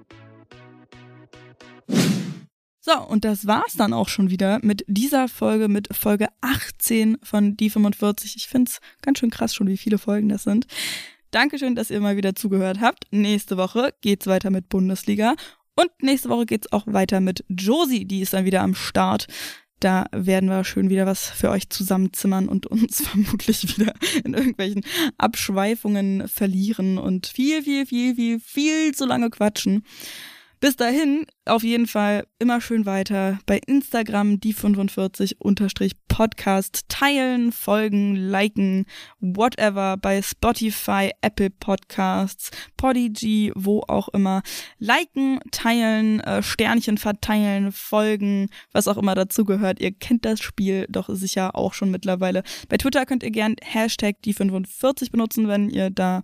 So, 2.83 2.99
und 3.07 3.25
das 3.25 3.47
war's 3.47 3.75
dann 3.77 3.93
auch 3.93 4.09
schon 4.09 4.31
wieder 4.31 4.59
mit 4.63 4.85
dieser 4.89 5.29
Folge, 5.29 5.69
mit 5.69 5.95
Folge 5.95 6.29
18 6.41 7.19
von 7.23 7.57
Die 7.57 7.71
45. 7.71 8.37
Ich 8.37 8.49
find's 8.49 8.81
ganz 9.03 9.19
schön 9.19 9.31
krass 9.31 9.55
schon, 9.55 9.69
wie 9.69 9.77
viele 9.77 9.99
Folgen 9.99 10.29
das 10.29 10.45
sind. 10.45 10.67
Dankeschön, 11.31 11.77
dass 11.77 11.91
ihr 11.91 12.01
mal 12.01 12.17
wieder 12.17 12.35
zugehört 12.35 12.81
habt. 12.81 13.05
Nächste 13.13 13.57
Woche 13.57 13.95
geht's 14.01 14.27
weiter 14.27 14.51
mit 14.51 14.69
Bundesliga. 14.69 15.37
Und 15.77 15.91
nächste 16.01 16.29
Woche 16.29 16.47
geht's 16.47 16.73
auch 16.73 16.87
weiter 16.87 17.21
mit 17.21 17.45
Josie, 17.49 18.05
die 18.05 18.21
ist 18.21 18.33
dann 18.33 18.45
wieder 18.45 18.63
am 18.63 18.75
Start. 18.75 19.27
Da 19.81 20.07
werden 20.13 20.51
wir 20.51 20.63
schön 20.63 20.91
wieder 20.91 21.07
was 21.07 21.31
für 21.31 21.49
euch 21.49 21.71
zusammenzimmern 21.71 22.49
und 22.49 22.67
uns 22.67 23.01
vermutlich 23.09 23.79
wieder 23.79 23.95
in 24.25 24.35
irgendwelchen 24.35 24.85
Abschweifungen 25.17 26.29
verlieren 26.29 26.99
und 26.99 27.27
viel, 27.27 27.63
viel, 27.63 27.87
viel, 27.87 28.15
viel, 28.15 28.41
viel 28.41 28.95
zu 28.95 29.07
lange 29.07 29.31
quatschen. 29.31 29.85
Bis 30.61 30.77
dahin 30.77 31.25
auf 31.47 31.63
jeden 31.63 31.87
Fall 31.87 32.27
immer 32.39 32.61
schön 32.61 32.85
weiter 32.85 33.39
bei 33.47 33.59
Instagram 33.67 34.41
die 34.41 34.53
45 34.53 35.41
unterstrich 35.41 35.93
Podcast 36.07 36.85
teilen, 36.89 37.51
folgen, 37.51 38.15
liken, 38.15 38.85
whatever 39.21 39.97
bei 39.97 40.21
Spotify, 40.21 41.13
Apple 41.23 41.49
Podcasts, 41.49 42.51
Podigy, 42.77 43.53
wo 43.55 43.81
auch 43.89 44.09
immer. 44.09 44.43
Liken, 44.79 45.41
teilen, 45.51 46.21
äh, 46.21 46.43
Sternchen 46.43 46.99
verteilen, 46.99 47.73
folgen, 47.73 48.51
was 48.71 48.87
auch 48.87 48.99
immer 48.99 49.15
dazu 49.15 49.47
gehört. 49.47 49.81
Ihr 49.81 49.93
kennt 49.93 50.27
das 50.27 50.41
Spiel 50.41 50.87
doch 50.91 51.09
sicher 51.09 51.57
auch 51.57 51.73
schon 51.73 51.91
mittlerweile. 51.91 52.43
Bei 52.69 52.77
Twitter 52.77 53.07
könnt 53.07 53.23
ihr 53.23 53.31
gern 53.31 53.57
Hashtag 53.63 54.17
die 54.27 54.35
45 54.35 55.11
benutzen, 55.11 55.49
wenn 55.49 55.71
ihr 55.71 55.89
da 55.89 56.23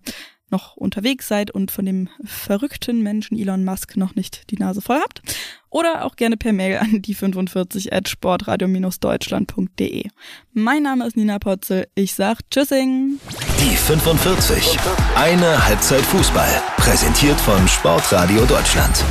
noch 0.50 0.76
unterwegs 0.76 1.28
seid 1.28 1.50
und 1.50 1.70
von 1.70 1.84
dem 1.84 2.08
verrückten 2.24 3.02
Menschen 3.02 3.38
Elon 3.38 3.64
Musk 3.64 3.96
noch 3.96 4.14
nicht 4.14 4.50
die 4.50 4.56
Nase 4.56 4.80
voll 4.80 5.00
habt. 5.00 5.22
Oder 5.70 6.04
auch 6.04 6.16
gerne 6.16 6.36
per 6.36 6.52
Mail 6.52 6.78
an 6.78 7.02
die 7.02 7.14
45 7.14 7.92
at 7.92 8.08
sportradio-deutschland.de. 8.08 10.08
Mein 10.52 10.82
Name 10.82 11.06
ist 11.06 11.16
Nina 11.16 11.38
Potzel. 11.38 11.88
Ich 11.94 12.14
sag 12.14 12.40
Tschüssing. 12.50 13.20
Die 13.60 13.76
45. 13.76 14.78
Eine 15.14 15.66
Halbzeit 15.66 16.02
Fußball. 16.02 16.62
Präsentiert 16.76 17.40
von 17.40 17.66
Sportradio 17.68 18.44
Deutschland. 18.46 19.04